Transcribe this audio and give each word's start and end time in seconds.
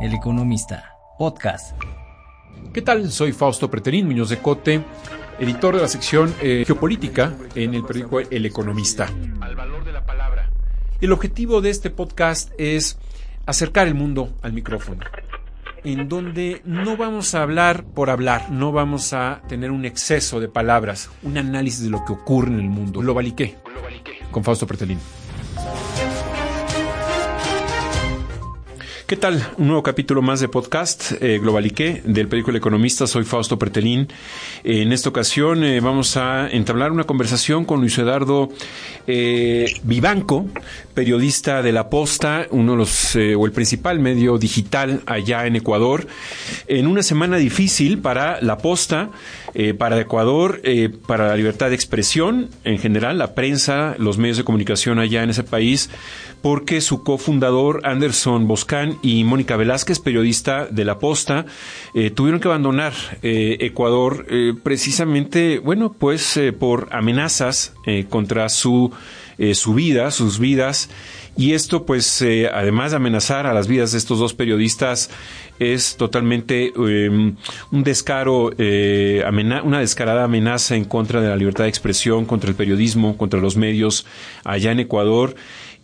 El 0.00 0.14
Economista, 0.14 0.96
podcast. 1.18 1.76
¿Qué 2.72 2.80
tal? 2.80 3.10
Soy 3.10 3.32
Fausto 3.32 3.70
Preterín 3.70 4.06
Muñoz 4.06 4.30
de 4.30 4.38
Cote, 4.38 4.82
editor 5.38 5.76
de 5.76 5.82
la 5.82 5.88
sección 5.88 6.34
eh, 6.40 6.64
Geopolítica 6.66 7.34
en 7.54 7.74
el 7.74 7.84
periódico 7.84 8.20
El 8.20 8.46
Economista. 8.46 9.10
Al 9.42 9.56
valor 9.56 9.84
de 9.84 9.92
la 9.92 10.06
palabra. 10.06 10.48
El 11.02 11.12
objetivo 11.12 11.60
de 11.60 11.68
este 11.68 11.90
podcast 11.90 12.50
es 12.56 12.98
acercar 13.44 13.88
el 13.88 13.94
mundo 13.94 14.32
al 14.40 14.54
micrófono, 14.54 15.02
en 15.84 16.08
donde 16.08 16.62
no 16.64 16.96
vamos 16.96 17.34
a 17.34 17.42
hablar 17.42 17.84
por 17.84 18.08
hablar, 18.08 18.50
no 18.50 18.72
vamos 18.72 19.12
a 19.12 19.42
tener 19.48 19.70
un 19.70 19.84
exceso 19.84 20.40
de 20.40 20.48
palabras, 20.48 21.10
un 21.22 21.36
análisis 21.36 21.82
de 21.84 21.90
lo 21.90 22.06
que 22.06 22.14
ocurre 22.14 22.48
en 22.48 22.60
el 22.60 22.70
mundo. 22.70 23.00
Globaliqué, 23.00 23.58
con 24.30 24.44
Fausto 24.44 24.66
Pretelín. 24.66 24.98
¿Qué 29.10 29.16
tal? 29.16 29.44
Un 29.58 29.66
nuevo 29.66 29.82
capítulo 29.82 30.22
más 30.22 30.38
de 30.38 30.46
podcast 30.46 31.20
eh, 31.20 31.40
Globalique 31.40 32.00
del 32.04 32.28
periódico 32.28 32.52
El 32.52 32.58
Economista. 32.58 33.08
Soy 33.08 33.24
Fausto 33.24 33.58
Pretelín. 33.58 34.06
en 34.62 34.92
esta 34.92 35.08
ocasión 35.08 35.64
eh, 35.64 35.80
vamos 35.80 36.16
a 36.16 36.48
entablar 36.48 36.92
una 36.92 37.02
conversación 37.02 37.64
con 37.64 37.80
Luis 37.80 37.98
Eduardo 37.98 38.50
eh, 39.08 39.74
Vivanco, 39.82 40.46
periodista 40.94 41.60
de 41.60 41.72
La 41.72 41.90
Posta, 41.90 42.46
uno 42.52 42.70
de 42.70 42.78
los, 42.78 43.16
eh, 43.16 43.34
o 43.34 43.46
el 43.46 43.50
principal 43.50 43.98
medio 43.98 44.38
digital 44.38 45.02
allá 45.06 45.44
en 45.44 45.56
Ecuador, 45.56 46.06
en 46.68 46.86
una 46.86 47.02
semana 47.02 47.36
difícil 47.36 47.98
para 47.98 48.40
La 48.40 48.58
Posta, 48.58 49.10
para 49.78 49.98
Ecuador, 49.98 50.62
para 51.08 51.26
la 51.26 51.34
libertad 51.34 51.70
de 51.70 51.74
expresión 51.74 52.50
en 52.62 52.78
general, 52.78 53.18
la 53.18 53.34
prensa, 53.34 53.96
los 53.98 54.16
medios 54.16 54.36
de 54.36 54.44
comunicación 54.44 55.00
allá 55.00 55.24
en 55.24 55.30
ese 55.30 55.42
país, 55.42 55.90
porque 56.42 56.80
su 56.80 57.02
cofundador 57.02 57.82
Anderson 57.84 58.48
Boscan 58.48 58.98
y 59.02 59.24
Mónica 59.24 59.56
Velázquez, 59.56 59.98
periodista 59.98 60.66
de 60.66 60.84
La 60.84 60.98
Posta, 60.98 61.46
eh, 61.94 62.10
tuvieron 62.10 62.40
que 62.40 62.48
abandonar 62.48 62.92
eh, 63.22 63.58
Ecuador 63.60 64.26
eh, 64.30 64.54
precisamente, 64.62 65.58
bueno, 65.58 65.92
pues 65.92 66.38
por 66.58 66.88
amenazas 66.92 67.74
contra 68.08 68.48
su, 68.48 68.92
su 69.52 69.74
vida, 69.74 70.10
sus 70.10 70.38
vidas. 70.38 70.88
Y 71.36 71.52
esto, 71.52 71.86
pues, 71.86 72.22
además 72.52 72.90
de 72.90 72.96
amenazar 72.96 73.46
a 73.46 73.54
las 73.54 73.66
vidas 73.66 73.92
de 73.92 73.98
estos 73.98 74.18
dos 74.18 74.34
periodistas, 74.34 75.10
es 75.58 75.96
totalmente 75.96 76.72
em, 76.76 77.36
un 77.70 77.82
descaro, 77.82 78.50
una 78.50 79.80
descarada 79.80 80.24
amenaza 80.24 80.76
en 80.76 80.84
contra 80.84 81.20
de 81.20 81.28
la 81.28 81.36
libertad 81.36 81.64
de 81.64 81.70
expresión, 81.70 82.26
contra 82.26 82.50
el 82.50 82.56
periodismo, 82.56 83.16
contra 83.16 83.40
los 83.40 83.56
medios 83.56 84.06
allá 84.44 84.72
en 84.72 84.80
Ecuador. 84.80 85.34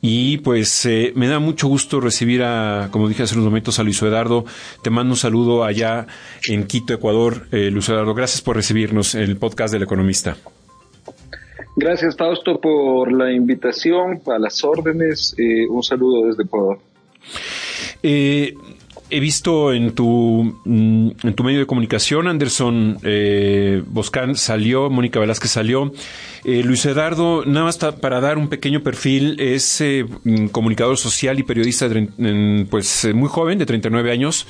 Y 0.08 0.38
pues 0.38 0.86
eh, 0.86 1.12
me 1.16 1.26
da 1.26 1.40
mucho 1.40 1.66
gusto 1.66 1.98
recibir 1.98 2.44
a, 2.44 2.90
como 2.92 3.08
dije 3.08 3.24
hace 3.24 3.34
unos 3.34 3.46
momentos, 3.46 3.80
a 3.80 3.82
Luis 3.82 4.00
Eduardo. 4.00 4.44
Te 4.80 4.88
mando 4.88 5.14
un 5.14 5.16
saludo 5.16 5.64
allá 5.64 6.06
en 6.46 6.68
Quito, 6.68 6.94
Ecuador. 6.94 7.48
Eh, 7.50 7.72
Luis 7.72 7.88
Eduardo, 7.88 8.14
gracias 8.14 8.40
por 8.40 8.54
recibirnos 8.54 9.16
en 9.16 9.22
el 9.22 9.36
podcast 9.36 9.72
del 9.72 9.82
Economista. 9.82 10.36
Gracias, 11.74 12.16
Fausto, 12.16 12.60
por 12.60 13.10
la 13.10 13.32
invitación, 13.32 14.22
a 14.28 14.38
las 14.38 14.62
órdenes. 14.62 15.34
Eh, 15.38 15.66
un 15.68 15.82
saludo 15.82 16.28
desde 16.28 16.44
Ecuador. 16.44 16.78
Eh, 18.00 18.54
he 19.10 19.20
visto 19.20 19.72
en 19.72 19.94
tu, 19.94 20.56
mm, 20.64 21.10
en 21.22 21.34
tu 21.34 21.44
medio 21.44 21.60
de 21.60 21.66
comunicación, 21.66 22.28
Anderson 22.28 22.98
eh, 23.02 23.82
Boscan 23.86 24.36
salió, 24.36 24.90
Mónica 24.90 25.20
Velázquez 25.20 25.50
salió. 25.50 25.92
Eh, 26.44 26.62
Luis 26.62 26.86
Eduardo, 26.86 27.44
nada 27.44 27.64
más 27.64 27.76
para 27.76 28.20
dar 28.20 28.38
un 28.38 28.48
pequeño 28.48 28.82
perfil, 28.82 29.36
es 29.40 29.80
eh, 29.80 30.06
mm, 30.24 30.46
comunicador 30.46 30.96
social 30.96 31.38
y 31.40 31.42
periodista 31.42 31.88
pues 32.70 33.04
eh, 33.04 33.12
muy 33.12 33.28
joven, 33.28 33.58
de 33.58 33.66
39 33.66 34.12
años, 34.12 34.46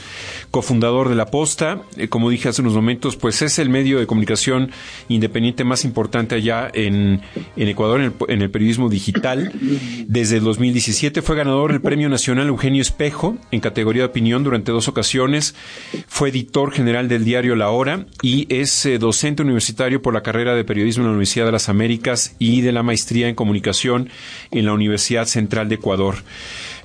cofundador 0.51 1.09
de 1.09 1.15
La 1.15 1.27
Posta. 1.27 1.83
como 2.11 2.31
dije 2.31 2.51
hace 2.51 2.63
unos 2.63 2.75
momentos, 2.75 3.17
pues 3.17 3.41
es 3.43 3.59
el 3.59 3.71
medio 3.71 3.99
de 3.99 4.07
comunicación 4.07 4.71
independiente 5.09 5.65
más 5.65 5.85
importante 5.85 6.35
allá 6.35 6.71
en, 6.73 7.23
en 7.57 7.69
Ecuador, 7.69 8.01
en 8.01 8.07
el, 8.07 8.13
en 8.29 8.43
el 8.43 8.51
periodismo 8.51 8.89
digital. 8.89 9.53
Desde 10.07 10.37
el 10.37 10.45
2017 10.45 11.23
fue 11.23 11.37
ganador 11.37 11.73
del 11.73 11.81
Premio 11.81 12.09
Nacional 12.09 12.49
Eugenio 12.49 12.83
Espejo 12.83 13.39
en 13.51 13.61
categoría 13.61 14.03
de 14.03 14.09
opinión 14.09 14.45
durante 14.47 14.73
dos 14.73 14.89
ocasiones. 14.89 15.55
Fue 16.09 16.31
editor 16.31 16.73
general 16.73 17.09
del 17.09 17.25
diario 17.25 17.55
La 17.57 17.71
Hora 17.71 18.07
y 18.23 18.47
es 18.55 18.87
eh, 18.87 18.99
docente 18.99 19.43
universitario 19.43 20.03
por 20.03 20.15
la 20.15 20.23
carrera 20.23 20.55
de 20.55 20.65
periodismo 20.65 21.03
en 21.03 21.09
la 21.09 21.13
Universidad 21.13 21.47
de 21.47 21.53
las 21.53 21.69
Américas 21.69 22.35
y 22.39 22.63
de 22.63 22.73
la 22.73 22.83
maestría 22.83 23.29
en 23.29 23.35
comunicación 23.35 24.09
en 24.51 24.67
la 24.67 24.73
Universidad 24.73 25.27
Central 25.27 25.69
de 25.69 25.77
Ecuador. 25.77 26.17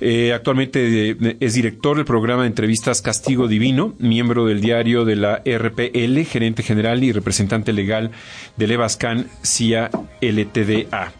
Eh, 0.00 0.32
actualmente 0.32 1.16
es 1.38 1.54
director 1.54 1.96
del 1.96 2.04
programa 2.04 2.42
de 2.42 2.48
entrevistas 2.48 3.02
Castigo 3.02 3.46
Divino, 3.46 3.94
miembro 3.98 4.46
del 4.46 4.60
diario 4.60 5.04
de 5.04 5.16
la 5.16 5.42
RPL, 5.44 6.24
gerente 6.24 6.62
general 6.62 7.04
y 7.04 7.12
representante 7.12 7.72
legal 7.72 8.10
del 8.56 8.72
Evascan 8.72 9.28
CIA 9.42 9.90
LTDA. 10.20 11.12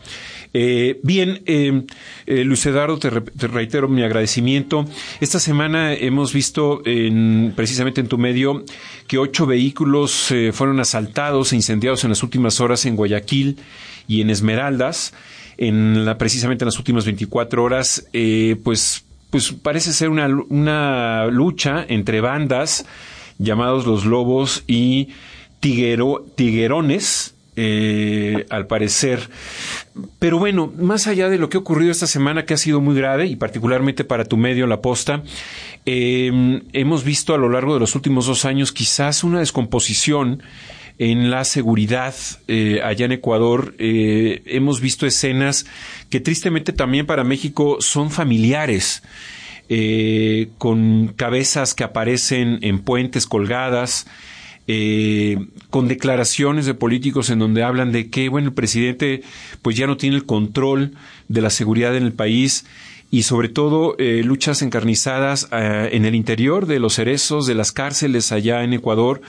Eh, 0.55 1.01
bien, 1.03 1.43
eh, 1.47 1.85
eh, 2.27 2.45
Luis 2.45 2.65
Eduardo, 2.67 2.99
te, 2.99 3.11
reitero 3.11 3.89
mi 3.89 4.03
agradecimiento. 4.03 4.87
Esta 5.21 5.41
semana 5.41 5.95
hemos 5.95 6.33
visto 6.33 6.83
en, 6.85 7.53
precisamente 7.57 8.01
en 8.01 8.09
tu 8.09 8.19
medio 8.19 8.65
que 9.07 9.19
ocho 9.19 9.47
vehículos 9.47 10.31
eh, 10.31 10.53
fueron 10.53 10.81
asaltados 10.81 11.53
e 11.53 11.57
incendiados 11.57 12.05
en 12.05 12.11
las 12.11 12.23
últimas 12.23 12.61
horas 12.61 12.85
en 12.85 12.97
Guayaquil 12.97 13.59
y 14.07 14.21
en 14.21 14.31
Esmeraldas. 14.31 15.15
En 15.57 16.05
la, 16.05 16.19
precisamente 16.19 16.65
en 16.65 16.67
las 16.67 16.79
últimas 16.79 17.05
24 17.05 17.63
horas, 17.63 18.09
pues, 18.65 19.05
pues 19.31 19.53
parece 19.53 19.93
ser 19.93 20.09
una, 20.09 20.27
una 20.49 21.27
lucha 21.27 21.85
entre 21.89 22.21
bandas 22.21 22.87
llamados 23.39 23.87
los 23.87 24.05
Lobos 24.05 24.65
y 24.67 25.09
tiguero, 25.61 26.27
Tiguerones, 26.37 27.35
eh, 27.55 28.47
al 28.49 28.67
parecer. 28.67 29.29
Pero 30.19 30.39
bueno, 30.39 30.73
más 30.79 31.07
allá 31.07 31.29
de 31.29 31.37
lo 31.37 31.51
que 31.51 31.59
ha 31.59 31.61
ocurrido 31.61 31.93
esta 31.93 32.07
semana, 32.07 32.47
que 32.47 32.55
ha 32.55 32.57
sido 32.57 32.81
muy 32.81 32.97
grave, 32.97 33.27
y 33.27 33.37
particularmente 33.37 34.05
para 34.05 34.25
tu 34.25 34.39
medio, 34.39 34.67
La 34.67 34.81
Posta, 34.81 35.23
em, 35.85 36.63
hemos 36.73 37.05
visto 37.05 37.35
a 37.35 37.39
lo 37.39 37.51
largo 37.51 37.75
de 37.75 37.81
los 37.81 37.95
últimos 37.95 38.27
dos 38.27 38.47
años 38.47 38.73
quizás 38.73 39.23
una 39.23 39.41
descomposición 39.41 40.43
en 40.99 41.31
la 41.31 41.45
seguridad 41.45 42.15
eh, 42.49 42.81
allá 42.83 43.05
en 43.05 43.13
Ecuador. 43.13 43.75
Eh, 43.79 44.43
hemos 44.47 44.81
visto 44.81 45.07
escenas 45.07 45.67
que 46.09 46.21
tristemente 46.21 46.73
también 46.73 47.05
para 47.05 47.23
México 47.23 47.79
son 47.81 48.11
familiares. 48.11 49.03
con 50.59 51.15
cabezas 51.17 51.73
que 51.73 51.83
aparecen 51.83 52.59
en 52.61 52.81
puentes 52.81 53.27
colgadas, 53.27 54.07
eh, 54.67 55.39
con 55.71 55.89
declaraciones 55.89 56.67
de 56.67 56.75
políticos 56.75 57.31
en 57.31 57.39
donde 57.39 57.63
hablan 57.63 57.93
de 57.93 58.11
que, 58.11 58.29
bueno, 58.29 58.49
el 58.49 58.55
presidente 58.55 59.23
pues 59.63 59.77
ya 59.77 59.87
no 59.87 59.97
tiene 59.97 60.17
el 60.17 60.25
control 60.25 60.93
de 61.29 61.41
la 61.41 61.51
seguridad 61.51 61.97
en 61.97 62.05
el 62.05 62.13
país 62.13 62.65
y 63.13 63.25
sobre 63.25 63.51
todo 63.51 63.95
eh, 63.99 64.23
luchas 64.25 64.63
encarnizadas 64.63 65.47
eh, 65.53 65.91
en 65.93 66.07
el 66.07 66.15
interior 66.15 66.67
de 66.67 66.79
los 66.79 66.95
cerezos, 66.95 67.47
de 67.47 67.55
las 67.55 67.71
cárceles 67.71 68.33
allá 68.33 68.65
en 68.65 68.73
Ecuador, 68.73 69.21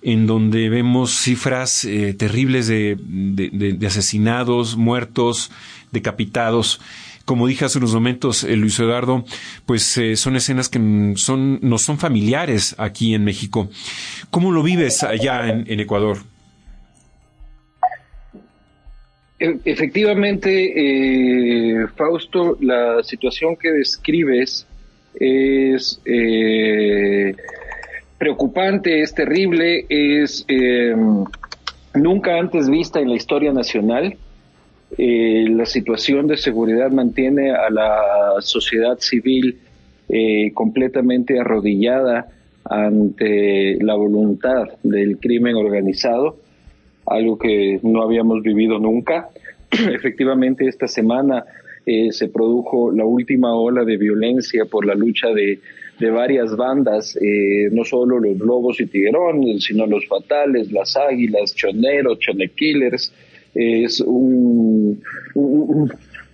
en 0.00 0.26
donde 0.26 0.70
vemos 0.70 1.12
cifras 1.14 1.84
eh, 1.84 2.14
terribles 2.14 2.66
de, 2.66 2.96
de, 2.98 3.86
asesinados, 3.86 4.78
muertos, 4.78 5.50
decapitados 5.92 6.80
como 7.26 7.48
dije 7.48 7.64
hace 7.64 7.78
unos 7.78 7.92
momentos, 7.92 8.44
eh, 8.44 8.56
Luis 8.56 8.78
Eduardo, 8.78 9.24
pues 9.66 9.98
eh, 9.98 10.16
son 10.16 10.36
escenas 10.36 10.68
que 10.70 10.78
son, 11.16 11.58
no 11.60 11.76
son 11.76 11.98
familiares 11.98 12.74
aquí 12.78 13.14
en 13.14 13.24
México. 13.24 13.68
¿Cómo 14.30 14.52
lo 14.52 14.62
vives 14.62 15.02
allá 15.02 15.48
en, 15.48 15.80
Ecuador? 15.80 16.18
E, 19.40 19.58
efectivamente, 19.64 20.50
eh, 20.76 21.86
Fausto, 21.96 22.56
la 22.60 23.02
situación 23.02 23.56
que 23.56 23.72
describes 23.72 24.66
es 25.18 26.00
preocupante, 28.18 29.02
es 29.02 29.14
terrible, 29.14 29.84
es 29.88 30.46
nunca 31.94 32.38
antes 32.38 32.70
vista 32.70 33.00
en 33.00 33.08
la 33.08 33.16
historia 33.16 33.52
nacional. 33.52 34.16
Eh, 34.98 35.46
la 35.50 35.66
situación 35.66 36.26
de 36.26 36.36
seguridad 36.36 36.90
mantiene 36.90 37.50
a 37.50 37.68
la 37.70 38.36
sociedad 38.40 38.98
civil 38.98 39.58
eh, 40.08 40.52
completamente 40.54 41.40
arrodillada 41.40 42.28
ante 42.64 43.78
la 43.82 43.94
voluntad 43.94 44.68
del 44.82 45.18
crimen 45.18 45.56
organizado, 45.56 46.36
algo 47.06 47.38
que 47.38 47.80
no 47.82 48.02
habíamos 48.02 48.42
vivido 48.42 48.78
nunca. 48.78 49.28
Efectivamente, 49.70 50.68
esta 50.68 50.86
semana 50.86 51.44
eh, 51.84 52.12
se 52.12 52.28
produjo 52.28 52.92
la 52.92 53.04
última 53.04 53.54
ola 53.54 53.84
de 53.84 53.96
violencia 53.96 54.64
por 54.66 54.86
la 54.86 54.94
lucha 54.94 55.28
de, 55.28 55.60
varias 55.98 56.54
bandas, 56.54 57.18
no 57.72 57.82
solo 57.82 58.20
los 58.20 58.36
lobos 58.36 58.78
y 58.80 58.86
tiguerones, 58.86 59.64
sino 59.64 59.86
los 59.86 60.06
fatales, 60.06 60.70
las 60.70 60.94
águilas, 60.94 61.54
choneros, 61.54 62.18
chonequillers, 62.18 63.14
es 63.56 64.00
un, 64.00 65.00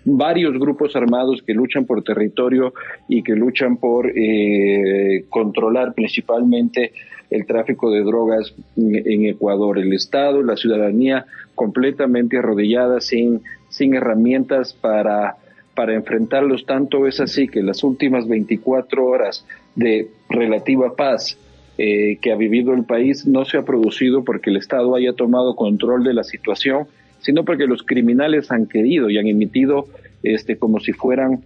varios 0.04 0.54
grupos 0.54 0.96
armados 0.96 1.42
que 1.42 1.54
luchan 1.54 1.84
por 1.84 2.02
territorio 2.02 2.74
y 3.08 3.22
que 3.22 3.34
luchan 3.34 3.76
por 3.76 4.12
eh, 4.14 5.24
controlar 5.28 5.94
principalmente 5.94 6.92
el 7.30 7.46
tráfico 7.46 7.90
de 7.90 8.02
drogas 8.02 8.54
en, 8.76 9.26
Ecuador. 9.26 9.78
El 9.78 9.92
Estado, 9.92 10.42
la 10.42 10.56
ciudadanía 10.56 11.24
completamente 11.54 12.38
arrodillada, 12.38 13.00
sin, 13.00 13.40
sin 13.70 13.94
herramientas 13.94 14.74
para, 14.74 15.36
para 15.74 15.94
enfrentarlos. 15.94 16.66
Tanto 16.66 17.06
es 17.06 17.20
así 17.20 17.48
que 17.48 17.62
las 17.62 17.84
últimas 17.84 18.28
24 18.28 19.06
horas 19.06 19.46
de 19.76 20.08
relativa 20.28 20.94
paz 20.94 21.38
eh, 21.78 22.18
que 22.20 22.32
ha 22.32 22.36
vivido 22.36 22.74
el 22.74 22.84
país 22.84 23.26
no 23.26 23.46
se 23.46 23.56
ha 23.56 23.62
producido 23.62 24.24
porque 24.24 24.50
el 24.50 24.58
Estado 24.58 24.94
haya 24.94 25.14
tomado 25.14 25.56
control 25.56 26.04
de 26.04 26.12
la 26.12 26.24
situación, 26.24 26.86
sino 27.22 27.44
porque 27.44 27.66
los 27.66 27.82
criminales 27.82 28.50
han 28.50 28.66
querido 28.66 29.08
y 29.08 29.18
han 29.18 29.26
emitido 29.26 29.88
este, 30.22 30.56
como 30.56 30.80
si 30.80 30.92
fueran 30.92 31.40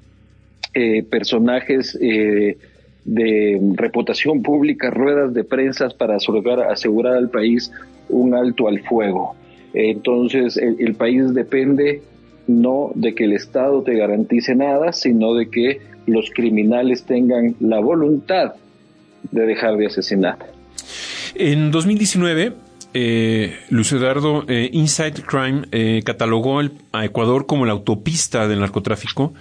eh, 0.75 1.03
personajes 1.03 1.97
eh, 2.01 2.59
de 3.05 3.61
reputación 3.75 4.43
pública, 4.43 4.91
ruedas 4.91 5.33
de 5.33 5.45
prensa 5.45 5.89
para 5.97 6.17
asegurar, 6.17 6.61
asegurar 6.71 7.15
al 7.15 7.31
país 7.31 7.71
un 8.09 8.35
alto 8.35 8.69
al 8.69 8.81
fuego. 8.81 9.37
Entonces 9.73 10.57
el, 10.57 10.95
país 10.95 11.35
depende 11.35 12.03
no 12.47 12.93
de 12.95 13.15
que 13.15 13.25
el 13.25 13.33
Estado 13.33 13.83
te 13.83 13.95
garantice 13.95 14.55
nada, 14.55 14.93
sino 14.93 15.35
de 15.35 15.51
que 15.51 15.81
los 16.07 16.31
criminales 16.31 17.05
tengan 17.05 17.57
la 17.61 17.81
voluntad 17.81 18.55
de 19.31 19.47
dejar 19.47 19.77
de 19.77 19.87
asesinar. 19.87 20.39
En 21.35 21.71
2019, 21.71 22.53
eh, 22.99 23.61
Luis 23.69 23.93
Eduardo, 23.93 24.47
eh, 24.49 24.71
Inside 24.73 25.23
Crime 25.23 25.67
eh, 25.71 26.01
catalogó 26.03 26.63
a 26.93 27.05
Ecuador 27.05 27.45
como 27.45 27.67
la 27.67 27.73
autopista 27.73 28.49
del 28.49 28.61
narcotráfico 28.61 29.35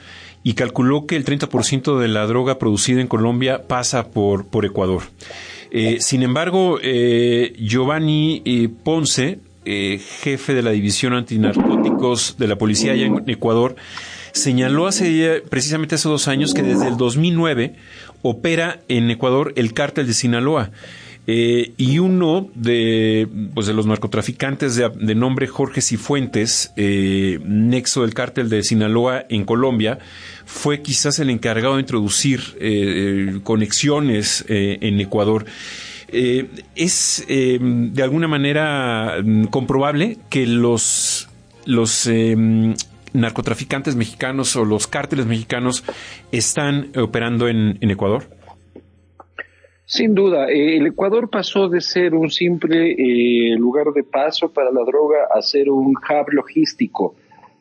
y 0.44 0.56
calculó 0.56 1.08
que 1.08 1.16
el 1.16 1.24
30% 1.24 1.98
de 1.98 2.10
la 2.10 2.28
droga 2.28 2.60
producida 2.60 3.00
en 3.00 3.08
Colombia 3.08 3.64
pasa 3.66 4.10
por, 4.10 4.46
por 4.46 4.66
Ecuador. 4.66 5.04
Eh, 5.72 5.98
sin 6.02 6.24
embargo, 6.24 6.80
Giovanni 6.82 8.44
Ponce, 8.84 9.40
jefe 9.64 10.54
de 10.54 10.62
la 10.62 10.72
División 10.72 11.14
Antinarcóticos 11.14 12.36
de 12.38 12.48
la 12.50 12.58
Policía 12.58 12.92
allá 12.92 13.06
en 13.06 13.24
Ecuador, 13.30 13.78
señaló 14.34 14.86
hace 14.86 15.42
precisamente 15.50 15.96
hace 15.96 16.10
dos 16.10 16.28
años 16.28 16.54
que 16.54 16.62
desde 16.62 16.90
el 16.90 16.98
2009 16.98 17.76
opera 18.22 18.82
en 18.90 19.10
Ecuador 19.10 19.54
el 19.56 19.74
cártel 19.74 20.08
de 20.08 20.14
Sinaloa. 20.14 20.72
Eh, 21.28 21.74
y 21.78 22.00
uno 22.00 22.50
de, 22.54 23.28
pues 23.54 23.66
de 23.66 23.74
los 23.74 23.88
narcotraficantes 23.88 24.76
de, 24.76 25.16
nombre 25.16 25.48
Jorge 25.48 25.82
Cifuentes, 25.82 26.72
eh, 26.76 27.40
nexo 27.44 28.04
del 28.04 28.14
cártel 28.14 28.50
de 28.50 28.62
Sinaloa 28.64 29.26
en 29.30 29.46
Colombia, 29.46 29.98
fue 30.46 30.82
quizás 30.82 31.18
el 31.20 31.30
encargado 31.32 31.76
de 31.76 31.82
introducir 31.82 32.42
eh, 32.60 33.40
conexiones 33.44 34.46
en 34.48 35.00
Ecuador. 35.00 35.46
es 36.08 37.26
de 37.28 38.04
alguna 38.04 38.28
manera 38.28 39.18
mm, 39.24 39.46
comprobable 39.46 40.18
que 40.30 40.46
los, 40.46 41.28
los 41.66 42.08
narcotraficantes 43.16 43.96
mexicanos 43.96 44.56
o 44.56 44.66
los 44.66 44.88
cárteles 44.88 45.26
mexicanos 45.26 45.84
están 46.32 46.92
operando 46.96 47.48
en, 47.48 47.78
Ecuador? 47.82 48.28
Sin 49.86 50.16
duda, 50.16 50.50
eh, 50.50 50.78
el 50.78 50.88
Ecuador 50.88 51.30
pasó 51.30 51.70
de 51.70 51.80
ser 51.80 52.16
un 52.16 52.32
simple 52.32 52.94
eh, 52.94 53.56
lugar 53.56 53.88
de 53.94 54.04
paso 54.04 54.52
para 54.52 54.72
la 54.72 54.84
droga 54.84 55.28
a 55.34 55.42
ser 55.42 55.70
un 55.70 55.90
hub 55.96 56.32
logístico 56.32 57.16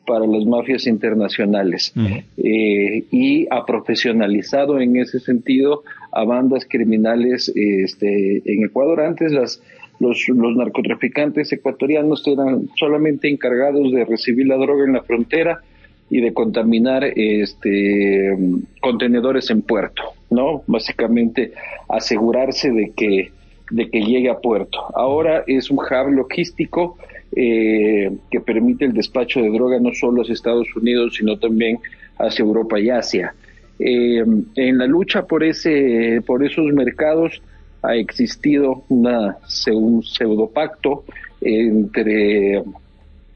para 0.07 0.25
las 0.25 0.45
mafias 0.45 0.85
internacionales 0.87 1.93
eh, 2.37 3.03
y 3.11 3.47
ha 3.49 3.65
profesionalizado 3.65 4.79
en 4.79 4.97
ese 4.97 5.19
sentido 5.19 5.83
a 6.11 6.23
bandas 6.23 6.65
criminales 6.69 7.51
este, 7.55 8.41
en 8.45 8.65
Ecuador. 8.65 9.01
Antes 9.01 9.31
las 9.31 9.61
los, 9.99 10.27
los 10.27 10.55
narcotraficantes 10.55 11.51
ecuatorianos 11.53 12.27
eran 12.27 12.67
solamente 12.75 13.29
encargados 13.29 13.91
de 13.91 14.03
recibir 14.05 14.47
la 14.47 14.57
droga 14.57 14.83
en 14.83 14.93
la 14.93 15.03
frontera 15.03 15.61
y 16.09 16.21
de 16.21 16.33
contaminar 16.33 17.03
este 17.03 18.37
contenedores 18.81 19.49
en 19.49 19.61
puerto, 19.61 20.03
¿no? 20.29 20.63
Básicamente 20.67 21.53
asegurarse 21.89 22.71
de 22.71 22.91
que 22.95 23.31
de 23.71 23.89
que 23.89 24.01
llegue 24.01 24.29
a 24.29 24.37
puerto. 24.37 24.77
Ahora 24.93 25.43
es 25.47 25.71
un 25.71 25.79
hub 25.79 26.11
logístico 26.11 26.97
eh, 27.35 28.11
que 28.29 28.39
permite 28.39 28.85
el 28.85 28.93
despacho 28.93 29.41
de 29.41 29.49
droga 29.49 29.79
no 29.79 29.91
solo 29.93 30.21
hacia 30.21 30.33
Estados 30.33 30.67
Unidos, 30.75 31.15
sino 31.17 31.39
también 31.39 31.79
hacia 32.19 32.43
Europa 32.43 32.79
y 32.79 32.89
Asia. 32.89 33.33
Eh, 33.79 34.23
en 34.55 34.77
la 34.77 34.85
lucha 34.85 35.25
por 35.25 35.43
ese 35.43 36.21
por 36.25 36.45
esos 36.45 36.71
mercados 36.71 37.41
ha 37.81 37.95
existido 37.95 38.83
una, 38.89 39.37
un 39.73 40.01
pseudopacto 40.03 41.03
entre 41.41 42.63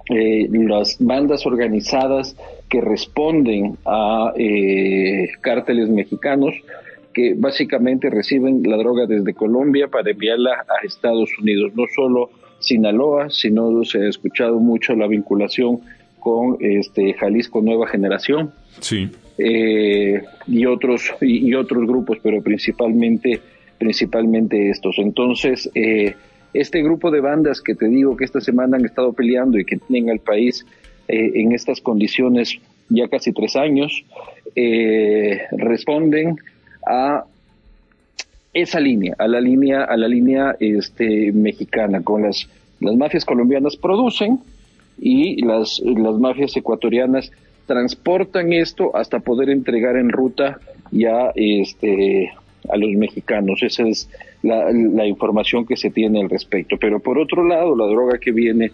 eh, 0.10 0.48
las 0.52 0.98
bandas 1.00 1.46
organizadas 1.46 2.36
que 2.70 2.82
responden 2.82 3.78
a 3.86 4.34
eh, 4.38 5.30
cárteles 5.42 5.90
mexicanos 5.90 6.56
que 7.14 7.34
básicamente 7.36 8.10
reciben 8.10 8.64
la 8.64 8.78
droga 8.78 9.06
desde 9.06 9.34
Colombia 9.34 9.88
para 9.88 10.12
enviarla 10.12 10.66
a 10.68 10.86
Estados 10.86 11.30
Unidos. 11.40 11.72
No 11.76 11.84
solo 11.96 12.30
Sinaloa, 12.60 13.30
sino 13.30 13.84
se 13.84 14.00
ha 14.00 14.10
escuchado 14.10 14.60
mucho 14.60 14.96
la 14.96 15.08
vinculación 15.08 15.80
con 16.20 16.58
este 16.60 17.14
Jalisco 17.14 17.62
Nueva 17.62 17.88
Generación. 17.88 18.52
Sí. 18.80 19.10
Eh, 19.38 20.22
y 20.48 20.66
otros 20.66 21.14
y, 21.22 21.54
otros 21.54 21.88
grupos, 21.88 22.18
pero 22.22 22.42
principalmente 22.42 23.40
principalmente 23.78 24.70
estos. 24.70 24.98
Entonces, 25.00 25.70
eh, 25.74 26.14
este 26.54 26.82
grupo 26.82 27.12
de 27.12 27.22
bandas 27.22 27.62
que 27.62 27.76
te 27.76 27.88
digo 27.88 28.18
que 28.18 28.26
esta 28.26 28.42
semana 28.42 28.78
han 28.78 28.86
estado 28.86 29.14
peleando 29.14 29.60
y 29.60 29.66
que 29.66 29.78
tienen 29.78 30.10
al 30.10 30.20
país 30.20 30.66
eh, 31.08 31.32
en 31.36 31.52
estas 31.54 31.82
condiciones 31.82 32.60
ya 32.90 33.08
casi 33.08 33.32
tres 33.34 33.56
años, 33.56 34.04
eh, 34.56 35.42
responden 35.52 36.38
a 36.86 37.24
esa 38.54 38.80
línea, 38.80 39.16
a 39.20 39.28
la 39.28 39.40
línea, 39.40 39.84
a 39.84 39.96
la 39.96 40.08
línea 40.08 40.56
este, 40.60 41.32
mexicana, 41.32 42.02
con 42.02 42.24
las, 42.24 42.50
las 42.80 42.96
mafias 42.96 43.26
colombianas 43.26 43.78
producen 43.78 44.40
y 45.00 45.44
las, 45.46 45.80
las 45.80 46.16
mafias 46.16 46.58
ecuatorianas 46.58 47.32
transportan 47.68 48.52
esto 48.52 48.96
hasta 48.96 49.20
poder 49.20 49.50
entregar 49.50 49.96
en 49.96 50.10
ruta 50.10 50.60
ya 50.92 51.32
este 51.36 52.32
a 52.70 52.78
los 52.78 52.92
mexicanos. 52.92 53.62
Esa 53.64 53.88
es 53.88 54.10
la, 54.44 55.06
información 55.06 55.66
que 55.66 55.76
se 55.76 55.90
tiene 55.90 56.22
al 56.22 56.30
respecto. 56.30 56.78
Pero 56.80 57.00
por 57.00 57.18
otro 57.18 57.46
lado, 57.48 57.76
la 57.76 57.86
droga 57.86 58.18
que 58.20 58.32
viene 58.32 58.72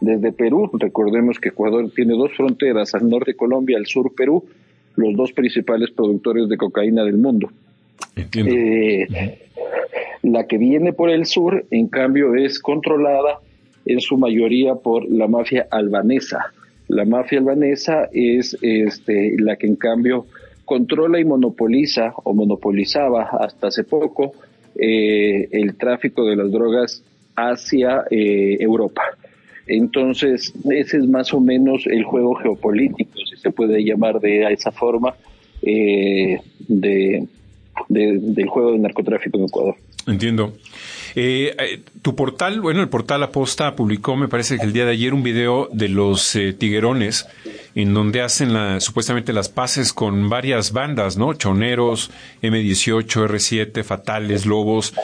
desde 0.00 0.32
Perú, 0.32 0.70
recordemos 0.78 1.38
que 1.38 1.48
Ecuador 1.48 1.90
tiene 1.94 2.14
dos 2.14 2.32
fronteras, 2.36 2.94
al 2.94 3.08
norte 3.08 3.34
Colombia, 3.34 3.76
al 3.78 3.86
sur 3.86 4.14
Perú, 4.14 4.44
los 4.96 5.14
dos 5.16 5.32
principales 5.32 5.90
productores 5.90 6.48
de 6.48 6.56
cocaína 6.56 7.04
del 7.04 7.18
mundo. 7.18 7.50
Eh, 8.16 9.06
la 10.22 10.46
que 10.46 10.58
viene 10.58 10.92
por 10.92 11.10
el 11.10 11.26
sur, 11.26 11.64
en 11.70 11.88
cambio, 11.88 12.34
es 12.34 12.58
controlada 12.58 13.38
en 13.86 14.00
su 14.00 14.18
mayoría 14.18 14.74
por 14.74 15.08
la 15.08 15.28
mafia 15.28 15.66
albanesa. 15.70 16.52
La 16.88 17.04
mafia 17.04 17.38
albanesa 17.38 18.08
es 18.12 18.56
este, 18.62 19.36
la 19.38 19.56
que 19.56 19.66
en 19.66 19.76
cambio 19.76 20.26
controla 20.68 21.18
y 21.18 21.24
monopoliza 21.24 22.12
o 22.24 22.34
monopolizaba 22.34 23.30
hasta 23.40 23.68
hace 23.68 23.84
poco 23.84 24.32
eh, 24.76 25.48
el 25.50 25.76
tráfico 25.76 26.26
de 26.26 26.36
las 26.36 26.52
drogas 26.52 27.02
hacia 27.34 28.04
eh, 28.10 28.58
Europa. 28.60 29.02
Entonces, 29.66 30.52
ese 30.70 30.98
es 30.98 31.08
más 31.08 31.32
o 31.32 31.40
menos 31.40 31.86
el 31.86 32.04
juego 32.04 32.34
geopolítico, 32.34 33.18
si 33.28 33.36
se 33.36 33.50
puede 33.50 33.82
llamar 33.82 34.20
de 34.20 34.52
esa 34.52 34.70
forma, 34.70 35.14
eh, 35.62 36.38
de, 36.68 37.26
del 37.88 38.48
juego 38.48 38.72
del 38.72 38.82
narcotráfico 38.82 39.38
en 39.38 39.44
Ecuador. 39.44 39.74
Entiendo. 40.06 40.52
Eh, 41.14 41.54
eh, 41.58 41.80
tu 42.02 42.14
portal, 42.14 42.60
bueno, 42.60 42.80
el 42.80 42.88
portal 42.88 43.22
Aposta 43.22 43.74
publicó, 43.74 44.16
me 44.16 44.28
parece 44.28 44.58
que 44.58 44.64
el 44.64 44.72
día 44.72 44.84
de 44.84 44.92
ayer, 44.92 45.14
un 45.14 45.22
video 45.22 45.68
de 45.72 45.88
los 45.88 46.34
eh, 46.36 46.52
tiguerones, 46.52 47.26
en 47.74 47.94
donde 47.94 48.20
hacen 48.20 48.52
la, 48.52 48.80
supuestamente 48.80 49.32
las 49.32 49.48
paces 49.48 49.92
con 49.92 50.28
varias 50.28 50.72
bandas, 50.72 51.16
¿no? 51.16 51.34
Choneros, 51.34 52.10
M18, 52.42 53.06
R7, 53.06 53.84
Fatales, 53.84 54.46
Lobos, 54.46 54.94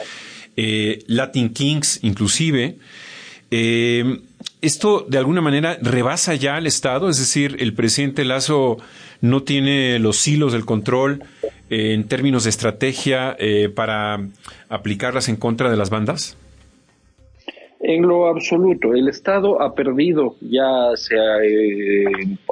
eh, 0.55 1.03
Latin 1.07 1.49
Kings, 1.49 1.99
inclusive. 2.03 2.77
esto, 4.61 5.05
de 5.07 5.17
alguna 5.17 5.41
manera, 5.41 5.77
rebasa 5.81 6.35
ya 6.35 6.55
al 6.55 6.67
Estado, 6.67 7.09
es 7.09 7.17
decir, 7.17 7.57
el 7.59 7.73
presidente 7.73 8.25
Lazo 8.25 8.77
no 9.21 9.43
tiene 9.43 9.97
los 9.99 10.27
hilos 10.27 10.51
del 10.53 10.65
control 10.65 11.23
en 11.69 12.07
términos 12.07 12.43
de 12.43 12.49
estrategia 12.49 13.35
eh, 13.39 13.69
para 13.69 14.27
aplicarlas 14.69 15.29
en 15.29 15.35
contra 15.35 15.69
de 15.69 15.77
las 15.77 15.89
bandas? 15.89 16.37
En 17.79 18.01
lo 18.01 18.27
absoluto, 18.27 18.93
el 18.95 19.07
Estado 19.09 19.61
ha 19.61 19.75
perdido 19.75 20.35
ya 20.41 20.91
hace 20.91 21.15
eh, 21.15 22.05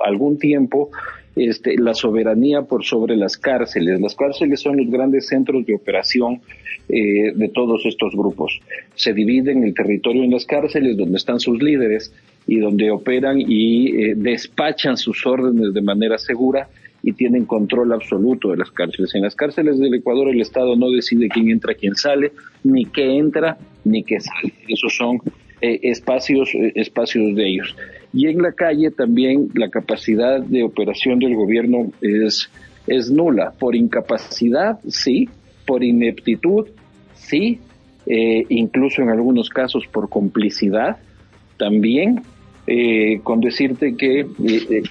algún 0.05 0.37
tiempo 0.37 0.91
este, 1.35 1.75
la 1.79 1.95
soberanía 1.95 2.61
por 2.61 2.83
sobre 2.83 3.15
las 3.15 3.37
cárceles. 3.37 3.99
Las 3.99 4.15
cárceles 4.15 4.59
son 4.61 4.77
los 4.77 4.91
grandes 4.91 5.27
centros 5.27 5.65
de 5.65 5.73
operación 5.73 6.41
eh, 6.89 7.33
de 7.33 7.49
todos 7.49 7.85
estos 7.85 8.13
grupos. 8.13 8.59
Se 8.93 9.13
dividen 9.13 9.63
el 9.63 9.73
territorio 9.73 10.23
en 10.23 10.29
las 10.29 10.45
cárceles 10.45 10.95
donde 10.95 11.17
están 11.17 11.39
sus 11.39 11.61
líderes 11.63 12.13
y 12.45 12.59
donde 12.59 12.91
operan 12.91 13.39
y 13.39 14.03
eh, 14.03 14.13
despachan 14.15 14.97
sus 14.97 15.25
órdenes 15.25 15.73
de 15.73 15.81
manera 15.81 16.19
segura 16.19 16.67
y 17.03 17.11
tienen 17.11 17.45
control 17.45 17.91
absoluto 17.91 18.51
de 18.51 18.57
las 18.57 18.71
cárceles. 18.71 19.13
En 19.13 19.21
las 19.21 19.35
cárceles 19.35 19.77
del 19.77 19.93
Ecuador 19.93 20.29
el 20.29 20.41
Estado 20.41 20.75
no 20.77 20.89
decide 20.89 21.27
quién 21.27 21.49
entra, 21.49 21.75
quién 21.75 21.95
sale, 21.95 22.31
ni 22.63 22.85
qué 22.85 23.17
entra, 23.17 23.57
ni 23.83 24.03
qué 24.03 24.21
sale. 24.21 24.53
Esos 24.69 24.95
son 24.95 25.19
eh, 25.61 25.79
espacios, 25.83 26.49
espacios 26.75 27.35
de 27.35 27.47
ellos. 27.47 27.75
Y 28.13 28.27
en 28.27 28.41
la 28.41 28.53
calle 28.53 28.89
también 28.89 29.49
la 29.53 29.69
capacidad 29.69 30.41
de 30.41 30.63
operación 30.63 31.19
del 31.19 31.35
gobierno 31.35 31.91
es, 32.01 32.49
es 32.87 33.11
nula. 33.11 33.51
Por 33.59 33.75
incapacidad, 33.75 34.79
sí, 34.87 35.27
por 35.65 35.83
ineptitud, 35.83 36.67
sí, 37.15 37.59
eh, 38.05 38.45
incluso 38.49 39.01
en 39.01 39.09
algunos 39.09 39.49
casos 39.49 39.87
por 39.87 40.09
complicidad 40.09 40.97
también. 41.57 42.21
Eh, 42.65 43.19
con 43.23 43.41
decirte 43.41 43.97
que 43.97 44.21
eh, 44.21 44.83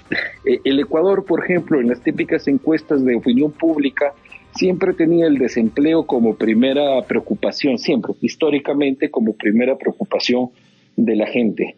el 0.65 0.81
Ecuador, 0.81 1.25
por 1.25 1.43
ejemplo, 1.43 1.81
en 1.81 1.89
las 1.89 2.03
típicas 2.03 2.47
encuestas 2.47 3.03
de 3.03 3.17
opinión 3.17 3.51
pública, 3.53 4.13
siempre 4.55 4.93
tenía 4.93 5.27
el 5.27 5.39
desempleo 5.39 6.05
como 6.05 6.35
primera 6.35 7.01
preocupación, 7.09 7.79
siempre, 7.79 8.13
históricamente 8.21 9.11
como 9.11 9.33
primera 9.33 9.79
preocupación 9.79 10.51
de 10.97 11.17
la 11.17 11.27
gente. 11.27 11.77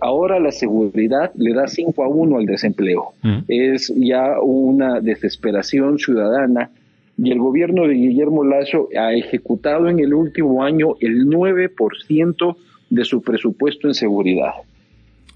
ahora 0.00 0.38
la 0.38 0.52
seguridad 0.52 1.32
le 1.34 1.52
da 1.52 1.66
5 1.66 2.04
a 2.04 2.08
1 2.08 2.38
al 2.38 2.46
desempleo. 2.46 3.14
Mm. 3.22 3.38
Es 3.48 3.92
ya 3.96 4.40
una 4.40 5.00
desesperación 5.00 5.98
ciudadana 5.98 6.70
y 7.18 7.32
el 7.32 7.38
gobierno 7.40 7.88
de 7.88 7.94
Guillermo 7.94 8.44
Lazo 8.44 8.88
ha 8.96 9.12
ejecutado 9.12 9.88
en 9.88 9.98
el 9.98 10.14
último 10.14 10.62
año 10.62 10.94
el 11.00 11.26
9% 11.26 12.56
de 12.90 13.04
su 13.04 13.22
presupuesto 13.22 13.88
en 13.88 13.94
seguridad. 13.94 14.52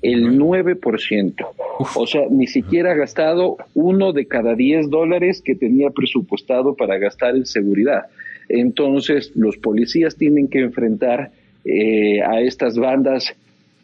El 0.02 0.38
9%. 0.38 1.47
O 1.95 2.07
sea, 2.07 2.23
ni 2.30 2.47
siquiera 2.47 2.92
ha 2.92 2.95
gastado 2.95 3.57
uno 3.75 4.12
de 4.12 4.26
cada 4.26 4.54
10 4.54 4.90
dólares 4.90 5.42
que 5.45 5.54
tenía 5.54 5.90
presupuestado 5.90 6.75
para 6.75 6.99
gastar 6.99 7.37
en 7.37 7.47
seguridad. 7.47 8.04
Entonces, 8.49 9.33
los 9.35 9.57
policías 9.59 10.16
tienen 10.16 10.49
que 10.49 10.61
enfrentar 10.61 11.30
eh, 11.64 12.23
a 12.23 12.40
estas 12.40 12.76
bandas 12.78 13.35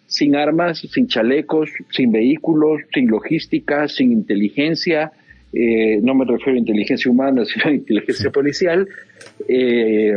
sin 0.07 0.37
armas, 0.37 0.79
sin 0.79 1.09
chalecos, 1.09 1.71
sin 1.91 2.13
vehículos, 2.13 2.81
sin 2.95 3.09
logística, 3.09 3.89
sin 3.89 4.13
inteligencia, 4.13 5.13
eh, 5.53 6.01
no 6.03 6.15
me 6.15 6.25
refiero 6.25 6.57
a 6.57 6.59
inteligencia 6.59 7.11
humana, 7.11 7.45
sino 7.47 7.67
a 7.67 7.73
inteligencia 7.73 8.31
policial, 8.31 8.89
eh, 9.49 10.15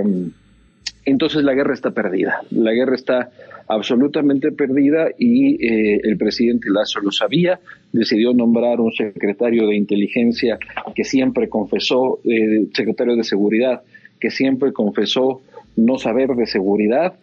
entonces 1.09 1.43
la 1.43 1.53
guerra 1.53 1.73
está 1.73 1.91
perdida. 1.91 2.41
La 2.51 2.71
guerra 2.71 2.95
está 2.95 3.31
absolutamente 3.67 4.51
perdida 4.51 5.09
y 5.17 5.55
eh, 5.65 6.01
el 6.03 6.17
presidente 6.17 6.69
Lazo 6.69 6.99
lo 7.01 7.11
sabía, 7.11 7.59
decidió 7.91 8.33
nombrar 8.33 8.79
un 8.79 8.91
secretario 8.91 9.67
de 9.67 9.75
inteligencia 9.75 10.57
que 10.95 11.03
siempre 11.03 11.49
confesó, 11.49 12.19
secretario 12.73 13.15
de 13.15 13.23
seguridad, 13.23 13.81
que 14.19 14.31
siempre 14.31 14.73
confesó 14.73 15.41
no 15.75 15.97
saber 15.97 16.29
de 16.29 16.45
seguridad 16.47 17.13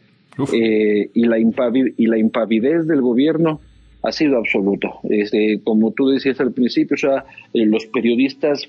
y, 0.52 1.25
la 1.25 1.38
y 1.38 2.07
la 2.07 2.19
impavidez 2.19 2.87
del 2.87 3.00
gobierno 3.00 3.61
ha 4.02 4.12
sido 4.12 4.38
absoluto. 4.38 5.00
Este, 5.09 5.61
como 5.64 5.93
tú 5.93 6.09
decías 6.09 6.40
al 6.40 6.52
principio, 6.52 6.95
o 6.95 6.99
sea, 6.99 7.25
eh, 7.52 7.66
los 7.66 7.87
periodistas, 7.87 8.69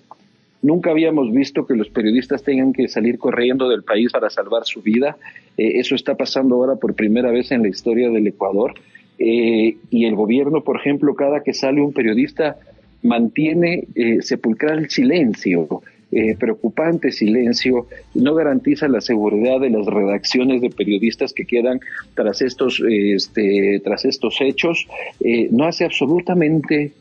nunca 0.68 0.92
habíamos 0.92 1.32
visto 1.32 1.66
que 1.66 1.76
los 1.76 1.90
periodistas 1.90 2.44
tengan 2.44 2.74
que 2.74 2.88
salir 2.88 3.18
corriendo 3.18 3.70
del 3.70 3.84
país 3.84 4.12
para 4.12 4.30
salvar 4.30 4.66
su 4.66 4.82
vida. 4.82 5.18
Eh, 5.58 5.80
eso 5.80 5.96
está 5.96 6.16
pasando 6.16 6.56
ahora 6.56 6.76
por 6.76 6.94
primera 6.94 7.32
vez 7.32 7.52
en 7.52 7.64
la 7.64 7.70
historia 7.70 8.10
del 8.10 8.28
Ecuador. 8.28 8.74
Eh, 9.18 9.78
y 9.90 10.06
el 10.06 10.16
gobierno, 10.16 10.64
por 10.64 10.80
ejemplo, 10.80 11.16
cada 11.16 11.42
que 11.42 11.54
sale 11.54 11.82
un 11.82 11.94
periodista, 11.94 12.58
mantiene 13.02 13.88
sepulcral 14.22 14.80
el 14.80 14.90
silencio. 14.90 15.82
Eh, 16.10 16.38
preocupante 16.40 17.12
silencio, 17.12 17.88
no 18.14 18.34
garantiza 18.34 18.88
la 18.88 19.02
seguridad 19.02 19.60
de 19.60 19.70
las 19.70 19.86
redacciones 19.86 20.62
de 20.62 20.70
periodistas 20.70 21.34
que 21.34 21.44
quedan 21.44 21.82
tras 22.14 22.42
estos, 22.42 22.82
este, 22.90 23.82
tras 23.84 24.06
estos 24.06 24.40
hechos, 24.40 24.88
eh, 25.20 25.50
no 25.52 25.66
hace 25.66 25.84
absolutamente, 25.84 26.94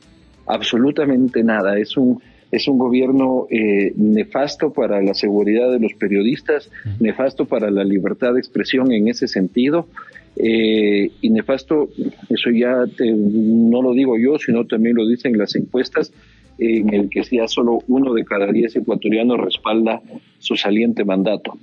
absolutamente 0.44 1.44
nada. 1.44 1.78
Es 1.78 1.96
un, 1.96 2.20
es 2.56 2.68
un 2.68 2.78
gobierno 2.78 3.46
eh, 3.50 3.92
nefasto 3.96 4.72
para 4.72 5.00
la 5.02 5.14
seguridad 5.14 5.70
de 5.70 5.80
los 5.80 5.94
periodistas, 5.94 6.70
nefasto 7.00 7.44
para 7.44 7.70
la 7.70 7.84
libertad 7.84 8.34
de 8.34 8.40
expresión 8.40 8.92
en 8.92 9.08
ese 9.08 9.28
sentido. 9.28 9.88
y 10.38 11.30
nefasto, 11.30 11.88
eso 12.28 12.50
ya 12.50 12.84
no 12.98 13.80
lo 13.82 13.92
digo 13.92 14.18
yo, 14.18 14.38
sino 14.38 14.66
también 14.66 14.96
lo 14.96 15.06
dicen 15.06 15.38
las 15.38 15.54
encuestas, 15.54 16.12
en 16.58 16.92
el 16.92 17.08
que 17.08 17.22
ya 17.22 17.48
solo 17.48 17.78
uno 17.88 18.12
de 18.14 18.24
cada 18.24 18.50
diez 18.52 18.76
ecuatorianos 18.76 19.38
respalda 19.38 20.02
su 20.38 20.56
saliente 20.56 21.04
mandato. 21.04 21.58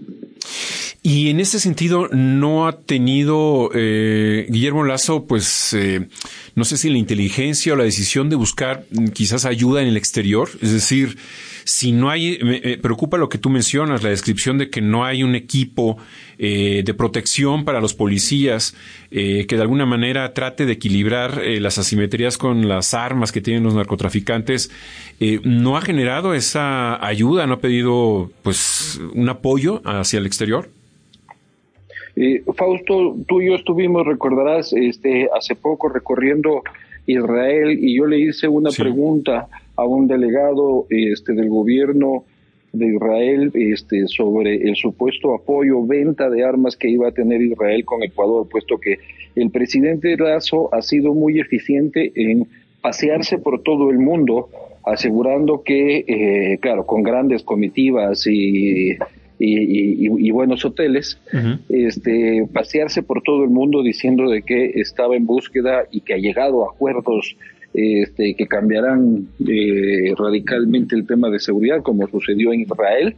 Y 1.05 1.29
en 1.29 1.41
ese 1.41 1.59
sentido, 1.59 2.07
¿no 2.13 2.65
ha 2.65 2.79
tenido 2.79 3.69
eh, 3.73 4.47
Guillermo 4.49 4.85
Lazo, 4.85 5.25
pues, 5.25 5.73
eh, 5.73 6.07
no 6.55 6.63
sé 6.63 6.77
si 6.77 6.89
la 6.89 6.97
inteligencia 6.97 7.73
o 7.73 7.75
la 7.75 7.83
decisión 7.83 8.29
de 8.29 8.37
buscar 8.37 8.85
quizás 9.13 9.43
ayuda 9.43 9.81
en 9.81 9.89
el 9.89 9.97
exterior? 9.97 10.49
Es 10.61 10.71
decir, 10.71 11.17
si 11.65 11.91
no 11.91 12.09
hay, 12.09 12.39
me, 12.41 12.77
preocupa 12.77 13.17
lo 13.17 13.29
que 13.29 13.37
tú 13.37 13.49
mencionas, 13.49 14.03
la 14.03 14.09
descripción 14.09 14.57
de 14.57 14.69
que 14.69 14.81
no 14.81 15.05
hay 15.05 15.23
un 15.23 15.35
equipo 15.35 15.97
eh, 16.37 16.83
de 16.85 16.93
protección 16.93 17.63
para 17.65 17.81
los 17.81 17.93
policías 17.93 18.75
eh, 19.11 19.45
que 19.47 19.55
de 19.55 19.61
alguna 19.61 19.85
manera 19.85 20.33
trate 20.33 20.65
de 20.65 20.73
equilibrar 20.73 21.41
eh, 21.43 21.59
las 21.59 21.77
asimetrías 21.77 22.37
con 22.37 22.67
las 22.67 22.93
armas 22.93 23.31
que 23.31 23.41
tienen 23.41 23.63
los 23.63 23.75
narcotraficantes, 23.75 24.71
¿no 25.43 25.77
ha 25.77 25.81
generado 25.81 26.33
esa 26.33 27.03
ayuda? 27.05 27.47
¿No 27.47 27.53
ha 27.53 27.59
pedido 27.59 28.29
pues 28.41 28.99
un 29.13 29.29
apoyo 29.29 29.81
hacia 29.85 30.19
el 30.19 30.25
exterior? 30.25 30.69
Fausto, 32.55 33.15
tú 33.27 33.41
y 33.41 33.47
yo 33.47 33.55
estuvimos, 33.55 34.05
recordarás, 34.05 34.71
este, 34.73 35.29
hace 35.35 35.55
poco 35.55 35.89
recorriendo 35.89 36.61
Israel 37.07 37.77
y 37.79 37.97
yo 37.97 38.05
le 38.05 38.19
hice 38.19 38.47
una 38.47 38.69
pregunta 38.69 39.47
a 39.75 39.85
un 39.85 40.07
delegado 40.07 40.85
este, 40.89 41.33
del 41.33 41.49
gobierno 41.49 42.23
de 42.71 42.87
Israel 42.87 43.51
este, 43.53 44.07
sobre 44.07 44.55
el 44.67 44.75
supuesto 44.75 45.33
apoyo, 45.33 45.85
venta 45.85 46.29
de 46.29 46.43
armas 46.43 46.75
que 46.75 46.89
iba 46.89 47.07
a 47.07 47.11
tener 47.11 47.41
Israel 47.41 47.85
con 47.85 48.03
Ecuador, 48.03 48.47
puesto 48.49 48.79
que 48.79 48.97
el 49.35 49.51
presidente 49.51 50.15
Lazo 50.17 50.73
ha 50.73 50.81
sido 50.81 51.13
muy 51.13 51.39
eficiente 51.39 52.11
en 52.15 52.47
pasearse 52.81 53.37
por 53.37 53.61
todo 53.61 53.89
el 53.91 53.99
mundo, 53.99 54.49
asegurando 54.85 55.63
que, 55.63 56.03
eh, 56.07 56.57
claro, 56.59 56.85
con 56.85 57.03
grandes 57.03 57.43
comitivas 57.43 58.27
y, 58.27 58.97
y, 59.39 60.31
buenos 60.31 60.63
hoteles, 60.65 61.19
este, 61.69 62.47
pasearse 62.53 63.03
por 63.03 63.21
todo 63.21 63.43
el 63.43 63.49
mundo 63.49 63.83
diciendo 63.83 64.29
de 64.29 64.41
que 64.41 64.71
estaba 64.75 65.15
en 65.15 65.25
búsqueda 65.25 65.83
y 65.91 66.01
que 66.01 66.13
ha 66.13 66.17
llegado 66.17 66.63
a 66.63 66.71
acuerdos 66.73 67.35
este, 67.73 68.35
que 68.35 68.47
cambiarán 68.47 69.27
eh, 69.47 70.13
radicalmente 70.15 70.95
el 70.95 71.07
tema 71.07 71.29
de 71.29 71.39
seguridad, 71.39 71.81
como 71.81 72.07
sucedió 72.07 72.53
en 72.53 72.61
Israel. 72.61 73.15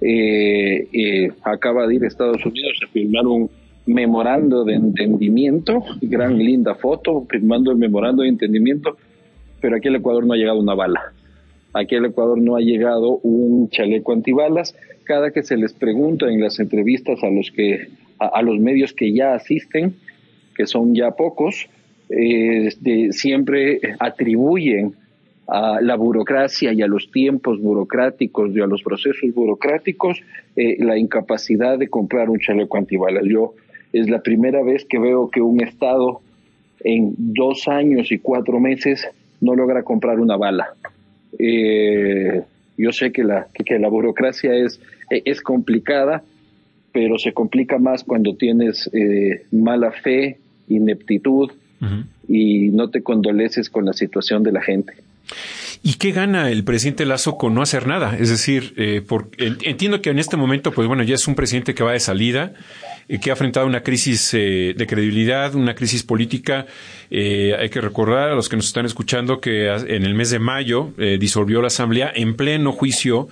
Eh, 0.00 0.86
eh, 0.92 1.32
acaba 1.42 1.86
de 1.86 1.96
ir 1.96 2.04
a 2.04 2.06
Estados 2.06 2.44
Unidos 2.44 2.78
a 2.84 2.92
firmar 2.92 3.26
un 3.26 3.50
memorando 3.86 4.64
de 4.64 4.74
entendimiento, 4.74 5.82
gran 6.02 6.38
linda 6.38 6.74
foto, 6.74 7.26
firmando 7.28 7.70
el 7.70 7.78
memorando 7.78 8.22
de 8.22 8.28
entendimiento, 8.28 8.96
pero 9.60 9.76
aquí 9.76 9.88
al 9.88 9.96
Ecuador 9.96 10.26
no 10.26 10.34
ha 10.34 10.36
llegado 10.36 10.60
una 10.60 10.74
bala. 10.74 11.12
Aquí 11.76 11.94
al 11.94 12.06
Ecuador 12.06 12.40
no 12.40 12.56
ha 12.56 12.60
llegado 12.60 13.18
un 13.22 13.68
chaleco 13.68 14.14
antibalas. 14.14 14.74
Cada 15.04 15.30
que 15.30 15.42
se 15.42 15.58
les 15.58 15.74
pregunta 15.74 16.26
en 16.26 16.40
las 16.40 16.58
entrevistas 16.58 17.22
a 17.22 17.28
los 17.28 17.50
que 17.50 17.88
a 18.18 18.40
los 18.40 18.58
medios 18.58 18.94
que 18.94 19.12
ya 19.12 19.34
asisten, 19.34 19.94
que 20.56 20.66
son 20.66 20.94
ya 20.94 21.10
pocos, 21.10 21.68
este, 22.08 23.12
siempre 23.12 23.78
atribuyen 23.98 24.94
a 25.48 25.82
la 25.82 25.96
burocracia 25.96 26.72
y 26.72 26.80
a 26.80 26.86
los 26.86 27.10
tiempos 27.10 27.60
burocráticos 27.60 28.56
y 28.56 28.60
a 28.60 28.66
los 28.66 28.82
procesos 28.82 29.34
burocráticos 29.34 30.22
eh, 30.56 30.82
la 30.82 30.96
incapacidad 30.96 31.78
de 31.78 31.88
comprar 31.88 32.30
un 32.30 32.38
chaleco 32.38 32.78
antibalas. 32.78 33.24
Yo 33.26 33.52
es 33.92 34.08
la 34.08 34.22
primera 34.22 34.62
vez 34.62 34.86
que 34.86 34.98
veo 34.98 35.28
que 35.28 35.42
un 35.42 35.62
Estado 35.62 36.20
en 36.80 37.14
dos 37.18 37.68
años 37.68 38.10
y 38.12 38.18
cuatro 38.18 38.60
meses 38.60 39.06
no 39.42 39.54
logra 39.54 39.82
comprar 39.82 40.20
una 40.20 40.38
bala. 40.38 40.74
Eh, 41.38 42.42
yo 42.76 42.92
sé 42.92 43.12
que 43.12 43.24
la, 43.24 43.46
que, 43.52 43.78
la 43.78 43.88
burocracia 43.88 44.54
es, 44.54 44.80
es 45.10 45.40
complicada, 45.40 46.22
pero 46.92 47.18
se 47.18 47.32
complica 47.32 47.78
más 47.78 48.04
cuando 48.04 48.34
tienes 48.36 48.90
eh, 48.92 49.44
mala 49.50 49.92
fe, 49.92 50.38
ineptitud, 50.68 51.50
y 52.26 52.70
no 52.70 52.88
te 52.88 53.02
condoleces 53.02 53.68
con 53.68 53.84
la 53.84 53.92
situación 53.92 54.42
de 54.42 54.50
la 54.50 54.62
gente. 54.62 54.94
¿Y 55.86 55.94
qué 55.98 56.10
gana 56.10 56.50
el 56.50 56.64
presidente 56.64 57.06
Lazo 57.06 57.38
con 57.38 57.54
no 57.54 57.62
hacer 57.62 57.86
nada? 57.86 58.16
Es 58.18 58.28
decir, 58.28 58.74
eh, 58.76 59.04
entiendo 59.38 60.02
que 60.02 60.10
en 60.10 60.18
este 60.18 60.36
momento, 60.36 60.72
pues 60.72 60.88
bueno, 60.88 61.04
ya 61.04 61.14
es 61.14 61.28
un 61.28 61.36
presidente 61.36 61.76
que 61.76 61.84
va 61.84 61.92
de 61.92 62.00
salida, 62.00 62.54
eh, 63.08 63.20
que 63.20 63.30
ha 63.30 63.34
enfrentado 63.34 63.68
una 63.68 63.84
crisis 63.84 64.34
eh, 64.34 64.74
de 64.76 64.86
credibilidad, 64.88 65.54
una 65.54 65.76
crisis 65.76 66.02
política. 66.02 66.66
hay 67.08 67.68
que 67.68 67.80
recordar 67.80 68.30
a 68.30 68.34
los 68.34 68.48
que 68.48 68.56
nos 68.56 68.66
están 68.66 68.84
escuchando 68.84 69.40
que 69.40 69.68
en 69.68 70.02
el 70.02 70.16
mes 70.16 70.30
de 70.30 70.40
mayo 70.40 70.92
disolvió 71.20 71.60
la 71.60 71.68
Asamblea 71.68 72.10
en 72.12 72.34
pleno 72.34 72.72
juicio 72.72 73.28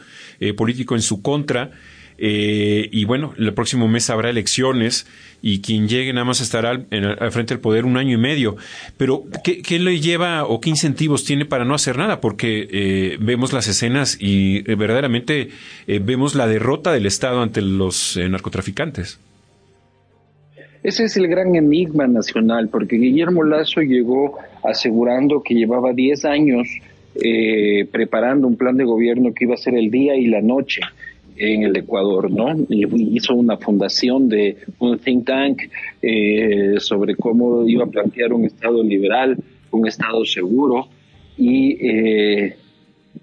político 0.56 0.94
en 0.94 1.02
su 1.02 1.22
contra. 1.22 1.72
Eh, 2.16 2.88
y 2.92 3.04
bueno, 3.04 3.34
el 3.36 3.52
próximo 3.54 3.88
mes 3.88 4.08
habrá 4.10 4.30
elecciones 4.30 5.06
y 5.46 5.60
quien 5.60 5.88
llegue 5.88 6.10
nada 6.14 6.24
más 6.24 6.40
estará 6.40 6.70
al, 6.70 6.86
frente 7.30 7.52
del 7.52 7.60
poder 7.60 7.84
un 7.84 7.98
año 7.98 8.14
y 8.14 8.16
medio. 8.16 8.56
Pero, 8.96 9.24
¿qué, 9.44 9.78
le 9.78 10.00
lleva 10.00 10.46
o 10.46 10.58
qué 10.58 10.70
incentivos 10.70 11.26
tiene 11.26 11.44
para 11.44 11.66
no 11.66 11.74
hacer 11.74 11.98
nada? 11.98 12.22
Porque 12.22 12.66
eh, 12.72 13.18
vemos 13.20 13.52
las 13.52 13.68
escenas 13.68 14.16
y 14.18 14.58
eh, 14.60 14.74
verdaderamente 14.74 15.50
vemos 16.00 16.34
la 16.34 16.46
derrota 16.46 16.94
del 16.94 17.04
Estado 17.04 17.42
ante 17.42 17.60
los 17.60 18.16
narcotraficantes. 18.16 19.20
Ese 20.82 21.04
es 21.04 21.16
el 21.18 21.28
gran 21.28 21.54
enigma 21.54 22.06
nacional, 22.06 22.70
porque 22.70 22.96
Guillermo 22.96 23.44
Lazo 23.44 23.82
llegó 23.82 24.38
asegurando 24.62 25.42
que 25.42 25.52
llevaba 25.52 25.92
10 25.92 26.24
años 26.24 26.68
preparando 27.92 28.46
un 28.48 28.56
plan 28.56 28.78
de 28.78 28.84
gobierno 28.84 29.34
que 29.34 29.44
iba 29.44 29.54
a 29.54 29.58
ser 29.58 29.74
el 29.74 29.90
día 29.90 30.16
y 30.16 30.26
la 30.26 30.40
noche 30.40 30.80
en 31.36 31.64
el 31.64 31.76
Ecuador, 31.76 32.30
¿no? 32.30 32.54
hizo 32.68 33.34
una 33.34 33.56
fundación 33.56 34.28
de 34.28 34.56
un 34.78 34.98
think 34.98 35.26
tank 35.26 35.62
eh, 36.00 36.74
sobre 36.78 37.16
cómo 37.16 37.66
iba 37.66 37.84
a 37.84 37.88
plantear 37.88 38.32
un 38.32 38.44
Estado 38.44 38.82
liberal, 38.82 39.36
un 39.70 39.88
Estado 39.88 40.24
seguro 40.24 40.88
y 41.36 41.76
eh, 41.80 42.56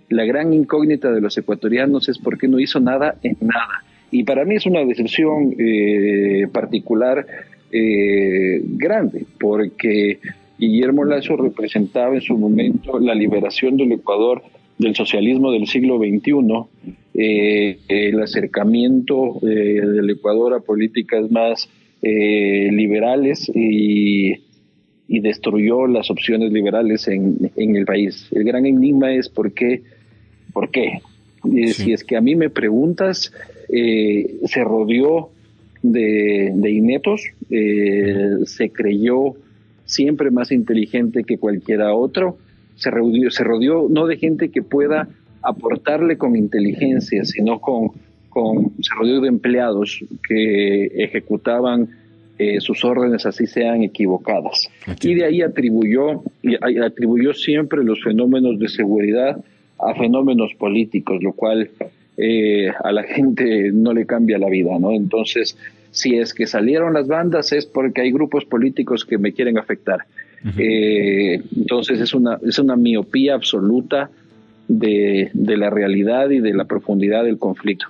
la 0.09 0.25
gran 0.25 0.53
incógnita 0.53 1.11
de 1.11 1.21
los 1.21 1.37
ecuatorianos 1.37 2.09
es 2.09 2.17
por 2.17 2.37
qué 2.37 2.47
no 2.47 2.59
hizo 2.59 2.79
nada 2.79 3.15
en 3.23 3.37
nada. 3.39 3.83
Y 4.11 4.23
para 4.23 4.43
mí 4.43 4.55
es 4.55 4.65
una 4.65 4.83
decepción 4.83 5.55
eh, 5.57 6.47
particular 6.51 7.25
grande, 7.73 9.25
porque 9.39 10.19
Guillermo 10.59 11.05
Lazo 11.05 11.37
representaba 11.37 12.15
en 12.15 12.21
su 12.21 12.37
momento 12.37 12.99
la 12.99 13.15
liberación 13.15 13.77
del 13.77 13.93
Ecuador 13.93 14.43
del 14.77 14.95
socialismo 14.95 15.51
del 15.51 15.67
siglo 15.67 15.97
XXI, 15.97 16.91
eh, 17.13 17.77
el 17.87 18.21
acercamiento 18.21 19.39
eh, 19.43 19.81
del 19.81 20.09
Ecuador 20.09 20.53
a 20.53 20.59
políticas 20.59 21.29
más 21.29 21.69
eh, 22.01 22.69
liberales 22.71 23.51
y, 23.53 24.49
destruyó 25.07 25.87
las 25.87 26.09
opciones 26.09 26.53
liberales 26.53 27.07
en, 27.09 27.51
el 27.57 27.85
país. 27.85 28.27
El 28.31 28.45
gran 28.45 28.65
enigma 28.65 29.13
es 29.13 29.27
por 29.27 29.51
qué. 29.53 29.83
¿Por 30.53 30.71
qué? 30.71 31.01
Si 31.73 31.91
es 31.91 32.05
que 32.05 32.15
a 32.15 32.21
mí 32.21 32.33
me 32.35 32.49
preguntas, 32.49 33.31
se 33.67 34.63
rodeó 34.63 35.29
de, 35.83 36.53
de 36.55 36.71
inetos, 36.71 37.23
se 37.49 38.69
creyó 38.71 39.35
siempre 39.83 40.31
más 40.31 40.53
inteligente 40.53 41.25
que 41.25 41.37
cualquiera 41.37 41.93
otro, 41.93 42.37
se 42.75 42.89
rodeó, 42.89 43.29
se 43.31 43.43
rodeó 43.43 43.87
no 43.89 44.07
de 44.07 44.17
gente 44.17 44.49
que 44.49 44.61
pueda 44.61 45.07
aportarle 45.41 46.17
con 46.17 46.35
inteligencia, 46.35 47.25
sino 47.25 47.59
con, 47.59 47.91
con 48.29 48.71
se 48.81 48.93
rodeó 48.95 49.21
de 49.21 49.27
empleados 49.27 50.03
que 50.27 50.85
ejecutaban 51.03 51.89
eh, 52.37 52.59
sus 52.59 52.83
órdenes 52.83 53.25
así 53.25 53.45
sean 53.45 53.83
equivocadas. 53.83 54.69
Y 55.01 55.13
de 55.13 55.25
ahí 55.25 55.41
atribuyó, 55.41 56.23
atribuyó 56.83 57.33
siempre 57.33 57.83
los 57.83 58.03
fenómenos 58.03 58.57
de 58.57 58.67
seguridad 58.67 59.43
a 59.77 59.93
fenómenos 59.95 60.53
políticos, 60.55 61.21
lo 61.21 61.33
cual 61.33 61.69
eh, 62.17 62.69
a 62.83 62.91
la 62.91 63.03
gente 63.03 63.71
no 63.71 63.93
le 63.93 64.05
cambia 64.05 64.37
la 64.37 64.49
vida, 64.49 64.77
¿no? 64.79 64.91
Entonces, 64.91 65.57
si 65.91 66.17
es 66.17 66.33
que 66.33 66.47
salieron 66.47 66.93
las 66.93 67.07
bandas 67.07 67.51
es 67.51 67.65
porque 67.65 68.01
hay 68.01 68.11
grupos 68.11 68.45
políticos 68.45 69.05
que 69.05 69.17
me 69.17 69.33
quieren 69.33 69.57
afectar. 69.57 69.99
Eh, 70.57 71.41
entonces 71.55 71.99
es 71.99 72.13
una, 72.13 72.39
es 72.45 72.57
una 72.59 72.75
miopía 72.75 73.35
absoluta 73.35 74.09
de, 74.67 75.29
la 75.33 75.69
realidad 75.69 76.29
y 76.29 76.39
de 76.39 76.53
la 76.53 76.65
profundidad 76.65 77.23
del 77.23 77.37
conflicto. 77.37 77.87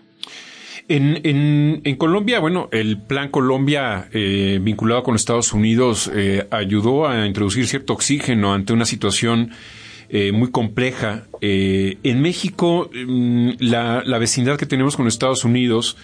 En, 0.87 1.21
en, 1.23 1.95
Colombia, 1.95 2.39
bueno, 2.39 2.67
el 2.71 2.97
Plan 2.97 3.29
Colombia 3.29 4.09
eh, 4.11 4.59
vinculado 4.61 5.03
con 5.03 5.15
Estados 5.15 5.53
Unidos 5.53 6.11
eh, 6.13 6.45
ayudó 6.51 7.07
a 7.07 7.25
introducir 7.25 7.65
cierto 7.67 7.93
oxígeno 7.93 8.53
ante 8.53 8.73
una 8.73 8.85
situación 8.85 9.51
muy 10.33 10.51
compleja. 10.51 11.23
en 11.39 12.21
México, 12.21 12.89
mm, 12.93 13.51
la, 13.59 14.03
la, 14.05 14.17
vecindad 14.17 14.57
que 14.57 14.65
tenemos 14.65 14.97
con 14.97 15.07
Estados 15.07 15.45
Unidos 15.45 15.95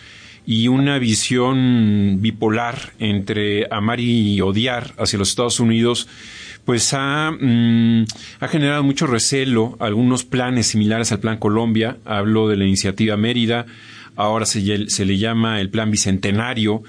y 0.48 0.70
una 0.70 0.98
visión 0.98 2.20
bipolar 2.22 2.94
entre 3.00 3.68
amar 3.70 4.00
y 4.00 4.40
odiar 4.40 4.94
hacia 4.98 5.20
los 5.20 5.30
Estados 5.30 5.60
Unidos, 5.60 6.08
pues 6.68 6.94
ha, 6.94 7.32
mm, 7.32 8.06
ha 8.42 8.48
generado 8.50 8.84
mucho 8.84 9.08
recelo, 9.08 9.78
algunos 9.80 10.26
planes 10.26 10.68
similares 10.68 11.14
al 11.14 11.22
Plan 11.22 11.38
Colombia, 11.38 11.96
hablo 12.04 12.50
de 12.50 12.58
la 12.58 12.66
iniciativa 12.66 13.16
Mérida, 13.16 13.66
ahora 14.18 14.46
se, 14.46 14.90
se 14.90 15.06
le 15.06 15.18
llama 15.18 15.62
el 15.62 15.70
Plan 15.70 15.92
Bicentenario, 15.92 16.84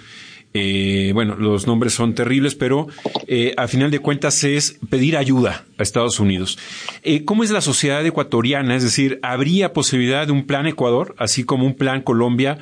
eh, 0.53 1.13
bueno, 1.15 1.37
los 1.37 1.69
nombres 1.69 1.93
son 1.95 2.17
terribles, 2.17 2.57
pero 2.57 2.89
eh, 3.29 3.55
a 3.57 3.69
final 3.69 3.93
de 3.93 4.01
cuentas 4.01 4.43
es 4.43 4.81
pedir 4.91 5.17
ayuda 5.17 5.65
a 5.79 5.83
Estados 5.85 6.19
Unidos. 6.19 6.59
Eh, 7.05 7.25
¿Cómo 7.25 7.45
es 7.45 7.53
la 7.53 7.61
sociedad 7.61 8.05
ecuatoriana? 8.05 8.75
Es 8.75 8.83
decir, 8.83 9.21
¿habría 9.23 9.73
posibilidad 9.73 10.27
de 10.27 10.33
un 10.33 10.45
plan 10.45 10.67
Ecuador, 10.67 11.15
así 11.19 11.45
como 11.45 11.67
un 11.67 11.75
plan 11.75 12.01
Colombia? 12.01 12.59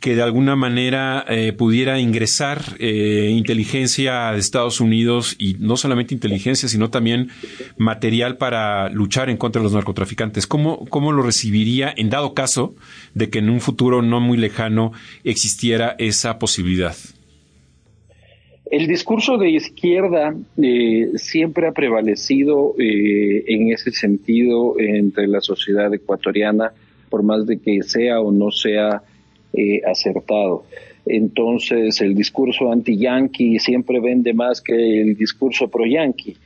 Que 0.00 0.16
de 0.16 0.22
alguna 0.22 0.56
manera 0.56 1.24
eh, 1.28 1.52
pudiera 1.52 2.00
ingresar 2.00 2.62
eh, 2.78 3.28
inteligencia 3.30 4.32
de 4.32 4.38
Estados 4.38 4.80
Unidos 4.80 5.36
y 5.38 5.56
no 5.58 5.76
solamente 5.76 6.14
inteligencia, 6.14 6.68
sino 6.70 6.88
también 6.88 7.28
material 7.76 8.38
para 8.38 8.88
luchar 8.88 9.28
en 9.28 9.36
contra 9.36 9.60
de 9.60 9.64
los 9.64 9.74
narcotraficantes. 9.74 10.46
¿Cómo, 10.46 10.86
cómo 10.86 11.12
lo 11.12 11.22
recibiría 11.22 11.92
en 11.94 12.08
dado 12.08 12.32
caso 12.32 12.74
de 13.14 13.28
que 13.28 13.40
en 13.40 13.50
un 13.50 13.60
futuro 13.60 14.00
no 14.00 14.20
muy 14.20 14.38
lejano 14.38 14.92
existiera 15.22 15.96
esa 15.98 16.38
posibilidad? 16.38 16.96
El 18.70 18.86
discurso 18.86 19.36
de 19.36 19.50
izquierda 19.50 20.34
eh, 20.62 21.10
siempre 21.16 21.68
ha 21.68 21.72
prevalecido 21.72 22.74
en 22.78 23.72
ese 23.72 23.90
sentido 23.90 24.76
entre 24.78 25.26
la 25.26 25.40
sociedad 25.40 25.92
ecuatoriana, 25.92 26.72
por 27.10 27.22
más 27.22 27.46
de 27.46 27.58
que 27.58 27.82
sea 27.82 28.20
o 28.20 28.30
no 28.30 28.50
sea 28.52 29.02
eh, 29.52 29.80
acertado. 29.86 30.64
Entonces, 31.06 32.00
el 32.00 32.14
discurso 32.14 32.70
anti-yanqui 32.70 33.58
siempre 33.58 34.00
vende 34.00 34.32
más 34.32 34.60
que 34.60 35.00
el 35.00 35.16
discurso 35.16 35.68
pro-yanqui. 35.68 36.36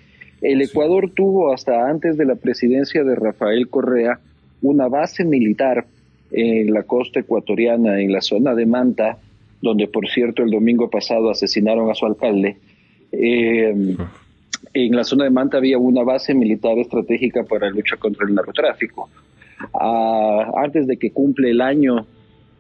El 0.41 0.63
Ecuador 0.63 1.11
tuvo 1.11 1.53
hasta 1.53 1.89
antes 1.89 2.17
de 2.17 2.25
la 2.25 2.35
presidencia 2.35 3.03
de 3.03 3.15
Rafael 3.15 3.69
Correa 3.69 4.21
una 4.63 4.89
base 4.89 5.25
militar 5.25 5.87
en 6.31 6.73
la 6.73 6.83
costa 6.83 7.21
ecuatoriana, 7.21 8.01
en 8.01 8.13
la 8.13 8.21
zona 8.21 8.55
de 8.55 8.67
Manta, 8.67 9.19
donde 9.61 9.87
por 9.87 10.09
cierto 10.09 10.43
el 10.43 10.51
domingo 10.51 10.91
pasado 10.91 11.31
asesinaron 11.31 11.91
a 11.91 11.95
su 11.95 12.07
alcalde. 12.07 12.57
Eh, 13.13 13.97
en 14.75 14.97
la 14.97 15.05
zona 15.05 15.25
de 15.25 15.31
Manta 15.31 15.59
había 15.59 15.79
una 15.79 16.03
base 16.03 16.35
militar 16.35 16.79
estratégica 16.79 17.45
para 17.45 17.67
la 17.67 17.73
lucha 17.73 17.97
contra 17.97 18.27
el 18.27 18.35
narcotráfico. 18.35 19.09
Ah, 19.73 20.51
antes 20.57 20.87
de 20.87 20.97
que 20.97 21.11
cumple 21.11 21.51
el 21.51 21.61
año 21.61 22.07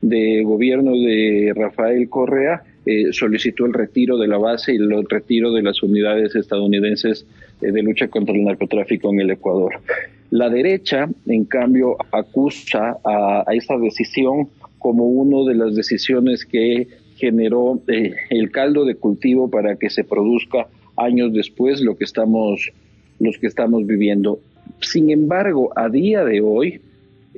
de 0.09 0.43
gobierno 0.45 0.93
de 0.93 1.53
Rafael 1.57 2.11
Correa 2.11 2.63
eh, 2.85 3.13
solicitó 3.13 3.65
el 3.65 3.73
retiro 3.73 4.19
de 4.19 4.29
la 4.29 4.37
base 4.37 4.75
y 4.75 4.77
el 4.77 5.09
retiro 5.09 5.51
de 5.53 5.63
las 5.63 5.83
unidades 5.83 6.37
estadounidenses 6.37 7.27
eh, 7.63 7.73
de 7.73 7.83
lucha 7.83 8.09
contra 8.09 8.35
el 8.35 8.45
narcotráfico 8.45 9.11
en 9.11 9.21
el 9.21 9.31
Ecuador. 9.31 9.73
La 10.31 10.51
derecha, 10.51 11.09
en 11.27 11.47
cambio, 11.47 11.97
acusa 12.13 12.99
a, 13.03 13.45
esta 13.55 13.79
decisión 13.79 14.49
como 14.79 15.07
una 15.07 15.51
de 15.51 15.57
las 15.57 15.75
decisiones 15.75 16.45
que 16.45 16.87
generó 17.17 17.81
eh, 17.89 18.13
el 18.29 18.51
caldo 18.51 18.85
de 18.85 18.97
cultivo 18.97 19.49
para 19.49 19.77
que 19.77 19.89
se 19.89 20.05
produzca 20.05 20.67
años 20.97 21.33
después 21.33 21.81
lo 21.81 21.97
que 21.97 22.05
estamos, 22.05 22.71
los 23.21 23.39
que 23.39 23.47
estamos 23.47 23.87
viviendo. 23.87 24.39
Sin 24.83 25.09
embargo, 25.11 25.73
a 25.77 25.89
día 25.89 26.25
de 26.25 26.43
hoy, 26.43 26.83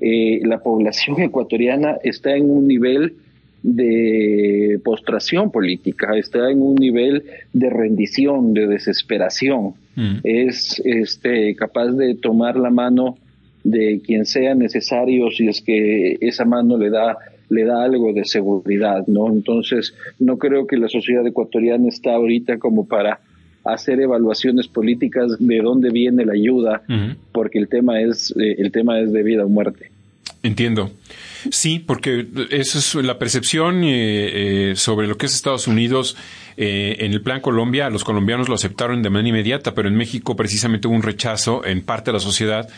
eh, 0.00 0.40
la 0.44 0.58
población 0.58 1.20
ecuatoriana 1.22 1.96
está 2.02 2.36
en 2.36 2.50
un 2.50 2.66
nivel 2.68 3.14
de 3.62 4.80
postración 4.84 5.50
política, 5.50 6.16
está 6.16 6.50
en 6.50 6.62
un 6.62 6.76
nivel 6.76 7.24
de 7.52 7.70
rendición, 7.70 8.54
de 8.54 8.68
desesperación. 8.68 9.74
Mm. 9.96 10.18
Es 10.22 10.80
este, 10.84 11.56
capaz 11.56 11.88
de 11.92 12.14
tomar 12.14 12.56
la 12.56 12.70
mano 12.70 13.16
de 13.64 14.00
quien 14.04 14.24
sea 14.24 14.54
necesario 14.54 15.30
si 15.32 15.48
es 15.48 15.60
que 15.62 16.16
esa 16.20 16.44
mano 16.44 16.78
le 16.78 16.90
da 16.90 17.18
le 17.48 17.64
da 17.64 17.84
algo 17.84 18.12
de 18.12 18.24
seguridad, 18.24 19.06
¿no? 19.06 19.28
Entonces, 19.28 19.94
no 20.18 20.36
creo 20.38 20.66
que 20.66 20.76
la 20.76 20.88
sociedad 20.88 21.26
ecuatoriana 21.26 21.88
está 21.88 22.14
ahorita 22.14 22.58
como 22.58 22.86
para 22.86 23.20
hacer 23.68 24.00
evaluaciones 24.00 24.68
políticas 24.68 25.36
de 25.38 25.58
dónde 25.60 25.90
viene 25.90 26.24
la 26.24 26.32
ayuda, 26.32 26.82
porque 27.32 27.58
el 27.58 27.68
tema 27.68 28.00
es 28.00 28.34
eh, 28.38 28.56
el 28.58 28.72
tema 28.72 29.00
es 29.00 29.12
de 29.12 29.22
vida 29.22 29.44
o 29.44 29.48
muerte. 29.48 29.90
Entiendo. 30.42 30.90
Sí, 31.50 31.78
porque 31.78 32.26
esa 32.50 32.78
es 32.78 32.94
la 32.94 33.18
percepción 33.18 33.84
eh, 33.84 34.70
eh, 34.70 34.76
sobre 34.76 35.06
lo 35.06 35.16
que 35.16 35.26
es 35.26 35.34
Estados 35.34 35.68
Unidos. 35.68 36.16
en 36.56 37.12
el 37.12 37.20
plan 37.20 37.40
Colombia, 37.40 37.90
los 37.90 38.02
colombianos 38.02 38.48
lo 38.48 38.54
aceptaron 38.54 39.02
de 39.02 39.10
manera 39.10 39.28
inmediata, 39.28 39.74
pero 39.74 39.88
en 39.88 39.96
México 39.96 40.36
precisamente 40.36 40.88
hubo 40.88 40.94
un 40.94 41.02
rechazo 41.02 41.64
en 41.64 41.82
parte 41.82 42.10
de 42.10 42.14
la 42.14 42.20
sociedad 42.20 42.68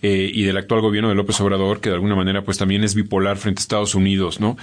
eh, 0.00 0.30
y 0.32 0.44
del 0.44 0.56
actual 0.56 0.80
gobierno 0.80 1.08
de 1.08 1.16
López 1.16 1.40
Obrador, 1.40 1.80
que 1.80 1.88
de 1.88 1.96
alguna 1.96 2.14
manera 2.14 2.42
pues 2.42 2.56
también 2.56 2.84
es 2.84 2.94
bipolar 2.94 3.36
frente 3.36 3.58
a 3.58 3.62
Estados 3.62 3.96
Unidos, 3.96 4.40
¿no? 4.40 4.56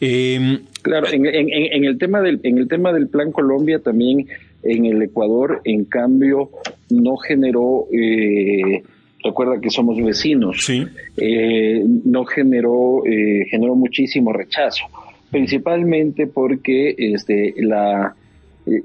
Em, 0.00 0.60
claro, 0.80 1.08
en, 1.12 1.84
el 1.84 1.98
tema 1.98 2.22
del, 2.22 2.40
en 2.42 2.56
el 2.56 2.68
tema 2.68 2.90
del 2.94 3.06
Plan 3.08 3.30
Colombia 3.30 3.80
también 3.80 4.28
en 4.72 4.86
el 4.86 5.02
Ecuador, 5.02 5.60
en 5.64 5.84
cambio, 5.84 6.50
no 6.90 7.16
generó, 7.16 7.86
eh, 7.92 8.82
recuerda 9.22 9.60
que 9.60 9.70
somos 9.70 10.00
vecinos, 10.02 10.64
sí. 10.64 10.86
Eh, 11.16 11.84
no 12.04 12.24
generó, 12.24 13.02
generó 13.50 13.74
muchísimo 13.74 14.32
rechazo, 14.32 14.84
principalmente 15.30 16.26
porque 16.26 16.94
este, 16.96 17.54
la, 17.58 18.14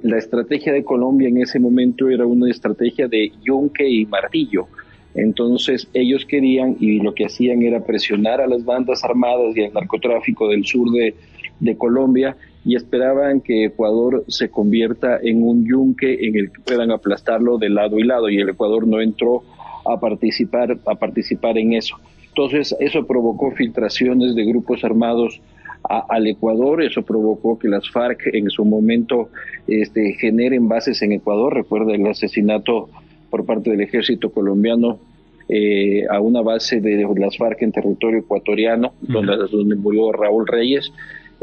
la 0.02 0.18
estrategia 0.18 0.74
de 0.74 0.84
Colombia 0.84 1.30
en 1.30 1.42
ese 1.42 1.60
momento 1.60 2.10
era 2.10 2.26
una 2.26 2.50
estrategia 2.50 3.08
de 3.08 3.32
yunque 3.44 3.88
y 3.88 4.06
martillo. 4.06 4.68
Entonces 5.16 5.88
ellos 5.94 6.26
querían 6.26 6.78
y 6.80 7.00
lo 7.00 7.14
que 7.14 7.26
hacían 7.26 7.62
era 7.62 7.84
presionar 7.84 8.42
a 8.42 8.48
las 8.48 8.66
bandas 8.66 9.04
armadas 9.04 9.56
y 9.56 9.64
al 9.64 9.74
narcotráfico 9.74 10.48
del 10.48 10.66
sur 10.66 10.88
de, 10.92 11.14
Colombia 11.78 12.36
y 12.66 12.76
esperaban 12.76 13.42
que 13.42 13.66
Ecuador 13.66 14.24
se 14.28 14.50
convierta 14.50 15.20
en 15.22 15.44
un 15.44 15.66
yunque 15.66 16.28
en 16.28 16.38
el 16.38 16.52
que 16.52 16.62
puedan 16.62 16.92
aplastarlo 16.92 17.58
de 17.58 17.70
lado 17.70 18.00
y 18.00 18.04
lado 18.04 18.30
y 18.30 18.38
el 18.40 18.50
Ecuador 18.50 18.88
no 18.88 19.02
entró 19.02 19.44
a 19.86 20.00
participar 20.00 20.78
a 20.86 20.96
participar 20.96 21.58
en 21.58 21.74
eso. 21.74 21.98
Entonces 22.30 22.76
eso 22.80 23.06
provocó 23.06 23.52
filtraciones 23.52 24.34
de 24.34 24.46
grupos 24.46 24.84
armados 24.84 25.42
al 25.90 26.28
Ecuador, 26.28 26.82
eso 26.82 27.02
provocó 27.02 27.60
que 27.60 27.68
las 27.68 27.90
FARC 27.92 28.28
en 28.34 28.50
su 28.50 28.64
momento 28.64 29.30
este, 29.68 30.14
generen 30.14 30.68
bases 30.70 31.02
en 31.02 31.12
Ecuador. 31.12 31.54
Recuerda 31.54 31.94
el 31.94 32.08
asesinato 32.08 32.90
por 33.30 33.46
parte 33.46 33.72
del 33.72 33.82
ejército 33.82 34.32
colombiano 34.32 35.00
eh, 35.50 36.06
a 36.10 36.22
una 36.22 36.42
base 36.42 36.80
de 36.80 37.06
las 37.18 37.38
FARC 37.38 37.62
en 37.64 37.74
territorio 37.74 38.20
ecuatoriano, 38.20 38.94
donde, 39.02 39.36
donde, 39.52 39.76
murió 39.76 40.12
Raúl 40.14 40.48
Reyes, 40.48 40.92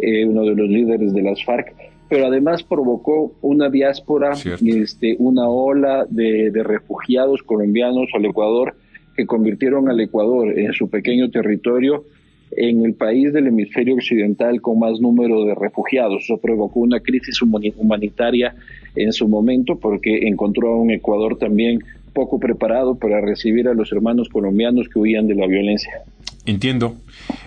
eh, 0.03 0.25
uno 0.27 0.43
de 0.45 0.55
los 0.55 0.69
líderes 0.69 1.13
de 1.13 1.23
las 1.23 1.45
FARC, 1.45 1.75
pero 2.09 2.27
además 2.27 2.63
provocó 2.63 3.33
una 3.41 3.69
diáspora, 3.69 4.33
este, 4.33 5.17
una 5.19 5.49
ola 5.49 6.07
de, 6.09 6.51
de 6.51 6.63
refugiados 6.63 7.43
colombianos 7.43 8.09
al 8.15 8.25
Ecuador 8.25 8.75
que 9.17 9.27
convirtieron 9.27 9.89
al 9.89 10.01
Ecuador 10.01 10.59
en 10.59 10.73
su 10.73 10.89
pequeño 10.89 11.31
territorio 11.31 12.05
en 12.53 12.85
el 12.85 12.95
país 12.95 13.33
del 13.33 13.47
hemisferio 13.47 13.95
occidental 13.95 14.61
con 14.61 14.79
más 14.79 15.01
número 15.01 15.45
de 15.45 15.55
refugiados. 15.55 16.25
Eso 16.25 16.39
provocó 16.39 16.81
una 16.81 17.01
crisis 17.01 17.41
humanitaria 17.43 18.55
en 18.97 19.13
su 19.13 19.29
momento 19.29 19.79
porque 19.79 20.27
encontró 20.27 20.75
a 20.75 20.81
un 20.81 20.91
Ecuador 20.91 21.39
también 21.39 21.81
poco 22.13 22.41
preparado 22.41 22.97
para 22.97 23.21
recibir 23.21 23.69
a 23.69 23.75
los 23.75 23.93
hermanos 23.93 24.29
colombianos 24.29 24.89
que 24.89 24.99
huían 24.99 25.29
de 25.29 25.37
la 25.37 25.47
violencia. 25.47 26.03
Entiendo. 26.47 26.97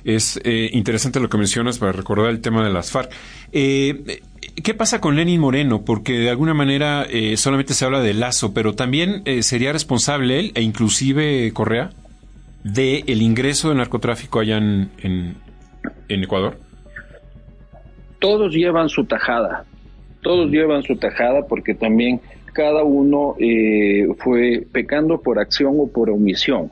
Es 0.03 0.39
eh, 0.43 0.69
interesante 0.73 1.19
lo 1.19 1.29
que 1.29 1.37
mencionas 1.37 1.79
para 1.79 1.91
recordar 1.91 2.29
el 2.29 2.41
tema 2.41 2.63
de 2.63 2.71
las 2.71 2.91
FARC. 2.91 3.11
Eh, 3.51 4.21
¿Qué 4.63 4.73
pasa 4.73 5.01
con 5.01 5.15
Lenin 5.15 5.39
Moreno? 5.39 5.83
Porque 5.83 6.13
de 6.13 6.29
alguna 6.29 6.53
manera 6.53 7.05
eh, 7.09 7.37
solamente 7.37 7.73
se 7.73 7.85
habla 7.85 8.01
de 8.01 8.13
Lazo, 8.13 8.53
pero 8.53 8.75
también 8.75 9.23
sería 9.41 9.73
responsable 9.73 10.39
él 10.39 10.51
e 10.53 10.61
inclusive 10.61 11.51
Correa 11.53 11.89
de 12.63 13.03
el 13.07 13.21
ingreso 13.21 13.69
de 13.69 13.75
narcotráfico 13.75 14.39
allá 14.39 14.57
en, 14.57 14.89
en, 15.01 16.23
Ecuador? 16.23 16.57
Todos 18.19 18.53
llevan 18.53 18.87
su 18.89 19.03
tajada, 19.05 19.65
todos 20.21 20.49
llevan 20.49 20.83
su 20.83 20.95
tajada 20.95 21.45
porque 21.47 21.75
también 21.75 22.21
cada 22.53 22.83
uno 22.83 23.35
eh, 23.39 24.07
fue 24.19 24.65
pecando 24.71 25.21
por 25.21 25.39
acción 25.39 25.75
o 25.77 25.87
por 25.87 26.09
omisión. 26.09 26.71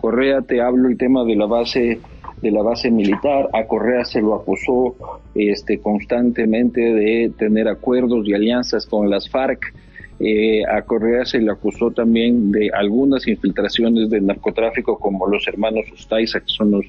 Correa 0.00 0.42
te 0.42 0.60
hablo 0.60 0.88
el 0.88 0.96
tema 0.96 1.24
de 1.24 1.36
la 1.36 1.46
base 1.46 2.00
de 2.42 2.50
la 2.50 2.62
base 2.62 2.90
militar, 2.90 3.50
a 3.52 3.64
Correa 3.64 4.04
se 4.04 4.22
lo 4.22 4.34
acusó 4.34 4.94
este 5.34 5.78
constantemente 5.78 6.80
de 6.80 7.30
tener 7.36 7.68
acuerdos 7.68 8.26
y 8.26 8.32
alianzas 8.32 8.86
con 8.86 9.10
las 9.10 9.28
FARC, 9.28 9.74
eh, 10.20 10.62
a 10.64 10.82
Correa 10.82 11.24
se 11.24 11.38
le 11.38 11.50
acusó 11.50 11.90
también 11.90 12.50
de 12.50 12.70
algunas 12.72 13.26
infiltraciones 13.26 14.08
de 14.10 14.20
narcotráfico, 14.22 14.98
como 14.98 15.26
los 15.26 15.46
hermanos 15.48 15.84
Ustaiza, 15.92 16.40
que 16.40 16.48
son 16.48 16.80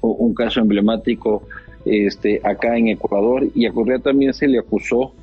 un 0.00 0.34
caso 0.34 0.60
emblemático 0.60 1.42
este, 1.84 2.40
acá 2.44 2.76
en 2.76 2.88
Ecuador, 2.88 3.46
y 3.54 3.66
a 3.66 3.72
Correa 3.72 3.98
también 3.98 4.34
se 4.34 4.46
le 4.46 4.58
acusó 4.58 5.14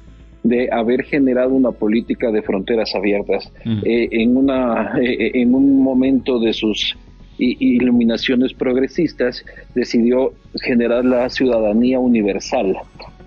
de 0.43 0.69
haber 0.71 1.03
generado 1.03 1.53
una 1.53 1.71
política 1.71 2.31
de 2.31 2.43
fronteras 2.43 2.93
abiertas. 2.93 3.51
Mm. 3.65 3.79
Eh, 3.83 4.09
en, 4.11 4.37
una, 4.37 4.93
eh, 5.01 5.31
en 5.41 5.55
un 5.55 5.81
momento 5.81 6.39
de 6.39 6.53
sus 6.53 6.95
iluminaciones 7.37 8.53
progresistas, 8.53 9.43
decidió 9.73 10.33
generar 10.61 11.05
la 11.05 11.29
ciudadanía 11.29 11.99
universal, 11.99 12.77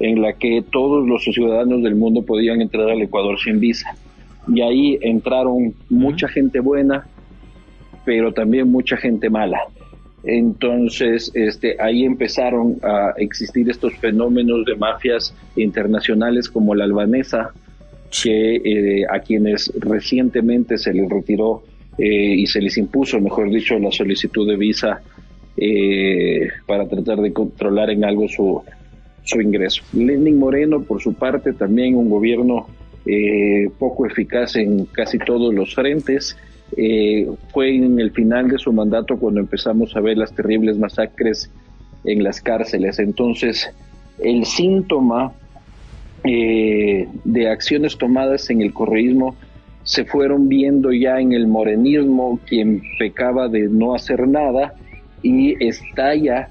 en 0.00 0.22
la 0.22 0.32
que 0.32 0.62
todos 0.70 1.06
los 1.06 1.24
ciudadanos 1.24 1.82
del 1.82 1.94
mundo 1.94 2.22
podían 2.22 2.60
entrar 2.60 2.88
al 2.90 3.02
Ecuador 3.02 3.38
sin 3.38 3.60
visa. 3.60 3.94
Y 4.52 4.62
ahí 4.62 4.98
entraron 5.02 5.74
mucha 5.90 6.28
gente 6.28 6.60
buena, 6.60 7.06
pero 8.04 8.32
también 8.32 8.70
mucha 8.70 8.96
gente 8.96 9.28
mala. 9.28 9.60
Entonces, 10.24 11.30
este, 11.34 11.76
ahí 11.80 12.04
empezaron 12.04 12.78
a 12.82 13.12
existir 13.18 13.68
estos 13.70 13.94
fenómenos 13.96 14.64
de 14.64 14.74
mafias 14.74 15.34
internacionales 15.56 16.48
como 16.48 16.74
la 16.74 16.84
albanesa, 16.84 17.52
que 18.10 18.56
eh, 18.56 19.04
a 19.10 19.20
quienes 19.20 19.72
recientemente 19.78 20.78
se 20.78 20.92
les 20.92 21.08
retiró 21.08 21.62
eh, 21.98 22.34
y 22.36 22.46
se 22.46 22.60
les 22.60 22.78
impuso, 22.78 23.20
mejor 23.20 23.50
dicho, 23.50 23.78
la 23.78 23.90
solicitud 23.90 24.48
de 24.48 24.56
visa 24.56 25.00
eh, 25.56 26.48
para 26.66 26.86
tratar 26.86 27.18
de 27.18 27.32
controlar 27.32 27.90
en 27.90 28.04
algo 28.04 28.28
su, 28.28 28.62
su 29.24 29.40
ingreso. 29.40 29.82
Lenin 29.92 30.38
Moreno, 30.38 30.82
por 30.82 31.02
su 31.02 31.14
parte, 31.14 31.52
también 31.52 31.96
un 31.96 32.08
gobierno 32.08 32.66
eh, 33.04 33.70
poco 33.78 34.06
eficaz 34.06 34.56
en 34.56 34.84
casi 34.86 35.18
todos 35.18 35.54
los 35.54 35.74
frentes. 35.74 36.36
Eh, 36.76 37.26
fue 37.52 37.74
en 37.74 37.98
el 37.98 38.10
final 38.10 38.48
de 38.48 38.58
su 38.58 38.72
mandato 38.72 39.16
cuando 39.18 39.40
empezamos 39.40 39.96
a 39.96 40.00
ver 40.00 40.18
las 40.18 40.34
terribles 40.34 40.78
masacres 40.78 41.50
en 42.04 42.22
las 42.22 42.40
cárceles. 42.40 42.98
Entonces, 42.98 43.70
el 44.18 44.44
síntoma 44.44 45.32
eh, 46.24 47.08
de 47.24 47.48
acciones 47.48 47.96
tomadas 47.96 48.50
en 48.50 48.60
el 48.60 48.72
correísmo 48.72 49.34
se 49.88 50.04
fueron 50.04 50.50
viendo 50.50 50.92
ya 50.92 51.18
en 51.18 51.32
el 51.32 51.46
morenismo, 51.46 52.38
quien 52.46 52.82
pecaba 52.98 53.48
de 53.48 53.70
no 53.70 53.94
hacer 53.94 54.28
nada, 54.28 54.74
y 55.22 55.56
estalla 55.64 56.50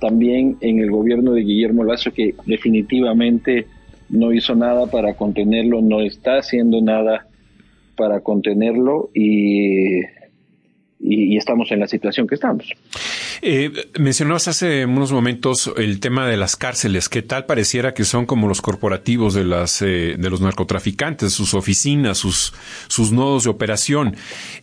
también 0.00 0.58
en 0.60 0.80
el 0.80 0.90
gobierno 0.90 1.32
de 1.32 1.40
Guillermo 1.40 1.82
Lazo, 1.82 2.12
que 2.12 2.34
definitivamente 2.44 3.66
no 4.10 4.34
hizo 4.34 4.54
nada 4.54 4.84
para 4.86 5.14
contenerlo, 5.14 5.80
no 5.80 6.02
está 6.02 6.36
haciendo 6.36 6.82
nada 6.82 7.26
para 7.96 8.20
contenerlo 8.20 9.08
y, 9.14 10.00
y, 11.04 11.36
estamos 11.36 11.70
en 11.70 11.80
la 11.80 11.86
situación 11.86 12.26
que 12.26 12.34
estamos. 12.34 12.72
Eh, 13.42 13.70
mencionabas 13.98 14.48
hace 14.48 14.86
unos 14.86 15.12
momentos 15.12 15.70
el 15.76 16.00
tema 16.00 16.26
de 16.26 16.36
las 16.36 16.56
cárceles. 16.56 17.08
¿Qué 17.08 17.22
tal 17.22 17.44
pareciera 17.44 17.92
que 17.92 18.04
son 18.04 18.24
como 18.24 18.48
los 18.48 18.62
corporativos 18.62 19.34
de 19.34 19.44
las 19.44 19.82
eh, 19.82 20.16
de 20.18 20.30
los 20.30 20.40
narcotraficantes, 20.40 21.32
sus 21.32 21.54
oficinas, 21.54 22.18
sus 22.18 22.54
sus 22.88 23.12
nodos 23.12 23.44
de 23.44 23.50
operación? 23.50 24.16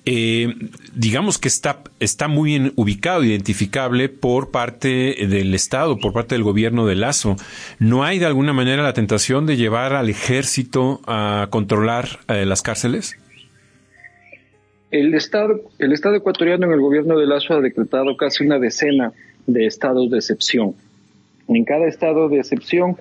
Eh, 0.06 0.56
digamos 0.95 1.38
que 1.38 1.47
está 1.47 1.84
está 1.99 2.27
muy 2.27 2.51
bien 2.51 2.73
ubicado, 2.75 3.23
identificable 3.23 4.10
por 4.10 4.51
parte 4.51 5.27
del 5.27 5.54
Estado, 5.54 5.99
por 5.99 6.13
parte 6.13 6.36
del 6.36 6.43
gobierno 6.43 6.88
de 6.88 6.95
Lazo. 6.95 7.36
¿No 7.77 8.04
hay 8.04 8.17
de 8.17 8.25
alguna 8.25 8.54
manera 8.54 8.82
la 8.82 8.93
tentación 8.93 9.45
de 9.45 9.58
llevar 9.58 9.93
al 9.93 10.10
ejército 10.10 11.01
a 11.06 11.47
controlar 11.51 12.19
las 12.27 12.62
cárceles? 12.62 13.20
El 14.91 15.13
Estado, 15.13 15.62
el 15.80 15.93
Estado 15.93 16.15
ecuatoriano 16.15 16.65
en 16.65 16.73
el 16.73 16.82
gobierno 16.82 17.17
de 17.17 17.25
Lazo 17.25 17.54
ha 17.54 17.62
decretado 17.62 18.17
casi 18.17 18.45
una 18.45 18.60
decena 18.60 19.13
de 19.47 19.65
estados 19.65 20.12
de 20.12 20.17
excepción. 20.17 20.75
En 21.47 21.63
cada 21.63 21.88
estado 21.88 22.27
de 22.27 22.39
excepción 22.39 22.97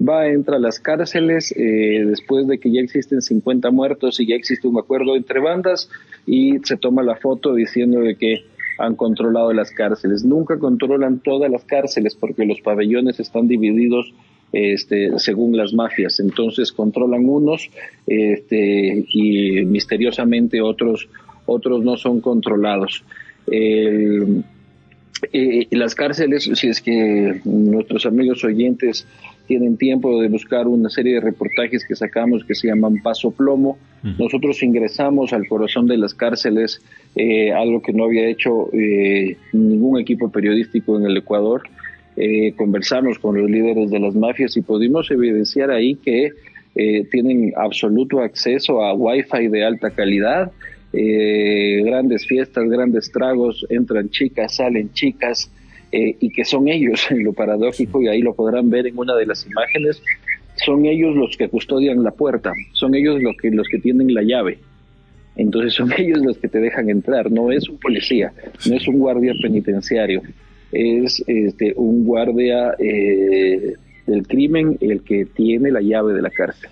va, 0.00 0.26
entra 0.26 0.56
a 0.56 0.58
las 0.58 0.80
cárceles 0.80 1.52
eh, 1.56 2.04
después 2.04 2.48
de 2.48 2.58
que 2.58 2.72
ya 2.72 2.80
existen 2.80 3.22
50 3.22 3.70
muertos 3.70 4.18
y 4.18 4.26
ya 4.26 4.34
existe 4.34 4.66
un 4.66 4.78
acuerdo 4.78 5.14
entre 5.14 5.38
bandas 5.38 5.88
y 6.26 6.58
se 6.64 6.76
toma 6.76 7.04
la 7.04 7.14
foto 7.14 7.54
diciendo 7.54 8.00
de 8.00 8.16
que 8.16 8.44
han 8.78 8.96
controlado 8.96 9.52
las 9.52 9.70
cárceles. 9.70 10.24
Nunca 10.24 10.58
controlan 10.58 11.20
todas 11.20 11.50
las 11.50 11.64
cárceles 11.64 12.16
porque 12.16 12.44
los 12.44 12.60
pabellones 12.60 13.20
están 13.20 13.46
divididos 13.46 14.12
este, 14.52 15.18
según 15.18 15.56
las 15.56 15.72
mafias. 15.72 16.20
Entonces 16.20 16.72
controlan 16.72 17.28
unos 17.28 17.70
este, 18.06 19.04
y 19.12 19.64
misteriosamente 19.64 20.60
otros, 20.60 21.08
otros 21.46 21.84
no 21.84 21.96
son 21.96 22.20
controlados. 22.20 23.04
El, 23.46 24.44
eh, 25.32 25.66
las 25.70 25.94
cárceles, 25.94 26.50
si 26.54 26.68
es 26.68 26.80
que 26.80 27.40
nuestros 27.44 28.06
amigos 28.06 28.42
oyentes 28.42 29.06
tienen 29.46 29.76
tiempo 29.76 30.20
de 30.20 30.28
buscar 30.28 30.66
una 30.66 30.88
serie 30.88 31.14
de 31.14 31.20
reportajes 31.20 31.84
que 31.84 31.94
sacamos 31.96 32.44
que 32.44 32.54
se 32.54 32.68
llaman 32.68 33.02
Paso 33.02 33.30
Plomo. 33.30 33.78
Nosotros 34.18 34.62
ingresamos 34.62 35.32
al 35.32 35.46
corazón 35.46 35.86
de 35.86 35.98
las 35.98 36.14
cárceles, 36.14 36.80
eh, 37.16 37.52
algo 37.52 37.82
que 37.82 37.92
no 37.92 38.04
había 38.04 38.28
hecho 38.28 38.72
eh, 38.72 39.36
ningún 39.52 40.00
equipo 40.00 40.30
periodístico 40.30 40.98
en 40.98 41.04
el 41.04 41.16
Ecuador. 41.16 41.62
Eh, 42.22 42.52
conversamos 42.56 43.18
con 43.18 43.40
los 43.40 43.50
líderes 43.50 43.90
de 43.90 43.98
las 43.98 44.14
mafias 44.14 44.56
y 44.56 44.60
pudimos 44.60 45.10
evidenciar 45.10 45.70
ahí 45.70 45.94
que 45.96 46.32
tienen 47.10 47.52
absoluto 47.56 48.20
acceso 48.20 48.84
a 48.84 48.94
Wi-Fi 48.94 49.48
de 49.48 49.64
alta 49.64 49.90
calidad, 49.90 50.52
grandes 50.92 52.24
fiestas, 52.26 52.64
grandes 52.70 53.10
tragos, 53.10 53.66
entran 53.68 54.08
chicas, 54.08 54.54
salen 54.54 54.92
chicas, 54.92 55.50
eh, 55.92 56.16
y 56.20 56.30
que 56.30 56.44
son 56.44 56.68
ellos, 56.68 57.08
lo 57.10 57.32
paradójico, 57.32 58.00
y 58.00 58.08
ahí 58.08 58.22
lo 58.22 58.34
podrán 58.34 58.70
ver 58.70 58.86
en 58.86 58.96
una 58.96 59.16
de 59.16 59.26
las 59.26 59.44
imágenes, 59.46 60.00
son 60.64 60.86
ellos 60.86 61.16
los 61.16 61.36
que 61.36 61.48
custodian 61.48 62.04
la 62.04 62.12
puerta, 62.12 62.52
son 62.72 62.94
ellos 62.94 63.20
los 63.20 63.36
que, 63.36 63.50
los 63.50 63.66
que 63.68 63.78
tienen 63.78 64.14
la 64.14 64.22
llave. 64.22 64.58
Entonces 65.36 65.74
son 65.74 65.90
ellos 65.98 66.20
los 66.22 66.38
que 66.38 66.48
te 66.48 66.60
dejan 66.60 66.90
entrar, 66.90 67.30
no 67.32 67.50
es 67.50 67.68
un 67.68 67.78
policía, 67.78 68.32
no 68.68 68.76
es 68.76 68.86
un 68.86 68.98
guardia 68.98 69.34
penitenciario, 69.42 70.22
es 70.72 71.22
este, 71.26 71.74
un 71.76 72.04
guardia 72.04 72.74
eh, 72.78 73.74
del 74.06 74.26
crimen 74.26 74.76
el 74.80 75.02
que 75.02 75.24
tiene 75.26 75.70
la 75.70 75.80
llave 75.80 76.14
de 76.14 76.22
la 76.22 76.30
cárcel. 76.30 76.70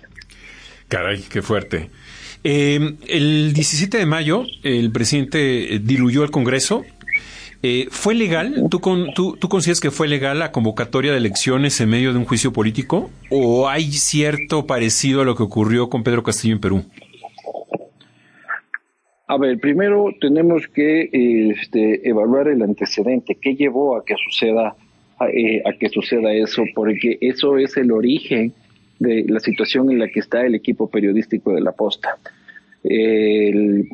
Caray, 0.87 1.21
qué 1.29 1.41
fuerte. 1.41 1.89
Eh, 2.43 2.95
el 3.07 3.53
17 3.53 3.97
de 3.97 4.05
mayo, 4.05 4.45
el 4.63 4.91
presidente 4.91 5.79
diluyó 5.83 6.23
el 6.23 6.31
Congreso 6.31 6.83
eh, 7.61 7.87
¿Fue 7.91 8.15
legal? 8.15 8.67
¿Tú, 8.69 8.79
con, 8.79 9.13
tú, 9.13 9.35
¿Tú 9.37 9.49
consideras 9.49 9.81
que 9.81 9.91
fue 9.91 10.07
legal 10.07 10.39
la 10.39 10.51
convocatoria 10.51 11.11
de 11.11 11.17
elecciones 11.17 11.79
en 11.81 11.89
medio 11.89 12.13
de 12.13 12.19
un 12.19 12.25
juicio 12.25 12.53
político? 12.53 13.11
¿O 13.29 13.67
hay 13.67 13.91
cierto 13.91 14.65
parecido 14.65 15.21
a 15.21 15.25
lo 15.25 15.35
que 15.35 15.43
ocurrió 15.43 15.89
con 15.89 16.03
Pedro 16.03 16.23
Castillo 16.23 16.53
en 16.53 16.61
Perú? 16.61 16.85
A 19.31 19.37
ver, 19.37 19.59
primero 19.59 20.09
tenemos 20.19 20.67
que 20.67 21.07
este, 21.51 22.09
evaluar 22.09 22.47
el 22.47 22.63
antecedente. 22.63 23.35
¿Qué 23.35 23.53
llevó 23.53 23.95
a 23.95 24.03
que 24.03 24.15
suceda 24.15 24.75
eh, 25.31 25.61
a 25.63 25.73
que 25.73 25.87
suceda 25.89 26.33
eso? 26.33 26.63
Porque 26.73 27.19
eso 27.21 27.59
es 27.59 27.77
el 27.77 27.91
origen 27.91 28.51
de 28.97 29.25
la 29.27 29.39
situación 29.39 29.91
en 29.91 29.99
la 29.99 30.07
que 30.07 30.19
está 30.21 30.43
el 30.43 30.55
equipo 30.55 30.89
periodístico 30.89 31.53
de 31.53 31.61
la 31.61 31.73
Posta. 31.73 32.17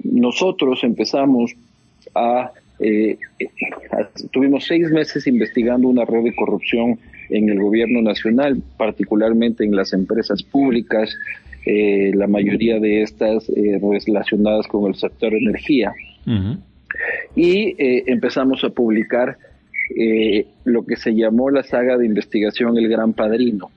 nosotros 0.05 0.85
empezamos 0.85 1.53
a 2.13 2.51
eh, 2.79 3.17
tuvimos 4.31 4.63
seis 4.65 4.89
meses 4.89 5.27
investigando 5.27 5.89
una 5.89 6.05
red 6.05 6.23
de 6.23 6.33
corrupción 6.33 6.97
en 7.29 7.49
el 7.49 7.59
gobierno 7.59 8.01
nacional, 8.01 8.63
particularmente 8.77 9.65
en 9.65 9.75
las 9.75 9.91
empresas 9.91 10.43
públicas, 10.43 11.13
eh, 11.67 12.11
la 12.13 12.27
mayoría 12.27 12.79
de 12.79 13.01
estas 13.01 13.49
eh, 13.49 13.79
relacionadas 13.81 14.67
con 14.67 14.87
el 14.87 14.95
sector 14.95 15.33
energía. 15.33 15.93
Y 17.35 17.75
eh, 17.81 18.03
empezamos 18.05 18.63
a 18.63 18.69
publicar 18.69 19.37
lo 20.63 20.85
que 20.85 20.95
se 20.95 21.13
llamó 21.13 21.51
la 21.51 21.61
saga 21.61 21.97
de 21.97 22.05
investigación 22.05 22.77
El 22.77 22.87
Gran 22.87 23.13
Padrino. 23.13 23.69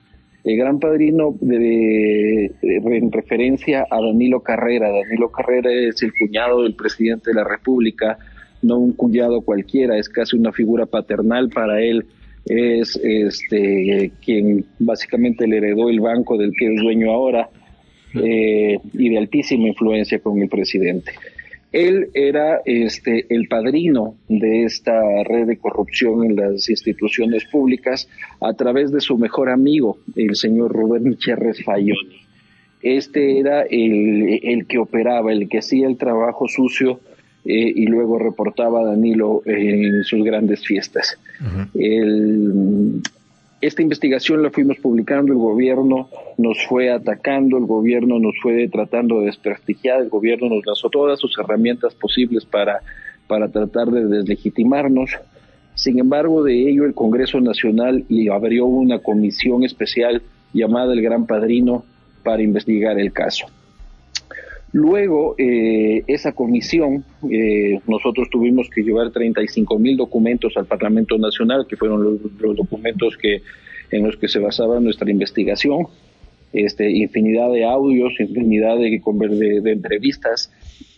El 0.43 0.57
Gran 0.57 0.79
Padrino 0.79 1.35
de, 1.39 2.51
en 2.61 3.11
referencia 3.11 3.85
a 3.89 4.01
Danilo 4.01 4.41
Carrera. 4.41 4.89
Danilo 4.89 5.29
Carrera 5.31 5.71
es 5.71 6.01
el 6.03 6.11
cuñado 6.13 6.63
del 6.63 6.75
presidente 6.75 7.31
de 7.31 7.35
la 7.35 7.43
República, 7.43 8.17
no 8.61 8.77
un 8.77 8.93
cuñado 8.93 9.41
cualquiera, 9.41 9.97
es 9.97 10.09
casi 10.09 10.35
una 10.35 10.51
figura 10.51 10.85
paternal 10.85 11.49
para 11.49 11.81
él, 11.81 12.05
es 12.45 12.99
este 13.03 14.11
quien 14.23 14.65
básicamente 14.79 15.47
le 15.47 15.57
heredó 15.57 15.89
el 15.89 15.99
banco 15.99 16.37
del 16.37 16.51
que 16.57 16.73
es 16.73 16.81
dueño 16.81 17.11
ahora 17.11 17.49
eh, 18.15 18.79
y 18.93 19.09
de 19.09 19.17
altísima 19.17 19.67
influencia 19.67 20.19
con 20.19 20.41
el 20.41 20.49
presidente. 20.49 21.11
Él 21.71 22.09
era 22.15 22.61
este 22.65 23.27
el 23.29 23.47
padrino 23.47 24.15
de 24.27 24.63
esta 24.63 25.23
red 25.23 25.45
de 25.45 25.57
corrupción 25.57 26.25
en 26.25 26.35
las 26.35 26.67
instituciones 26.67 27.45
públicas 27.45 28.09
a 28.41 28.53
través 28.53 28.91
de 28.91 29.01
su 29.01 29.17
mejor 29.17 29.49
amigo, 29.49 29.99
el 30.15 30.35
señor 30.35 30.71
Rubén 30.71 31.17
Cherres 31.17 31.63
Fayoni. 31.63 32.21
Este 32.81 33.39
era 33.39 33.63
el, 33.63 34.39
el 34.41 34.65
que 34.65 34.79
operaba, 34.79 35.31
el 35.31 35.47
que 35.47 35.59
hacía 35.59 35.87
el 35.87 35.97
trabajo 35.97 36.47
sucio 36.47 37.01
eh, 37.45 37.73
y 37.75 37.85
luego 37.85 38.19
reportaba 38.19 38.83
Danilo 38.83 39.41
en 39.45 40.03
sus 40.03 40.23
grandes 40.23 40.65
fiestas. 40.65 41.17
Esta 43.61 43.81
investigación 43.81 44.41
la 44.41 44.51
fuimos 44.51 44.77
publicando, 44.77 45.33
el 45.33 45.39
gobierno 45.39 46.09
nos 46.37 46.65
fue 46.67 46.91
atacando, 46.91 47.57
el 47.57 47.65
gobierno 47.65 48.19
nos 48.19 48.35
fue 48.41 48.67
tratando 48.69 49.19
de 49.19 49.25
desprestigiar, 49.25 50.01
el 50.01 50.09
gobierno 50.09 50.47
nos 50.49 50.65
lanzó 50.65 50.89
todas 50.89 51.19
sus 51.19 51.37
herramientas 51.37 51.93
posibles 51.95 52.45
para, 52.45 52.81
para 53.27 53.49
tratar 53.49 53.87
de 53.87 54.05
deslegitimarnos. 54.05 55.11
Sin 55.75 55.99
embargo, 55.99 56.43
de 56.43 56.69
ello 56.69 56.85
el 56.85 56.93
Congreso 56.93 57.41
Nacional 57.41 58.05
y 58.07 58.29
abrió 58.29 58.65
una 58.65 58.99
comisión 58.99 59.63
especial 59.63 60.21
llamada 60.53 60.93
el 60.93 61.01
Gran 61.01 61.25
Padrino 61.25 61.83
para 62.23 62.41
investigar 62.41 62.97
el 62.97 63.11
caso. 63.11 63.47
Luego, 64.71 65.35
eh, 65.37 66.03
esa 66.05 66.33
comisión, 66.33 67.03
eh, 67.31 67.79
nosotros 67.87 68.29
tuvimos 68.29 68.69
que 68.69 68.83
llevar 68.83 69.11
35 69.11 69.79
mil 69.79 69.97
documentos 69.97 70.55
al 70.57 70.65
Parlamento 70.65 71.17
Nacional, 71.17 71.65
que 71.67 71.75
fueron 71.75 72.03
los, 72.03 72.55
documentos 72.55 73.17
que, 73.17 73.41
en 73.89 74.05
los 74.05 74.15
que 74.17 74.27
se 74.27 74.37
basaba 74.37 74.79
nuestra 74.79 75.09
investigación, 75.09 75.87
este, 76.53 76.89
infinidad 76.91 77.51
de 77.51 77.65
audios, 77.65 78.13
infinidad 78.19 78.77
de, 78.77 79.61
de, 79.61 79.71
entrevistas, 79.71 80.51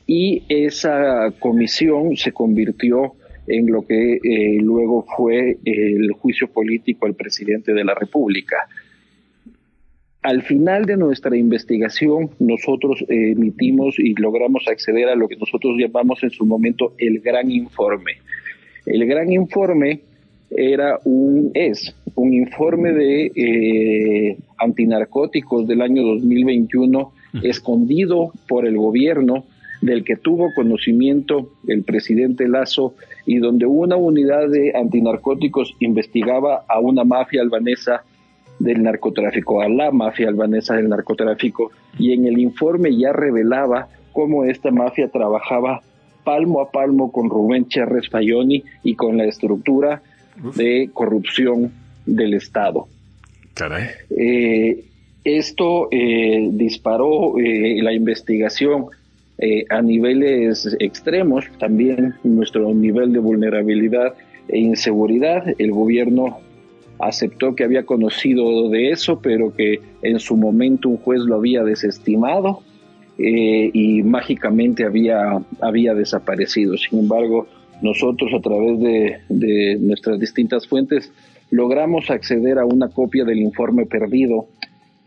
y 0.06 0.44
esa 0.50 1.32
comisión 1.40 2.18
se 2.18 2.34
convirtió 2.34 3.14
en 3.48 3.68
lo 3.68 3.86
que 3.86 4.16
eh, 4.16 4.58
luego 4.62 5.06
fue 5.16 5.58
el 5.64 6.12
juicio 6.12 6.48
político 6.48 7.06
al 7.06 7.16
presidente 7.16 7.74
de 7.74 7.86
la 7.86 7.96
República. 7.96 8.58
Al 10.24 10.44
final 10.44 10.86
de 10.86 10.98
nuestra 10.98 11.36
investigación, 11.36 12.30
nosotros 12.38 13.04
eh, 13.10 13.32
emitimos 13.32 13.98
y 13.98 14.14
logramos 14.14 14.68
acceder 14.68 15.10
a 15.10 15.16
lo 15.16 15.28
que 15.28 15.36
nosotros 15.36 15.76
llamamos 15.80 16.22
en 16.22 16.30
su 16.30 16.46
momento 16.46 16.94
el 17.00 17.22
gran 17.22 17.50
informe. 17.50 18.14
El 18.86 19.06
gran 19.08 19.32
informe 19.32 20.02
era 20.52 21.00
un 21.06 21.52
es 21.56 21.96
un 22.16 22.34
informe 22.34 22.92
de 22.92 23.32
eh, 23.36 24.38
antinarcóticos 24.58 25.68
del 25.68 25.82
año 25.82 26.04
2021 26.04 27.14
escondido 27.42 28.32
por 28.48 28.68
el 28.68 28.78
gobierno 28.78 29.46
del 29.82 30.04
que 30.04 30.18
tuvo 30.18 30.54
conocimiento 30.54 31.50
el 31.68 31.84
presidente 31.84 32.48
Lazo 32.48 32.94
y 33.26 33.38
donde 33.38 33.66
una 33.66 33.96
unidad 33.96 34.50
de 34.50 34.74
antinarcóticos 34.76 35.74
investigaba 35.80 36.64
a 36.68 36.80
una 36.80 37.04
mafia 37.04 37.42
albanesa 37.42 38.04
del 38.64 38.84
narcotráfico, 38.84 39.62
a 39.62 39.70
la 39.70 39.92
mafia 39.92 40.28
albanesa 40.28 40.76
del 40.76 40.90
narcotráfico, 40.90 41.72
y 41.98 42.14
en 42.14 42.26
el 42.26 42.40
informe 42.40 42.96
ya 42.96 43.12
revelaba 43.12 43.88
cómo 44.12 44.44
esta 44.44 44.72
mafia 44.72 45.10
trabajaba 45.10 45.82
palmo 46.24 46.62
a 46.62 46.70
palmo 46.70 47.12
con 47.12 47.30
Rubén 47.30 47.68
Cherres 47.68 48.10
Fayoni 48.10 48.64
y 48.84 48.96
con 48.96 49.18
la 49.18 49.26
estructura 49.26 50.02
de 50.56 50.90
corrupción 50.94 51.72
del 52.06 52.34
Estado. 52.36 52.88
Eh, 54.10 54.86
esto 55.24 55.88
eh, 55.92 56.50
disparó 56.52 57.38
eh, 57.38 57.82
la 57.82 57.94
investigación 57.94 58.88
a 59.72 59.82
niveles 59.82 60.78
extremos, 60.80 61.46
también 61.58 62.14
nuestro 62.24 62.72
nivel 62.76 63.12
de 63.12 63.18
vulnerabilidad 63.18 64.14
e 64.48 64.60
inseguridad. 64.60 65.44
El 65.58 65.72
gobierno 65.72 66.38
aceptó 67.02 67.56
que 67.56 67.64
había 67.64 67.86
conocido 67.86 68.70
de 68.70 68.92
eso, 68.92 69.20
pero 69.22 69.54
que 69.56 69.80
en 70.02 70.20
su 70.20 70.38
momento 70.38 70.90
un 70.90 70.98
juez 70.98 71.22
lo 71.22 71.36
había 71.36 71.64
desestimado 71.64 72.62
eh, 73.18 73.70
y 73.74 74.04
mágicamente 74.04 74.86
había, 74.86 75.42
había 75.60 75.94
desaparecido. 75.94 76.78
Sin 76.78 77.00
embargo, 77.00 77.48
nosotros 77.82 78.32
a 78.34 78.42
través 78.42 78.80
de, 79.30 79.78
nuestras 79.80 80.20
distintas 80.20 80.68
fuentes 80.68 81.12
logramos 81.50 82.10
acceder 82.10 82.60
a 82.60 82.66
una 82.66 82.90
copia 82.90 83.26
del 83.26 83.40
informe 83.40 83.86
perdido 83.86 84.48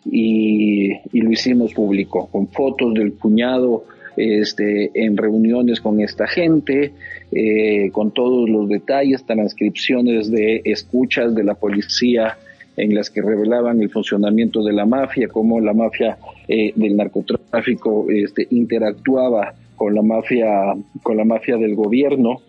y, 0.05 0.91
lo 1.13 1.31
hicimos 1.31 1.73
público, 1.73 2.29
con 2.31 2.49
fotos 2.49 2.93
del 2.95 3.15
cuñado 3.15 3.85
este, 4.16 4.90
en 4.94 5.16
reuniones 5.16 5.81
con 5.81 6.00
esta 6.00 6.27
gente, 6.27 6.92
eh, 7.33 7.90
con 7.92 8.12
todos 8.12 8.48
los 8.48 8.68
detalles, 8.68 9.24
transcripciones 9.24 10.31
de 10.31 10.62
escuchas 10.64 11.35
de 11.35 11.44
la 11.44 11.55
policía 11.55 12.37
en 12.77 12.94
las 12.94 13.11
que 13.11 13.22
revelaban 13.22 13.81
el 13.81 13.90
funcionamiento 13.90 14.62
de 14.62 14.72
la 14.72 14.87
mafia, 14.87 15.29
cómo 15.29 15.61
la 15.61 15.72
mafia 15.72 16.18
eh, 16.48 16.72
del 16.74 16.96
narcotráfico 16.96 18.07
este, 18.11 18.46
interactuaba 18.50 19.55
con 19.77 19.94
la 19.94 20.03
mafia, 20.03 20.74
con 21.03 21.16
la 21.16 21.24
mafia 21.24 21.57
del 21.57 21.74
gobierno. 21.74 22.40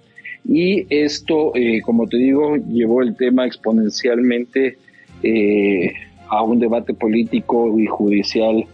Y 0.48 0.86
esto, 0.90 1.52
eh, 1.56 1.82
como 1.82 2.08
te 2.08 2.18
digo, 2.18 2.56
llevó 2.56 3.02
el 3.02 3.16
tema 3.16 3.46
exponencialmente 3.46 4.78
eh, 5.24 5.94
a 6.28 6.44
un 6.44 6.60
debate 6.60 6.94
político 6.94 7.80
y 7.80 7.86
judicial 7.86 8.66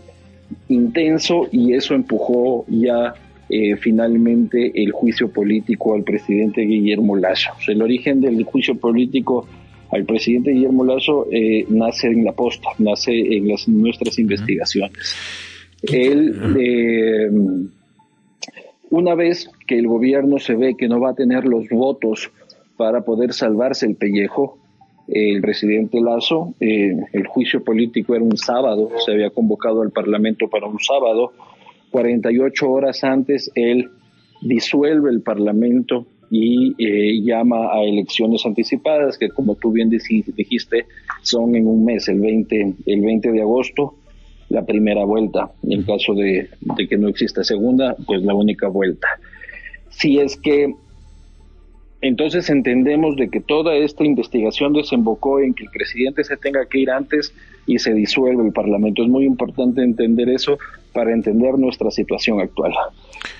intenso 0.69 1.47
y 1.51 1.73
eso 1.73 1.93
empujó 1.93 2.65
ya 2.67 3.13
finalmente 3.81 4.71
el 4.81 4.93
juicio 4.93 5.29
político 5.29 5.93
al 5.93 6.03
presidente 6.03 6.61
Guillermo 6.61 7.17
Lazo. 7.17 7.49
el 7.67 7.81
origen 7.81 8.21
del 8.21 8.45
juicio 8.45 8.75
político 8.75 9.45
al 9.91 10.05
presidente 10.05 10.51
Guillermo 10.51 10.85
Lazo 10.85 11.27
eh, 11.31 11.65
nace 11.69 12.07
en 12.07 12.23
la 12.23 12.31
posta, 12.31 12.69
nace 12.79 13.11
en 13.11 13.47
las, 13.47 13.67
nuestras 13.67 14.17
investigaciones. 14.19 15.15
Él, 15.83 16.35
eh, 16.57 17.29
una 18.89 19.15
vez 19.15 19.49
que 19.67 19.77
el 19.77 19.87
gobierno 19.87 20.39
se 20.39 20.55
ve 20.55 20.75
que 20.77 20.87
no 20.87 20.99
va 20.99 21.11
a 21.11 21.15
tener 21.15 21.45
los 21.45 21.67
votos 21.69 22.31
para 22.77 23.01
poder 23.01 23.33
salvarse 23.33 23.85
el 23.85 23.95
pellejo, 23.95 24.57
el 25.07 25.41
presidente 25.41 25.99
Lazo, 25.99 26.53
eh, 26.59 26.95
el 27.13 27.27
juicio 27.27 27.63
político 27.63 28.15
era 28.15 28.23
un 28.23 28.37
sábado, 28.37 28.89
se 29.05 29.11
había 29.11 29.29
convocado 29.29 29.81
al 29.81 29.91
Parlamento 29.91 30.47
para 30.49 30.67
un 30.67 30.79
sábado, 30.79 31.33
48 31.91 32.69
horas 32.69 33.03
antes 33.03 33.51
él 33.55 33.89
disuelve 34.41 35.09
el 35.09 35.21
Parlamento 35.21 36.05
y 36.29 36.73
eh, 36.77 37.21
llama 37.21 37.73
a 37.73 37.83
elecciones 37.83 38.45
anticipadas 38.45 39.17
que 39.17 39.29
como 39.29 39.55
tú 39.55 39.71
bien 39.71 39.89
dijiste 39.89 40.85
son 41.21 41.55
en 41.55 41.67
un 41.67 41.83
mes, 41.83 42.07
el 42.07 42.21
20, 42.21 42.75
el 42.85 43.01
20 43.01 43.31
de 43.31 43.41
agosto, 43.41 43.95
la 44.49 44.65
primera 44.65 45.03
vuelta. 45.03 45.51
En 45.67 45.83
caso 45.83 46.13
de, 46.13 46.49
de 46.61 46.87
que 46.87 46.97
no 46.97 47.09
exista 47.09 47.43
segunda, 47.43 47.95
pues 48.05 48.23
la 48.23 48.33
única 48.33 48.69
vuelta. 48.69 49.07
Si 49.89 50.19
es 50.19 50.37
que 50.37 50.73
entonces 52.01 52.49
entendemos 52.49 53.15
de 53.15 53.29
que 53.29 53.41
toda 53.41 53.75
esta 53.75 54.03
investigación 54.03 54.73
desembocó 54.73 55.39
en 55.39 55.53
que 55.53 55.65
el 55.65 55.69
presidente 55.69 56.23
se 56.23 56.35
tenga 56.35 56.65
que 56.65 56.79
ir 56.79 56.89
antes 56.89 57.33
y 57.67 57.77
se 57.77 57.93
disuelve 57.93 58.43
el 58.43 58.51
Parlamento. 58.51 59.03
Es 59.03 59.09
muy 59.09 59.25
importante 59.25 59.83
entender 59.83 60.29
eso 60.29 60.57
para 60.93 61.13
entender 61.13 61.57
nuestra 61.59 61.91
situación 61.91 62.41
actual. 62.41 62.73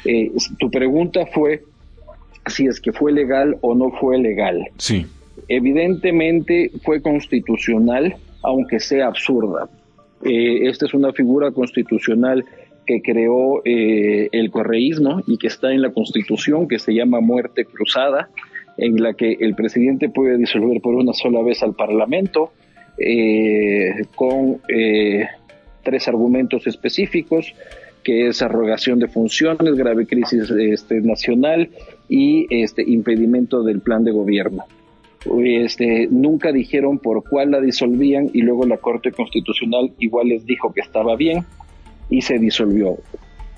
Eh, 0.06 0.32
tu 0.60 0.70
pregunta 0.70 1.26
fue 1.26 1.64
si 2.46 2.68
es 2.68 2.80
que 2.80 2.92
fue 2.92 3.12
legal 3.12 3.58
o 3.62 3.74
no 3.74 3.92
fue 3.92 4.20
legal. 4.20 4.70
Sí. 4.78 5.06
Evidentemente 5.48 6.72
fue 6.84 7.02
constitucional, 7.02 8.16
aunque 8.44 8.80
sea 8.80 9.08
absurda. 9.08 9.70
Eh, 10.24 10.70
esta 10.70 10.86
es 10.86 10.94
una 10.94 11.12
figura 11.14 11.52
constitucional 11.52 12.46
que 12.86 13.02
creó 13.02 13.62
eh, 13.66 14.30
el 14.32 14.52
correísmo 14.52 15.22
y 15.28 15.38
que 15.38 15.48
está 15.48 15.72
en 15.72 15.82
la 15.82 15.92
Constitución, 15.92 16.68
que 16.68 16.80
se 16.80 16.94
llama 16.94 17.22
muerte 17.22 17.66
cruzada, 17.66 18.30
en 18.78 19.02
la 19.02 19.14
que 19.14 19.38
el 19.40 19.56
presidente 19.56 20.10
puede 20.10 20.38
disolver 20.38 20.82
por 20.82 20.96
una 20.96 21.14
sola 21.14 21.42
vez 21.42 21.62
al 21.64 21.74
Parlamento 21.74 22.52
eh, 22.98 24.06
con 24.16 24.62
tres 25.84 26.08
argumentos 26.08 26.68
específicos 26.68 27.54
que 28.04 28.28
es 28.28 28.42
arrogación 28.42 29.00
de 29.00 29.08
funciones, 29.08 29.76
grave 29.76 30.06
crisis 30.08 30.50
este, 30.50 31.02
nacional 31.02 31.70
y 32.10 32.48
este 32.50 32.84
impedimento 32.86 33.64
del 33.64 33.82
plan 33.82 34.04
de 34.04 34.12
gobierno. 34.12 34.66
Este, 35.44 36.08
nunca 36.10 36.52
dijeron 36.52 36.98
por 36.98 37.24
cuál 37.24 37.52
la 37.52 37.62
disolvían 37.62 38.30
y 38.34 38.42
luego 38.42 38.66
la 38.66 38.78
Corte 38.78 39.12
Constitucional 39.12 39.92
igual 40.00 40.30
les 40.30 40.46
dijo 40.46 40.74
que 40.74 40.82
estaba 40.82 41.16
bien 41.16 41.46
y 42.10 42.22
se 42.22 42.40
disolvió. 42.40 42.98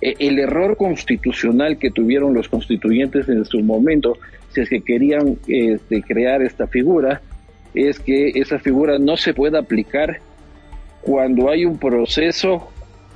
E, 0.02 0.15
el 0.19 0.39
error 0.39 0.76
constitucional 0.76 1.78
que 1.78 1.89
tuvieron 1.89 2.34
los 2.34 2.49
constituyentes 2.49 3.30
en 3.30 3.45
su 3.45 3.62
momento, 3.62 4.17
si 4.54 4.62
es 4.62 4.70
que 4.70 4.82
querían 4.82 5.38
este, 5.48 6.02
crear 6.04 6.42
esta 6.42 6.68
figura, 6.68 7.22
es 7.74 8.00
que 8.00 8.32
esa 8.36 8.60
figura 8.60 9.00
no 9.00 9.18
se 9.18 9.34
puede 9.34 9.58
aplicar 9.58 10.20
cuando 11.02 11.50
hay 11.50 11.66
un 11.66 11.78
proceso 11.78 12.70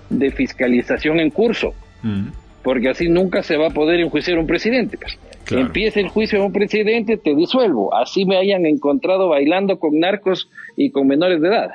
de 0.10 0.32
fiscalización 0.32 1.20
en 1.20 1.30
curso, 1.30 1.74
mm. 2.04 2.28
porque 2.64 2.90
así 2.90 3.08
nunca 3.08 3.44
se 3.44 3.58
va 3.58 3.68
a 3.68 3.72
poder 3.72 4.00
enjuiciar 4.00 4.38
un 4.40 4.48
presidente. 4.48 4.98
Pues. 4.98 5.18
Empieza 5.50 6.00
el 6.00 6.10
juicio 6.10 6.40
de 6.40 6.46
un 6.46 6.52
presidente, 6.52 7.18
te 7.18 7.34
disuelvo, 7.36 7.96
así 7.96 8.26
me 8.26 8.38
hayan 8.38 8.66
encontrado 8.66 9.30
bailando 9.30 9.80
con 9.80 10.00
narcos 10.00 10.50
y 10.76 10.92
con 10.92 11.08
menores 11.08 11.42
de 11.42 11.48
edad. 11.48 11.70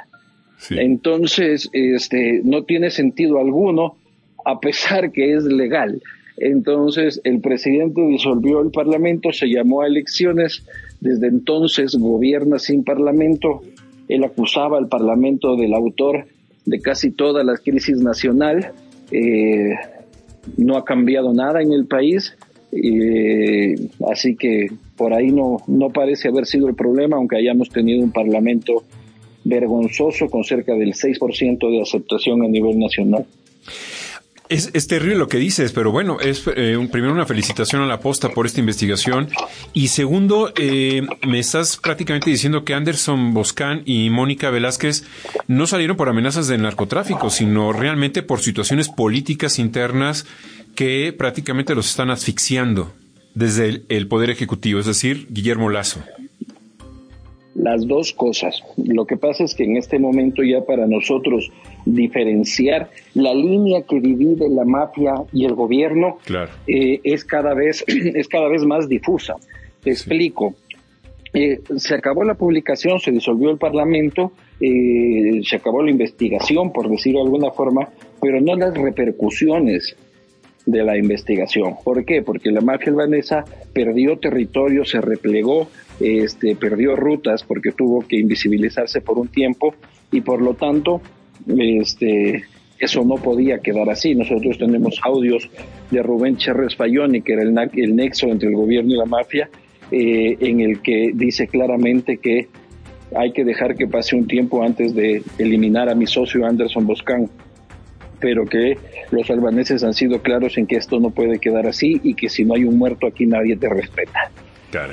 Entonces, 0.70 1.68
este, 1.72 2.40
no 2.44 2.62
tiene 2.64 2.90
sentido 2.90 3.40
alguno, 3.40 3.96
a 4.44 4.60
pesar 4.60 5.10
que 5.10 5.34
es 5.34 5.44
legal. 5.44 6.00
Entonces, 6.36 7.20
el 7.24 7.40
presidente 7.40 8.00
disolvió 8.02 8.60
el 8.60 8.70
Parlamento, 8.70 9.32
se 9.32 9.46
llamó 9.46 9.82
a 9.82 9.86
elecciones, 9.86 10.64
desde 11.00 11.28
entonces 11.28 11.94
gobierna 11.96 12.58
sin 12.58 12.84
Parlamento. 12.84 13.62
Él 14.08 14.24
acusaba 14.24 14.78
al 14.78 14.88
Parlamento 14.88 15.56
del 15.56 15.74
autor 15.74 16.26
de 16.64 16.80
casi 16.80 17.10
toda 17.10 17.44
la 17.44 17.56
crisis 17.56 17.98
nacional. 17.98 18.72
Eh, 19.10 19.74
no 20.56 20.76
ha 20.76 20.84
cambiado 20.84 21.32
nada 21.32 21.62
en 21.62 21.72
el 21.72 21.86
país, 21.86 22.36
así 24.10 24.34
que 24.36 24.68
por 24.96 25.12
ahí 25.12 25.30
no, 25.30 25.58
no 25.66 25.90
parece 25.90 26.28
haber 26.28 26.46
sido 26.46 26.68
el 26.68 26.74
problema, 26.74 27.16
aunque 27.16 27.36
hayamos 27.36 27.68
tenido 27.68 28.02
un 28.02 28.10
parlamento 28.10 28.84
vergonzoso 29.44 30.28
con 30.28 30.44
cerca 30.44 30.74
del 30.74 30.94
6% 30.94 31.70
de 31.70 31.82
aceptación 31.82 32.42
a 32.42 32.48
nivel 32.48 32.78
nacional. 32.78 33.26
Es, 34.52 34.86
terrible 34.86 35.16
lo 35.16 35.28
que 35.28 35.38
dices, 35.38 35.72
pero 35.72 35.90
bueno, 35.92 36.20
es 36.20 36.42
eh, 36.54 36.76
primero 36.92 37.14
una 37.14 37.24
felicitación 37.24 37.80
a 37.80 37.86
la 37.86 38.00
posta 38.00 38.28
por 38.28 38.44
esta 38.44 38.60
investigación 38.60 39.30
y 39.72 39.88
segundo, 39.88 40.52
eh, 40.56 41.06
me 41.26 41.38
estás 41.38 41.78
prácticamente 41.78 42.28
diciendo 42.28 42.62
que 42.62 42.74
Anderson 42.74 43.32
Boscan 43.32 43.82
y 43.86 44.10
Mónica 44.10 44.50
Velázquez 44.50 45.04
no 45.48 45.66
salieron 45.66 45.96
por 45.96 46.10
amenazas 46.10 46.48
del 46.48 46.60
narcotráfico, 46.60 47.30
sino 47.30 47.72
realmente 47.72 48.22
por 48.22 48.40
situaciones 48.40 48.90
políticas 48.90 49.58
internas 49.58 50.26
que 50.74 51.14
prácticamente 51.16 51.74
los 51.74 51.88
están 51.88 52.10
asfixiando 52.10 52.92
desde 53.34 53.84
el 53.88 54.06
Poder 54.06 54.28
Ejecutivo, 54.28 54.80
es 54.80 54.86
decir, 54.86 55.28
Guillermo 55.30 55.70
Lazo. 55.70 56.02
Las 57.54 57.86
dos 57.86 58.12
cosas. 58.12 58.62
Lo 58.76 59.04
que 59.04 59.16
pasa 59.16 59.44
es 59.44 59.54
que 59.54 59.64
en 59.64 59.76
este 59.76 59.98
momento 59.98 60.42
ya 60.42 60.62
para 60.62 60.86
nosotros 60.86 61.50
diferenciar 61.84 62.90
la 63.14 63.34
línea 63.34 63.82
que 63.82 64.00
divide 64.00 64.48
la 64.48 64.64
mafia 64.64 65.14
y 65.32 65.44
el 65.44 65.54
gobierno 65.54 66.18
eh, 66.66 67.00
es 67.04 67.24
cada 67.24 67.54
vez 67.54 67.84
es 67.86 68.28
cada 68.28 68.48
vez 68.48 68.64
más 68.64 68.88
difusa. 68.88 69.34
Te 69.82 69.90
explico. 69.90 70.54
Eh, 71.34 71.60
se 71.76 71.94
acabó 71.94 72.24
la 72.24 72.34
publicación, 72.34 73.00
se 73.00 73.10
disolvió 73.10 73.50
el 73.50 73.56
Parlamento, 73.56 74.32
eh, 74.60 75.40
se 75.42 75.56
acabó 75.56 75.82
la 75.82 75.90
investigación, 75.90 76.72
por 76.72 76.90
decirlo 76.90 77.20
de 77.20 77.24
alguna 77.24 77.50
forma, 77.50 77.88
pero 78.20 78.40
no 78.40 78.54
las 78.54 78.74
repercusiones 78.74 79.96
de 80.66 80.84
la 80.84 80.96
investigación. 80.96 81.74
¿Por 81.84 82.04
qué? 82.04 82.22
Porque 82.22 82.50
la 82.50 82.60
mafia 82.60 82.90
albanesa 82.90 83.44
perdió 83.72 84.18
territorio, 84.18 84.84
se 84.84 85.00
replegó, 85.00 85.68
este, 86.00 86.56
perdió 86.56 86.96
rutas 86.96 87.42
porque 87.42 87.72
tuvo 87.72 88.00
que 88.06 88.16
invisibilizarse 88.16 89.00
por 89.00 89.18
un 89.18 89.28
tiempo 89.28 89.74
y 90.10 90.20
por 90.20 90.40
lo 90.40 90.54
tanto 90.54 91.00
este, 91.46 92.44
eso 92.78 93.04
no 93.04 93.16
podía 93.16 93.58
quedar 93.58 93.90
así. 93.90 94.14
Nosotros 94.14 94.58
tenemos 94.58 95.00
audios 95.02 95.48
de 95.90 96.02
Rubén 96.02 96.36
Cherres 96.36 96.76
Fayoni, 96.76 97.22
que 97.22 97.34
era 97.34 97.42
el, 97.42 97.56
el 97.74 97.96
nexo 97.96 98.28
entre 98.28 98.48
el 98.48 98.56
gobierno 98.56 98.92
y 98.92 98.96
la 98.96 99.06
mafia, 99.06 99.48
eh, 99.90 100.36
en 100.40 100.60
el 100.60 100.80
que 100.80 101.10
dice 101.14 101.48
claramente 101.48 102.18
que 102.18 102.48
hay 103.14 103.32
que 103.32 103.44
dejar 103.44 103.74
que 103.74 103.86
pase 103.86 104.16
un 104.16 104.26
tiempo 104.26 104.62
antes 104.62 104.94
de 104.94 105.22
eliminar 105.38 105.90
a 105.90 105.94
mi 105.94 106.06
socio 106.06 106.46
Anderson 106.46 106.86
Boscan 106.86 107.28
pero 108.22 108.46
que 108.46 108.78
los 109.10 109.28
albaneses 109.28 109.82
han 109.82 109.92
sido 109.92 110.22
claros 110.22 110.56
en 110.56 110.66
que 110.66 110.76
esto 110.76 111.00
no 111.00 111.10
puede 111.10 111.40
quedar 111.40 111.66
así 111.66 112.00
y 112.04 112.14
que 112.14 112.28
si 112.28 112.44
no 112.44 112.54
hay 112.54 112.64
un 112.64 112.78
muerto 112.78 113.08
aquí 113.08 113.26
nadie 113.26 113.56
te 113.56 113.68
respeta. 113.68 114.30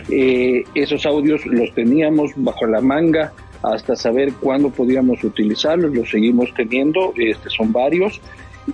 Eh, 0.09 0.63
esos 0.75 1.05
audios 1.05 1.45
los 1.45 1.73
teníamos 1.73 2.31
bajo 2.35 2.65
la 2.65 2.81
manga 2.81 3.31
hasta 3.61 3.95
saber 3.95 4.33
cuándo 4.33 4.71
podíamos 4.71 5.23
utilizarlos, 5.23 5.93
los 5.93 6.09
seguimos 6.09 6.53
teniendo, 6.55 7.13
este, 7.17 7.49
son 7.49 7.71
varios, 7.71 8.19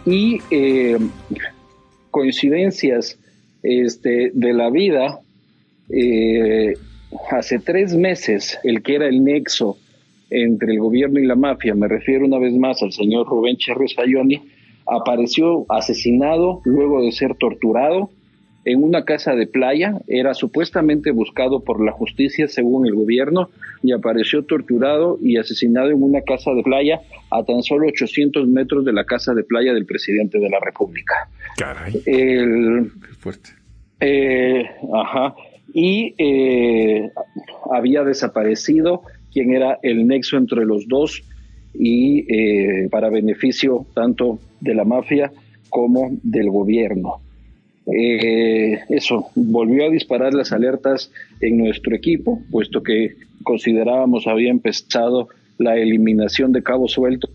y 0.06 0.40
eh, 0.50 0.98
coincidencias 2.12 3.20
este, 3.62 4.32
de 4.34 4.54
la 4.54 4.70
vida, 4.70 5.20
eh, 5.90 6.74
hace 7.30 7.60
tres 7.60 7.96
meses, 7.96 8.58
el 8.64 8.82
que 8.82 8.96
era 8.96 9.08
el 9.08 9.24
nexo 9.24 9.78
entre 10.30 10.74
el 10.74 10.80
gobierno 10.80 11.20
y 11.20 11.26
la 11.26 11.36
mafia, 11.36 11.76
me 11.76 11.88
refiero 11.88 12.26
una 12.26 12.40
vez 12.40 12.54
más 12.54 12.82
al 12.82 12.92
señor 12.92 13.28
Rubén 13.28 13.58
Cherres 13.58 13.96
Fayoni, 13.96 14.42
apareció 14.88 15.66
asesinado 15.70 16.62
luego 16.66 17.02
de 17.04 17.12
ser 17.12 17.36
torturado 17.36 18.10
en 18.66 18.84
una 18.84 19.06
casa 19.06 19.36
de 19.36 19.46
playa, 19.46 20.02
era 20.08 20.34
supuestamente 20.34 21.12
buscado 21.12 21.64
por 21.64 21.86
la 21.86 21.92
justicia 21.92 22.48
según 22.48 22.88
el 22.88 22.96
gobierno 22.96 23.50
y 23.84 23.92
apareció 23.92 24.44
torturado 24.44 25.20
y 25.22 25.38
asesinado 25.38 25.92
en 25.92 26.02
una 26.02 26.22
casa 26.22 26.52
de 26.52 26.64
playa 26.64 27.02
a 27.30 27.44
tan 27.44 27.62
solo 27.62 27.88
800 27.88 28.48
metros 28.48 28.84
de 28.84 28.92
la 28.92 29.06
casa 29.06 29.36
de 29.36 29.44
playa 29.44 29.72
del 29.72 29.86
presidente 29.86 30.40
de 30.40 30.50
la 30.50 30.60
República. 30.60 31.30
Caray. 31.58 32.02
El, 32.08 32.92
fuerte. 33.20 33.52
Eh, 34.00 34.68
ajá. 34.94 35.36
Y 35.72 36.16
eh, 36.18 37.12
había 37.72 38.04
desaparecido 38.04 39.04
quien 39.36 39.54
era 39.54 39.80
el 39.84 40.08
nexo 40.08 40.38
entre 40.38 40.64
los 40.66 40.88
dos 40.88 41.22
y 41.74 42.24
eh, 42.34 42.88
para 42.90 43.10
beneficio 43.10 43.86
tanto 43.94 44.40
de 44.62 44.74
la 44.74 44.86
mafia 44.86 45.30
como 45.70 46.10
del 46.24 46.50
gobierno. 46.50 47.18
Eh, 47.86 48.80
eso 48.88 49.28
volvió 49.36 49.88
a 49.88 49.90
disparar 49.90 50.34
las 50.34 50.54
alertas 50.54 51.12
en 51.42 51.58
nuestro 51.58 51.94
equipo, 51.94 52.40
puesto 52.50 52.82
que 52.82 53.16
considerábamos 53.44 54.26
había 54.26 54.52
empezado 54.52 55.28
la 55.58 55.76
eliminación 55.76 56.54
de 56.54 56.64
cabos 56.64 56.94
sueltos 56.94 57.30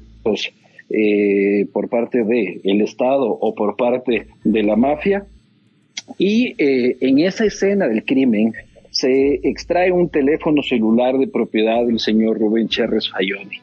eh, 0.89 1.67
por 1.71 1.91
parte 1.91 2.25
del 2.25 2.63
el 2.65 2.81
Estado 2.81 3.27
o 3.27 3.55
por 3.55 3.77
parte 3.77 4.27
de 4.43 4.63
la 4.63 4.75
mafia. 4.75 5.27
Y 6.17 6.55
en 6.59 7.19
esa 7.19 7.45
escena 7.45 7.87
del 7.87 8.05
crimen 8.05 8.55
se 8.91 9.41
extrae 9.43 9.93
un 9.93 10.09
teléfono 10.09 10.63
celular 10.63 11.17
de 11.19 11.29
propiedad 11.29 11.85
del 11.87 11.99
señor 11.99 12.39
Rubén 12.39 12.69
Cherres 12.69 13.11
Fayoni. 13.11 13.59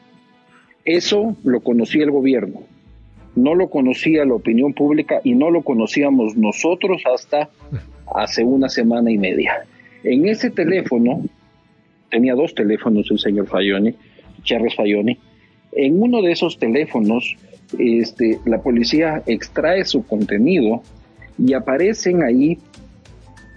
Eso 0.84 1.36
lo 1.44 1.60
conocía 1.60 2.04
el 2.04 2.10
gobierno 2.10 2.60
no 3.38 3.54
lo 3.54 3.70
conocía 3.70 4.24
la 4.24 4.34
opinión 4.34 4.74
pública 4.74 5.20
y 5.22 5.34
no 5.34 5.50
lo 5.50 5.62
conocíamos 5.62 6.36
nosotros 6.36 7.02
hasta 7.12 7.48
hace 8.14 8.42
una 8.42 8.68
semana 8.68 9.10
y 9.10 9.18
media. 9.18 9.64
En 10.02 10.26
ese 10.26 10.50
teléfono, 10.50 11.22
tenía 12.10 12.34
dos 12.34 12.54
teléfonos 12.54 13.10
el 13.10 13.18
señor 13.18 13.46
Fayoni, 13.46 13.94
Charles 14.42 14.74
Fayoni, 14.74 15.18
en 15.72 16.02
uno 16.02 16.22
de 16.22 16.32
esos 16.32 16.58
teléfonos 16.58 17.36
este, 17.78 18.38
la 18.44 18.60
policía 18.60 19.22
extrae 19.26 19.84
su 19.84 20.04
contenido 20.04 20.82
y 21.38 21.52
aparecen 21.52 22.22
ahí 22.22 22.58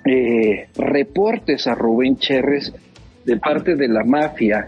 eh, 0.05 0.67
reportes 0.75 1.67
a 1.67 1.75
Rubén 1.75 2.17
Cherres 2.17 2.73
de 3.25 3.37
parte 3.37 3.75
de 3.75 3.87
la 3.87 4.03
mafia 4.03 4.67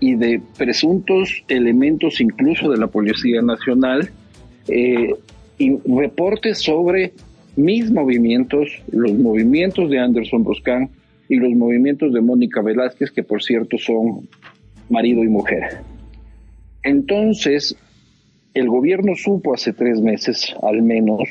y 0.00 0.14
de 0.14 0.40
presuntos 0.58 1.44
elementos 1.48 2.20
incluso 2.20 2.70
de 2.70 2.78
la 2.78 2.86
Policía 2.86 3.40
Nacional 3.42 4.10
eh, 4.68 5.14
y 5.58 5.78
reportes 5.88 6.58
sobre 6.58 7.12
mis 7.56 7.90
movimientos, 7.90 8.68
los 8.92 9.14
movimientos 9.14 9.88
de 9.88 9.98
Anderson 9.98 10.44
Boscan 10.44 10.90
y 11.28 11.36
los 11.36 11.52
movimientos 11.54 12.12
de 12.12 12.20
Mónica 12.20 12.60
Velázquez, 12.60 13.10
que 13.10 13.22
por 13.22 13.42
cierto 13.42 13.78
son 13.78 14.28
marido 14.90 15.24
y 15.24 15.28
mujer. 15.28 15.80
Entonces, 16.82 17.76
el 18.54 18.68
gobierno 18.68 19.14
supo 19.16 19.54
hace 19.54 19.72
tres 19.72 20.00
meses, 20.00 20.54
al 20.62 20.82
menos, 20.82 21.28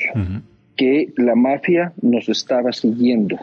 que 0.75 1.13
la 1.17 1.35
mafia 1.35 1.93
nos 2.01 2.29
estaba 2.29 2.71
siguiendo. 2.71 3.37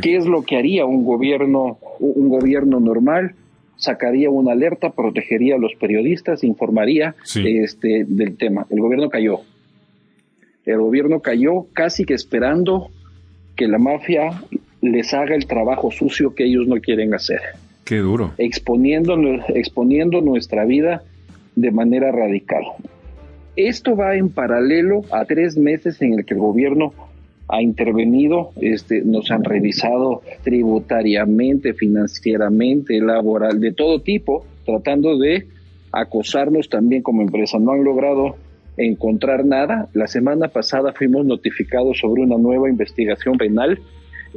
¿Qué 0.00 0.16
es 0.16 0.26
lo 0.26 0.42
que 0.42 0.56
haría 0.56 0.86
un 0.86 1.04
gobierno, 1.04 1.78
un 2.00 2.28
gobierno 2.28 2.80
normal? 2.80 3.34
sacaría 3.82 4.30
una 4.30 4.52
alerta, 4.52 4.90
protegería 4.90 5.56
a 5.56 5.58
los 5.58 5.74
periodistas, 5.74 6.44
informaría 6.44 7.16
este, 7.34 8.04
del 8.06 8.36
tema. 8.36 8.64
El 8.70 8.80
gobierno 8.80 9.10
cayó. 9.10 9.40
El 10.64 10.78
gobierno 10.78 11.20
cayó 11.20 11.66
casi 11.72 12.04
que 12.04 12.14
esperando 12.14 12.90
que 13.56 13.66
la 13.66 13.78
mafia 13.78 14.40
les 14.80 15.12
haga 15.12 15.34
el 15.34 15.46
trabajo 15.46 15.90
sucio 15.90 16.34
que 16.34 16.44
ellos 16.44 16.68
no 16.68 16.80
quieren 16.80 17.12
hacer. 17.12 17.40
Qué 17.84 17.98
duro. 17.98 18.32
Exponiendo, 18.38 19.16
exponiendo 19.48 20.20
nuestra 20.20 20.64
vida 20.64 21.02
de 21.56 21.72
manera 21.72 22.12
radical. 22.12 22.62
Esto 23.56 23.96
va 23.96 24.16
en 24.16 24.30
paralelo 24.30 25.02
a 25.10 25.24
tres 25.24 25.56
meses 25.56 26.00
en 26.00 26.14
el 26.14 26.24
que 26.24 26.34
el 26.34 26.40
gobierno 26.40 26.92
ha 27.48 27.60
intervenido, 27.60 28.52
este, 28.60 29.02
nos 29.02 29.30
han 29.30 29.44
revisado 29.44 30.22
tributariamente, 30.42 31.74
financieramente, 31.74 32.98
laboral, 32.98 33.60
de 33.60 33.72
todo 33.72 34.00
tipo, 34.00 34.46
tratando 34.64 35.18
de 35.18 35.46
acosarnos 35.92 36.70
también 36.70 37.02
como 37.02 37.20
empresa. 37.20 37.58
No 37.58 37.72
han 37.72 37.84
logrado 37.84 38.36
encontrar 38.78 39.44
nada. 39.44 39.88
La 39.92 40.06
semana 40.06 40.48
pasada 40.48 40.94
fuimos 40.94 41.26
notificados 41.26 41.98
sobre 41.98 42.22
una 42.22 42.38
nueva 42.38 42.70
investigación 42.70 43.36
penal. 43.36 43.78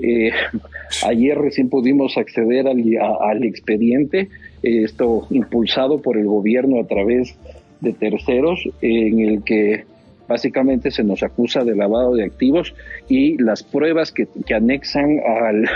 Eh, 0.01 0.31
ayer 1.07 1.37
recién 1.37 1.69
pudimos 1.69 2.17
acceder 2.17 2.67
al, 2.67 3.43
expediente, 3.43 4.29
esto 4.61 5.27
impulsado 5.29 6.01
por 6.01 6.17
el 6.17 6.25
gobierno 6.25 6.81
a 6.81 6.87
través 6.87 7.37
de 7.85 7.93
terceros, 7.93 8.67
en 8.81 9.19
el 9.21 9.43
que 9.43 9.85
Básicamente 10.27 10.89
se 10.89 11.03
nos 11.03 11.21
acusa 11.21 11.63
de 11.63 11.75
lavado 11.75 12.15
de 12.15 12.23
activos 12.23 12.73
y 13.07 13.37
las 13.41 13.61
pruebas 13.61 14.11
que, 14.11 14.27
anexan 14.53 15.19
al, 15.19 15.69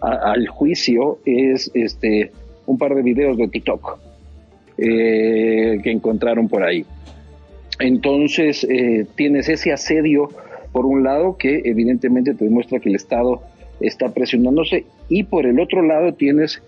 al 0.00 0.48
juicio 0.48 1.18
es 1.24 1.70
este 1.74 2.32
un 2.66 2.78
par 2.78 2.94
de 2.94 3.02
videos 3.02 3.36
de 3.36 3.46
TikTok 3.46 3.98
eh, 4.78 5.78
que 5.82 5.90
encontraron 5.90 6.48
por 6.48 6.64
ahí. 6.64 6.84
Entonces 7.78 8.64
eh, 8.68 9.06
tienes 9.14 9.48
ese 9.48 9.72
asedio 9.72 10.28
por 10.72 10.86
un 10.86 11.04
lado 11.04 11.36
que 11.36 11.62
evidentemente 11.64 12.34
te 12.34 12.44
demuestra 12.46 12.80
que 12.80 12.88
el 12.88 12.96
Estado 12.96 13.42
está 13.80 14.08
presionándose 14.08 14.86
y 15.08 15.22
por 15.22 15.46
el 15.46 15.60
otro 15.60 15.82
lado 15.82 16.14
tienes 16.14 16.62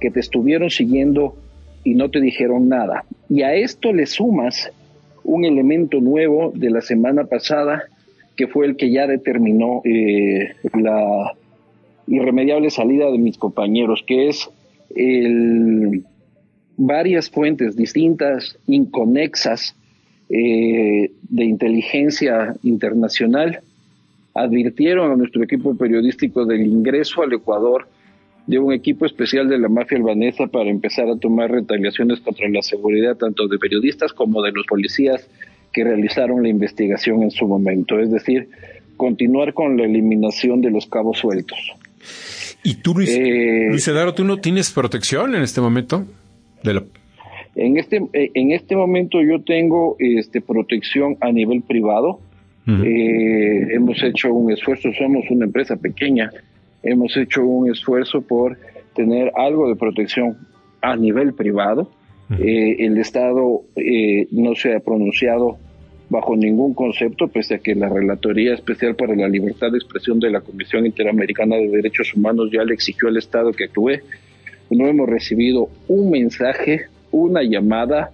que 0.00 0.10
te 0.10 0.20
estuvieron 0.20 0.70
siguiendo 0.70 1.36
y 1.84 1.94
no 1.94 2.10
te 2.10 2.20
dijeron 2.20 2.68
nada. 2.68 3.04
Y 3.28 3.42
a 3.42 3.54
esto 3.54 3.92
le 3.92 4.06
sumas 4.06 4.70
un 5.24 5.44
elemento 5.44 6.00
nuevo 6.00 6.52
de 6.54 6.70
la 6.70 6.80
semana 6.80 7.24
pasada, 7.24 7.84
que 8.36 8.46
fue 8.46 8.66
el 8.66 8.76
que 8.76 8.90
ya 8.90 9.06
determinó 9.06 9.82
eh, 9.84 10.54
la 10.74 11.34
irremediable 12.06 12.70
salida 12.70 13.10
de 13.10 13.18
mis 13.18 13.38
compañeros, 13.38 14.04
que 14.06 14.28
es 14.28 14.48
el, 14.94 16.04
varias 16.76 17.30
fuentes 17.30 17.76
distintas, 17.76 18.56
inconexas, 18.66 19.76
eh, 20.28 21.10
de 21.28 21.44
inteligencia 21.44 22.54
internacional, 22.62 23.60
advirtieron 24.34 25.12
a 25.12 25.16
nuestro 25.16 25.42
equipo 25.42 25.76
periodístico 25.76 26.46
del 26.46 26.62
ingreso 26.62 27.22
al 27.22 27.34
Ecuador 27.34 27.86
de 28.46 28.58
un 28.58 28.72
equipo 28.72 29.06
especial 29.06 29.48
de 29.48 29.58
la 29.58 29.68
mafia 29.68 29.98
albanesa 29.98 30.46
para 30.46 30.70
empezar 30.70 31.08
a 31.08 31.16
tomar 31.16 31.50
retaliaciones 31.50 32.20
contra 32.20 32.48
la 32.48 32.62
seguridad 32.62 33.16
tanto 33.16 33.46
de 33.46 33.58
periodistas 33.58 34.12
como 34.12 34.42
de 34.42 34.52
los 34.52 34.66
policías 34.66 35.28
que 35.72 35.84
realizaron 35.84 36.42
la 36.42 36.48
investigación 36.48 37.22
en 37.22 37.30
su 37.30 37.46
momento, 37.46 37.98
es 37.98 38.10
decir, 38.10 38.48
continuar 38.96 39.54
con 39.54 39.76
la 39.76 39.84
eliminación 39.84 40.60
de 40.60 40.70
los 40.70 40.86
cabos 40.86 41.18
sueltos. 41.18 41.58
¿Y 42.62 42.74
tú, 42.76 42.94
Luis, 42.94 43.10
eh, 43.10 43.66
Luis 43.70 43.90
tú 44.14 44.24
no 44.24 44.38
tienes 44.38 44.70
protección 44.70 45.34
en 45.34 45.42
este 45.42 45.60
momento? 45.60 46.04
De 46.62 46.82
en, 47.54 47.76
este, 47.76 48.02
eh, 48.12 48.30
en 48.34 48.52
este 48.52 48.76
momento 48.76 49.20
yo 49.22 49.42
tengo 49.42 49.96
este, 49.98 50.40
protección 50.40 51.16
a 51.20 51.32
nivel 51.32 51.62
privado. 51.62 52.20
Eh, 52.64 53.74
hemos 53.74 54.00
hecho 54.04 54.32
un 54.32 54.52
esfuerzo, 54.52 54.90
somos 54.96 55.24
una 55.30 55.46
empresa 55.46 55.74
pequeña, 55.74 56.30
hemos 56.82 57.16
hecho 57.16 57.44
un 57.44 57.70
esfuerzo 57.70 58.22
por 58.22 58.58
tener 58.94 59.32
algo 59.36 59.68
de 59.68 59.76
protección 59.76 60.36
a 60.80 60.96
nivel 60.96 61.34
privado. 61.34 61.90
Eh, 62.38 62.76
el 62.86 62.96
Estado 62.96 63.62
eh, 63.76 64.26
no 64.30 64.54
se 64.54 64.74
ha 64.74 64.80
pronunciado 64.80 65.58
bajo 66.08 66.36
ningún 66.36 66.74
concepto, 66.74 67.28
pese 67.28 67.56
a 67.56 67.58
que 67.58 67.74
la 67.74 67.88
Relatoría 67.88 68.54
Especial 68.54 68.94
para 68.94 69.14
la 69.14 69.28
Libertad 69.28 69.70
de 69.70 69.78
Expresión 69.78 70.18
de 70.18 70.30
la 70.30 70.40
Comisión 70.40 70.86
Interamericana 70.86 71.56
de 71.56 71.68
Derechos 71.68 72.14
Humanos 72.14 72.50
ya 72.52 72.64
le 72.64 72.74
exigió 72.74 73.08
al 73.08 73.16
Estado 73.16 73.52
que 73.52 73.64
actúe. 73.64 74.00
No 74.70 74.86
hemos 74.86 75.08
recibido 75.08 75.68
un 75.88 76.10
mensaje, 76.10 76.86
una 77.10 77.42
llamada, 77.42 78.10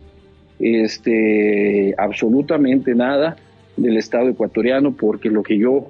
este, 0.59 1.95
absolutamente 1.97 2.95
nada 2.95 3.37
del 3.77 3.97
Estado 3.97 4.29
ecuatoriano, 4.29 4.93
porque 4.97 5.29
lo 5.29 5.43
que 5.43 5.59
yo 5.59 5.89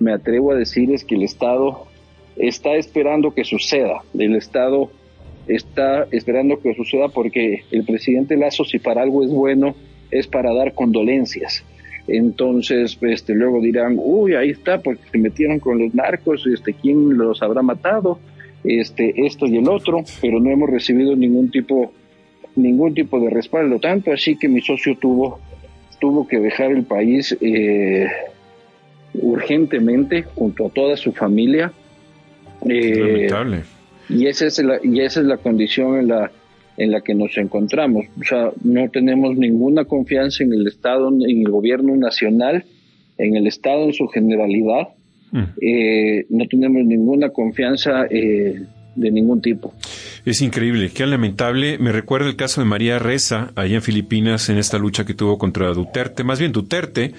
me 0.00 0.12
atrevo 0.12 0.52
a 0.52 0.56
decir 0.56 0.92
es 0.92 1.04
que 1.04 1.14
el 1.14 1.22
Estado 1.22 1.86
está 2.36 2.74
esperando 2.76 3.32
que 3.32 3.44
suceda. 3.44 4.02
El 4.18 4.36
Estado 4.36 4.90
está 5.46 6.06
esperando 6.10 6.60
que 6.60 6.74
suceda 6.74 7.08
porque 7.08 7.64
el 7.70 7.84
presidente 7.84 8.36
Lazo, 8.36 8.64
si 8.64 8.78
para 8.78 9.02
algo 9.02 9.22
es 9.22 9.30
bueno, 9.30 9.74
es 10.10 10.26
para 10.26 10.54
dar 10.54 10.74
condolencias. 10.74 11.64
Entonces, 12.06 12.98
este, 13.00 13.34
luego 13.34 13.60
dirán, 13.60 13.96
uy, 13.98 14.34
ahí 14.34 14.50
está, 14.50 14.78
porque 14.78 15.02
se 15.10 15.18
metieron 15.18 15.58
con 15.58 15.78
los 15.78 15.94
narcos, 15.94 16.46
este, 16.46 16.74
¿quién 16.74 17.16
los 17.16 17.42
habrá 17.42 17.62
matado? 17.62 18.18
Este, 18.62 19.26
esto 19.26 19.46
y 19.46 19.56
el 19.56 19.68
otro, 19.68 20.04
pero 20.20 20.40
no 20.40 20.50
hemos 20.50 20.68
recibido 20.68 21.16
ningún 21.16 21.50
tipo, 21.50 21.92
ningún 22.56 22.94
tipo 22.94 23.20
de 23.20 23.30
respaldo, 23.30 23.78
tanto 23.78 24.12
así 24.12 24.36
que 24.36 24.48
mi 24.48 24.60
socio 24.60 24.96
tuvo, 24.96 25.38
tuvo 25.98 26.26
que 26.26 26.38
dejar 26.38 26.72
el 26.72 26.84
país, 26.84 27.36
eh, 27.40 28.06
urgentemente 29.14 30.22
junto 30.22 30.66
a 30.66 30.70
toda 30.70 30.96
su 30.96 31.12
familia. 31.12 31.72
Eh, 32.68 33.28
y 34.08 34.26
esa 34.26 34.46
es 34.46 34.62
la, 34.62 34.78
y 34.82 35.00
esa 35.00 35.20
es 35.20 35.26
la 35.26 35.36
condición 35.38 35.98
en 35.98 36.08
la 36.08 36.30
en 36.76 36.90
la 36.90 37.00
que 37.00 37.14
nos 37.14 37.36
encontramos. 37.36 38.06
O 38.20 38.24
sea, 38.24 38.50
no 38.62 38.88
tenemos 38.90 39.36
ninguna 39.36 39.84
confianza 39.84 40.44
en 40.44 40.52
el 40.52 40.66
Estado, 40.66 41.08
en 41.08 41.22
el 41.22 41.50
gobierno 41.50 41.96
nacional, 41.96 42.64
en 43.18 43.36
el 43.36 43.46
Estado 43.46 43.84
en 43.84 43.92
su 43.92 44.08
generalidad. 44.08 44.88
Mm. 45.30 45.42
Eh, 45.60 46.26
no 46.30 46.46
tenemos 46.48 46.84
ninguna 46.84 47.30
confianza 47.30 48.06
eh, 48.10 48.62
de 48.94 49.10
ningún 49.10 49.40
tipo. 49.40 49.72
Es 50.24 50.42
increíble, 50.42 50.90
qué 50.92 51.06
lamentable. 51.06 51.78
Me 51.78 51.92
recuerda 51.92 52.28
el 52.28 52.36
caso 52.36 52.60
de 52.60 52.66
María 52.66 52.98
Reza, 52.98 53.52
allá 53.54 53.76
en 53.76 53.82
Filipinas, 53.82 54.48
en 54.48 54.58
esta 54.58 54.78
lucha 54.78 55.04
que 55.04 55.14
tuvo 55.14 55.38
contra 55.38 55.72
Duterte, 55.72 56.24
más 56.24 56.40
bien 56.40 56.52
Duterte, 56.52 57.12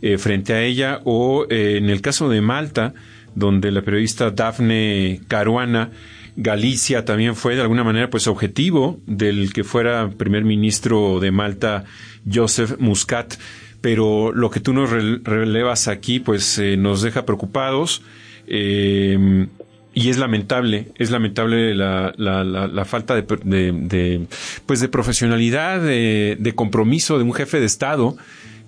eh, 0.00 0.18
frente 0.18 0.52
a 0.52 0.62
ella, 0.62 1.00
o 1.04 1.46
en 1.48 1.88
el 1.90 2.00
caso 2.02 2.28
de 2.28 2.40
Malta, 2.40 2.94
donde 3.34 3.70
la 3.70 3.82
periodista 3.82 4.30
Dafne 4.30 5.20
Caruana 5.28 5.90
Galicia 6.36 7.04
también 7.04 7.36
fue 7.36 7.56
de 7.56 7.62
alguna 7.62 7.84
manera 7.84 8.08
pues 8.08 8.26
objetivo 8.26 8.98
del 9.06 9.52
que 9.52 9.64
fuera 9.64 10.08
primer 10.10 10.44
ministro 10.44 11.20
de 11.20 11.30
Malta 11.30 11.84
Joseph 12.30 12.78
Muscat. 12.78 13.34
Pero 13.82 14.32
lo 14.32 14.50
que 14.50 14.60
tú 14.60 14.72
nos 14.72 14.90
relevas 14.90 15.88
aquí 15.88 16.20
pues 16.20 16.58
eh, 16.58 16.76
nos 16.76 17.02
deja 17.02 17.26
preocupados 17.26 18.02
eh, 18.46 19.46
y 19.94 20.08
es 20.08 20.18
lamentable, 20.18 20.88
es 20.96 21.10
lamentable 21.10 21.74
la, 21.74 22.14
la, 22.16 22.84
falta 22.86 23.14
de, 23.14 24.26
pues 24.64 24.80
de 24.80 24.88
profesionalidad, 24.88 25.82
de, 25.82 26.36
de, 26.40 26.54
compromiso 26.54 27.18
de 27.18 27.24
un 27.24 27.34
jefe 27.34 27.60
de 27.60 27.66
Estado 27.66 28.16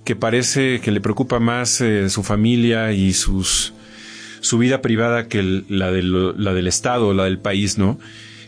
que 0.05 0.17
parece 0.17 0.81
que 0.81 0.91
le 0.91 1.01
preocupa 1.01 1.41
más 1.41 1.81
eh, 1.81 2.11
su 2.11 2.23
familia 2.23 2.93
y 2.93 3.15
sus 3.15 3.73
su 4.45 4.59
vida 4.59 4.83
privada 4.83 5.27
que 5.27 5.63
la, 5.69 5.91
del, 5.91 6.35
la 6.37 6.53
del 6.53 6.67
Estado, 6.67 7.15
la 7.15 7.25
del 7.25 7.39
país, 7.39 7.79
¿no? 7.79 7.99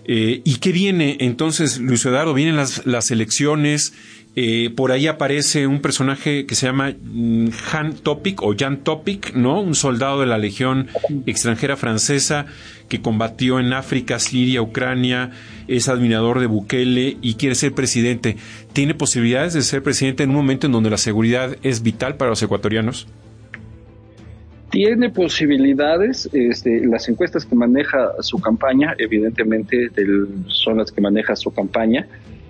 Eh, 0.05 0.43
¿Y 0.45 0.57
qué 0.57 0.71
viene? 0.71 1.17
Entonces, 1.21 1.79
Luis 1.79 2.05
Eduardo, 2.05 2.35
vienen 2.35 2.55
las, 2.55 2.85
las 2.87 3.11
elecciones, 3.11 3.95
eh, 4.37 4.71
por 4.77 4.93
ahí 4.93 5.07
aparece 5.07 5.67
un 5.67 5.81
personaje 5.81 6.45
que 6.45 6.55
se 6.55 6.67
llama 6.67 6.93
mm, 7.03 7.49
Han 7.73 7.95
Topic 7.95 8.43
o 8.43 8.55
Jan 8.57 8.85
Topic, 8.85 9.33
¿no? 9.33 9.63
Un 9.63 9.75
soldado 9.75 10.21
de 10.21 10.27
la 10.27 10.37
Legión 10.37 10.89
extranjera 11.25 11.79
francesa 11.79 12.45
que 12.91 13.01
combatió 13.01 13.59
en 13.59 13.73
África, 13.73 14.19
Siria, 14.19 14.61
Ucrania, 14.61 15.31
es 15.67 15.89
admirador 15.89 16.41
de 16.41 16.47
Bukele 16.47 17.17
y 17.23 17.35
quiere 17.35 17.55
ser 17.55 17.73
presidente. 17.73 18.37
¿Tiene 18.75 18.93
posibilidades 18.93 19.55
de 19.55 19.63
ser 19.63 19.83
presidente 19.83 20.25
en 20.25 20.31
un 20.31 20.37
momento 20.37 20.67
en 20.67 20.73
donde 20.73 20.91
la 20.91 20.99
seguridad 20.99 21.57
es 21.63 21.83
vital 21.83 22.19
para 22.19 22.29
los 22.29 22.43
ecuatorianos? 22.43 23.07
Tiene 24.71 25.11
posibilidades, 25.11 26.29
este, 26.33 26.87
las 26.87 27.09
encuestas 27.09 27.47
que 27.47 27.55
maneja 27.55 28.11
su 28.21 28.39
campaña, 28.39 28.95
evidentemente 28.99 29.91
son 30.49 30.79
las 30.79 30.91
que 30.91 31.01
maneja 31.01 31.37
su 31.37 31.53
campaña, 31.53 32.07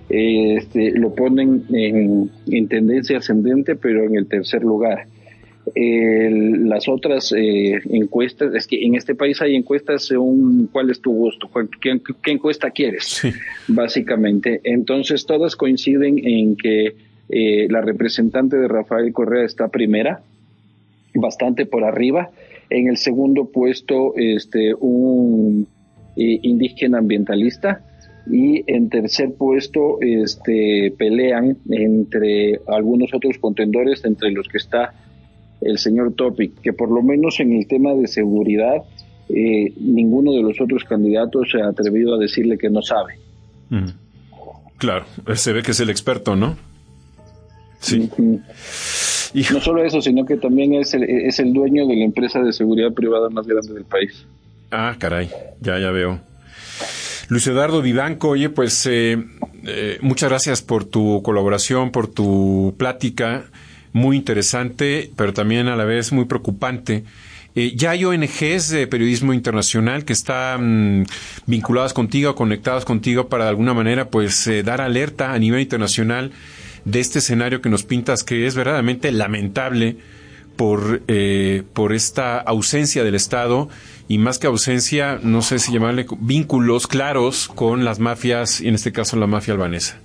este, 0.08 0.92
lo 0.92 1.14
ponen 1.14 1.64
en, 1.72 2.68
tendencia 2.68 3.18
ascendente, 3.18 3.76
pero 3.76 4.04
en 4.04 4.16
el 4.16 4.26
tercer 4.26 4.62
lugar. 4.62 5.06
las 5.74 6.88
otras 6.88 7.34
eh, 7.36 7.80
encuestas, 7.90 8.54
es 8.54 8.66
que 8.66 8.84
en 8.84 8.94
este 8.94 9.14
país 9.14 9.42
hay 9.42 9.56
encuestas 9.56 10.04
según 10.06 10.68
cuál 10.72 10.90
es 10.90 11.00
tu 11.00 11.12
gusto, 11.12 11.50
qué, 11.80 12.00
encuesta 12.30 12.70
quieres, 12.70 13.22
básicamente. 13.68 14.60
Entonces 14.64 15.26
todas 15.26 15.54
coinciden 15.56 16.18
en 16.24 16.56
que 16.56 16.94
eh, 17.28 17.66
la 17.68 17.80
representante 17.80 18.56
de 18.56 18.68
Rafael 18.68 19.12
Correa 19.12 19.44
está 19.44 19.68
primera, 19.68 20.22
bastante 21.20 21.66
por 21.66 21.84
arriba. 21.84 22.30
En 22.70 22.88
el 22.88 22.96
segundo 22.96 23.46
puesto, 23.46 24.14
este, 24.16 24.74
un 24.74 25.66
eh, 26.16 26.38
indígena 26.42 26.98
ambientalista. 26.98 27.82
Y 28.28 28.64
en 28.66 28.88
tercer 28.88 29.34
puesto, 29.34 29.98
este, 30.00 30.92
pelean 30.98 31.58
entre 31.70 32.60
algunos 32.66 33.14
otros 33.14 33.38
contendores, 33.38 34.04
entre 34.04 34.32
los 34.32 34.48
que 34.48 34.58
está 34.58 34.94
el 35.60 35.78
señor 35.78 36.14
Topic, 36.14 36.60
que 36.60 36.72
por 36.72 36.90
lo 36.90 37.02
menos 37.02 37.38
en 37.40 37.52
el 37.52 37.66
tema 37.68 37.94
de 37.94 38.08
seguridad, 38.08 38.82
eh, 39.28 39.72
ninguno 39.80 40.32
de 40.32 40.42
los 40.42 40.60
otros 40.60 40.84
candidatos 40.84 41.50
se 41.50 41.60
ha 41.60 41.68
atrevido 41.68 42.14
a 42.14 42.18
decirle 42.18 42.58
que 42.58 42.68
no 42.68 42.82
sabe. 42.82 43.14
Claro, 44.78 45.06
se 45.34 45.52
ve 45.52 45.62
que 45.62 45.70
es 45.70 45.80
el 45.80 45.90
experto, 45.90 46.36
¿no? 46.36 46.56
Sí. 47.80 48.10
No 49.53 49.61
solo 49.61 49.84
eso, 49.84 50.01
sino 50.01 50.24
que 50.24 50.37
también 50.37 50.74
es 50.74 50.95
el, 50.95 51.05
es 51.05 51.39
el 51.39 51.53
dueño 51.53 51.87
de 51.87 51.97
la 51.97 52.05
empresa 52.05 52.41
de 52.41 52.53
seguridad 52.53 52.93
privada 52.93 53.28
más 53.28 53.47
grande 53.47 53.74
del 53.74 53.84
país. 53.84 54.26
Ah, 54.70 54.97
caray, 54.99 55.30
ya, 55.61 55.78
ya 55.78 55.91
veo. 55.91 56.20
Luis 57.28 57.47
Eduardo 57.47 57.82
Vivanco, 57.82 58.30
oye, 58.30 58.51
pues 58.51 58.87
eh, 58.87 59.18
eh, 59.64 59.99
muchas 60.01 60.30
gracias 60.30 60.62
por 60.62 60.84
tu 60.84 61.22
colaboración, 61.22 61.91
por 61.91 62.07
tu 62.07 62.74
plática, 62.78 63.45
muy 63.93 64.16
interesante, 64.16 65.11
pero 65.16 65.32
también 65.32 65.68
a 65.68 65.76
la 65.76 65.84
vez 65.84 66.12
muy 66.12 66.26
preocupante. 66.26 67.05
Eh, 67.57 67.72
ya 67.74 67.91
hay 67.91 68.05
ONGs 68.05 68.68
de 68.70 68.87
periodismo 68.87 69.32
internacional 69.32 70.05
que 70.05 70.12
están 70.12 71.01
mm, 71.01 71.07
vinculadas 71.47 71.95
contigo, 71.95 72.34
conectadas 72.34 72.84
contigo 72.84 73.28
para 73.28 73.45
de 73.45 73.51
alguna 73.51 73.74
manera, 73.74 74.09
pues, 74.09 74.49
dar 74.64 74.80
alerta 74.80 75.32
a 75.32 75.39
nivel 75.39 75.61
internacional 75.61 76.32
de 76.87 77.01
este 77.01 77.18
escenario 77.18 77.61
que 77.61 77.68
nos 77.68 77.82
pintas 77.82 78.24
que 78.24 78.47
es 78.47 78.55
verdaderamente 78.55 79.12
lamentable 79.12 79.97
por, 80.57 81.03
eh, 81.09 81.64
por 81.74 81.93
esta 81.93 82.39
ausencia 82.39 83.05
del 83.05 83.14
Estado 83.14 83.68
y 84.09 84.18
más 84.18 84.39
que 84.39 84.47
ausencia, 84.47 85.18
no 85.22 85.43
sé 85.43 85.59
si 85.59 85.72
llamarle 85.72 86.07
vínculos 86.20 86.87
claros 86.87 87.49
con 87.49 87.84
las 87.84 87.99
mafias, 87.99 88.61
y 88.61 88.68
en 88.68 88.76
este 88.76 88.93
caso 88.93 89.16
la 89.16 89.26
mafia 89.26 89.53
albanesa. 89.55 90.01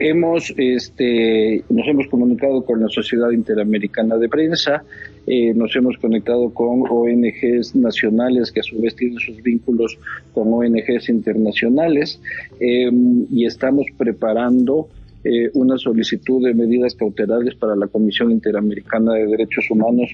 Hemos, 0.00 0.52
este, 0.56 1.62
nos 1.68 1.86
hemos 1.86 2.08
comunicado 2.08 2.64
con 2.64 2.80
la 2.80 2.88
Sociedad 2.88 3.30
Interamericana 3.30 4.16
de 4.16 4.28
Prensa, 4.28 4.82
eh, 5.26 5.52
nos 5.54 5.74
hemos 5.76 5.96
conectado 5.98 6.50
con 6.50 6.82
ONGs 6.88 7.76
nacionales 7.76 8.50
que 8.52 8.60
a 8.60 8.62
su 8.62 8.80
vez 8.80 8.96
tienen 8.96 9.18
sus 9.18 9.42
vínculos 9.42 9.98
con 10.32 10.52
ONGs 10.52 11.08
internacionales 11.08 12.20
em, 12.58 13.26
y 13.30 13.46
estamos 13.46 13.86
preparando 13.96 14.88
eh, 15.22 15.50
una 15.54 15.76
solicitud 15.76 16.44
de 16.44 16.54
medidas 16.54 16.94
cautelares 16.94 17.54
para 17.54 17.76
la 17.76 17.86
Comisión 17.86 18.30
Interamericana 18.30 19.12
de 19.14 19.26
Derechos 19.26 19.70
Humanos 19.70 20.10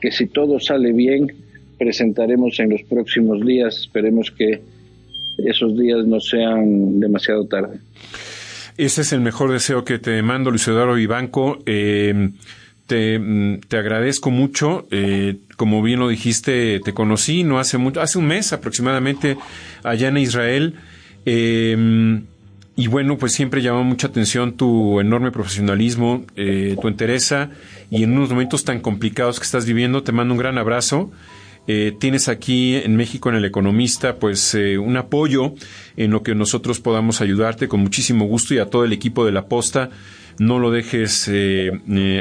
que 0.00 0.12
si 0.12 0.26
todo 0.26 0.60
sale 0.60 0.92
bien 0.92 1.32
presentaremos 1.78 2.58
en 2.60 2.70
los 2.70 2.82
próximos 2.82 3.44
días. 3.44 3.78
Esperemos 3.78 4.30
que 4.30 4.60
esos 5.38 5.76
días 5.76 6.06
no 6.06 6.20
sean 6.20 7.00
demasiado 7.00 7.46
tarde. 7.46 7.78
Ese 8.76 9.02
es 9.02 9.12
el 9.12 9.20
mejor 9.20 9.52
deseo 9.52 9.84
que 9.84 9.98
te 9.98 10.20
mando, 10.22 10.50
Luis 10.50 10.66
Eduardo 10.66 10.94
Vivanco. 10.94 11.58
Eh, 11.66 12.30
te, 12.86 13.18
mm, 13.18 13.60
te, 13.68 13.76
agradezco 13.76 14.30
mucho. 14.30 14.86
Eh, 14.90 15.36
como 15.56 15.82
bien 15.82 16.00
lo 16.00 16.08
dijiste, 16.08 16.80
te 16.84 16.92
conocí 16.92 17.44
no 17.44 17.58
hace 17.58 17.78
mucho, 17.78 18.00
hace 18.00 18.18
un 18.18 18.26
mes 18.26 18.52
aproximadamente 18.52 19.36
allá 19.82 20.08
en 20.08 20.18
Israel. 20.18 20.74
Eh, 21.26 22.22
y 22.76 22.88
bueno, 22.88 23.18
pues 23.18 23.32
siempre 23.32 23.62
llama 23.62 23.82
mucha 23.82 24.08
atención 24.08 24.56
tu 24.56 24.98
enorme 24.98 25.30
profesionalismo, 25.30 26.24
eh, 26.34 26.76
tu 26.80 26.88
entereza 26.88 27.50
y 27.88 28.02
en 28.02 28.16
unos 28.16 28.30
momentos 28.30 28.64
tan 28.64 28.80
complicados 28.80 29.38
que 29.38 29.44
estás 29.44 29.64
viviendo, 29.64 30.02
te 30.02 30.10
mando 30.10 30.34
un 30.34 30.38
gran 30.38 30.58
abrazo. 30.58 31.12
Eh, 31.66 31.96
tienes 31.98 32.28
aquí 32.28 32.74
en 32.74 32.96
México, 32.96 33.30
en 33.30 33.36
El 33.36 33.44
Economista, 33.44 34.16
pues 34.16 34.54
eh, 34.54 34.76
un 34.76 34.96
apoyo 34.96 35.54
en 35.96 36.10
lo 36.10 36.22
que 36.22 36.34
nosotros 36.34 36.80
podamos 36.80 37.20
ayudarte 37.20 37.68
con 37.68 37.80
muchísimo 37.80 38.26
gusto 38.26 38.54
y 38.54 38.58
a 38.58 38.66
todo 38.66 38.84
el 38.84 38.92
equipo 38.92 39.24
de 39.24 39.32
La 39.32 39.46
Posta. 39.46 39.90
No 40.38 40.58
lo 40.58 40.70
dejes 40.70 41.28
eh, 41.30 41.70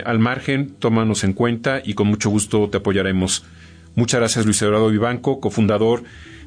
al 0.05 0.19
margen, 0.19 0.75
tómanos 0.79 1.23
en 1.23 1.33
cuenta 1.33 1.81
y 1.83 1.93
con 1.93 2.07
mucho 2.07 2.29
gusto 2.29 2.69
te 2.69 2.77
apoyaremos. 2.77 3.43
Muchas 3.95 4.19
gracias, 4.19 4.45
Luis 4.45 4.61
Eduardo 4.61 4.89
Vivanco, 4.89 5.39
cofundador 5.39 6.03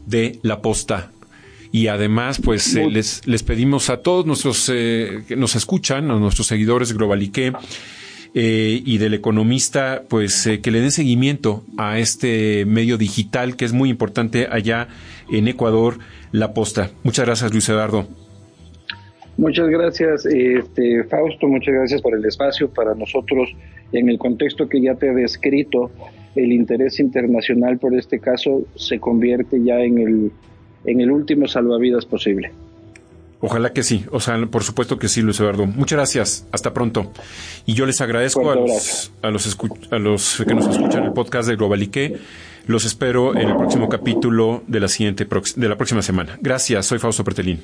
de 0.06 0.38
La 0.42 0.62
Posta. 0.62 1.10
Y 1.72 1.88
además, 1.88 2.40
pues 2.42 2.74
les, 2.74 3.26
les 3.26 3.42
pedimos 3.42 3.90
a 3.90 3.98
todos 3.98 4.24
nuestros 4.24 4.66
que 4.66 5.34
nos 5.36 5.56
escuchan, 5.56 6.10
a 6.10 6.18
nuestros 6.18 6.46
seguidores 6.46 6.92
Globalique, 6.92 7.52
eh, 8.38 8.82
y 8.84 8.98
del 8.98 9.14
economista, 9.14 10.02
pues 10.10 10.46
eh, 10.46 10.60
que 10.60 10.70
le 10.70 10.82
den 10.82 10.92
seguimiento 10.92 11.64
a 11.78 11.98
este 11.98 12.66
medio 12.66 12.98
digital 12.98 13.56
que 13.56 13.64
es 13.64 13.72
muy 13.72 13.88
importante 13.88 14.46
allá 14.52 14.88
en 15.30 15.48
Ecuador, 15.48 16.00
La 16.32 16.52
Posta. 16.52 16.90
Muchas 17.02 17.24
gracias, 17.24 17.50
Luis 17.50 17.66
Eduardo. 17.70 18.25
Muchas 19.36 19.68
gracias, 19.68 20.24
este, 20.24 21.04
Fausto, 21.04 21.46
muchas 21.46 21.74
gracias 21.74 22.00
por 22.00 22.14
el 22.14 22.24
espacio. 22.24 22.70
Para 22.70 22.94
nosotros, 22.94 23.54
en 23.92 24.08
el 24.08 24.18
contexto 24.18 24.68
que 24.68 24.80
ya 24.80 24.94
te 24.94 25.08
he 25.08 25.14
descrito, 25.14 25.90
el 26.34 26.52
interés 26.52 27.00
internacional 27.00 27.78
por 27.78 27.94
este 27.94 28.18
caso 28.18 28.62
se 28.76 28.98
convierte 28.98 29.62
ya 29.62 29.80
en 29.80 29.98
el, 29.98 30.32
en 30.84 31.00
el 31.00 31.10
último 31.10 31.46
salvavidas 31.46 32.06
posible. 32.06 32.50
Ojalá 33.40 33.74
que 33.74 33.82
sí, 33.82 34.06
o 34.10 34.20
sea, 34.20 34.38
por 34.46 34.64
supuesto 34.64 34.98
que 34.98 35.08
sí, 35.08 35.20
Luis 35.20 35.38
Eduardo. 35.38 35.66
Muchas 35.66 35.98
gracias, 35.98 36.48
hasta 36.52 36.72
pronto. 36.72 37.12
Y 37.66 37.74
yo 37.74 37.84
les 37.84 38.00
agradezco 38.00 38.50
a 38.50 38.54
los, 38.54 39.12
a 39.20 39.30
los, 39.30 39.58
a 39.90 39.98
los 39.98 40.44
que 40.46 40.54
nos 40.54 40.66
escuchan 40.68 41.04
el 41.04 41.12
podcast 41.12 41.48
de 41.48 41.56
Globalique. 41.56 42.16
Los 42.66 42.86
espero 42.86 43.36
en 43.36 43.48
el 43.50 43.56
próximo 43.56 43.88
capítulo 43.88 44.62
de 44.66 44.80
la 44.80 44.88
siguiente 44.88 45.26
de 45.56 45.68
la 45.68 45.76
próxima 45.76 46.00
semana. 46.00 46.38
Gracias, 46.40 46.86
soy 46.86 46.98
Fausto 46.98 47.22
Pretelín. 47.22 47.62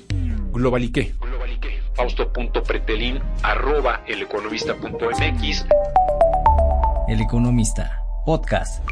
Globalique. 0.53 1.15
Globalique. 1.19 1.42
Fausto.pretelín 1.95 3.21
arroba 3.43 4.03
eleconomista.mx 4.07 5.67
El 7.09 7.21
Economista, 7.21 8.03
podcast. 8.25 8.83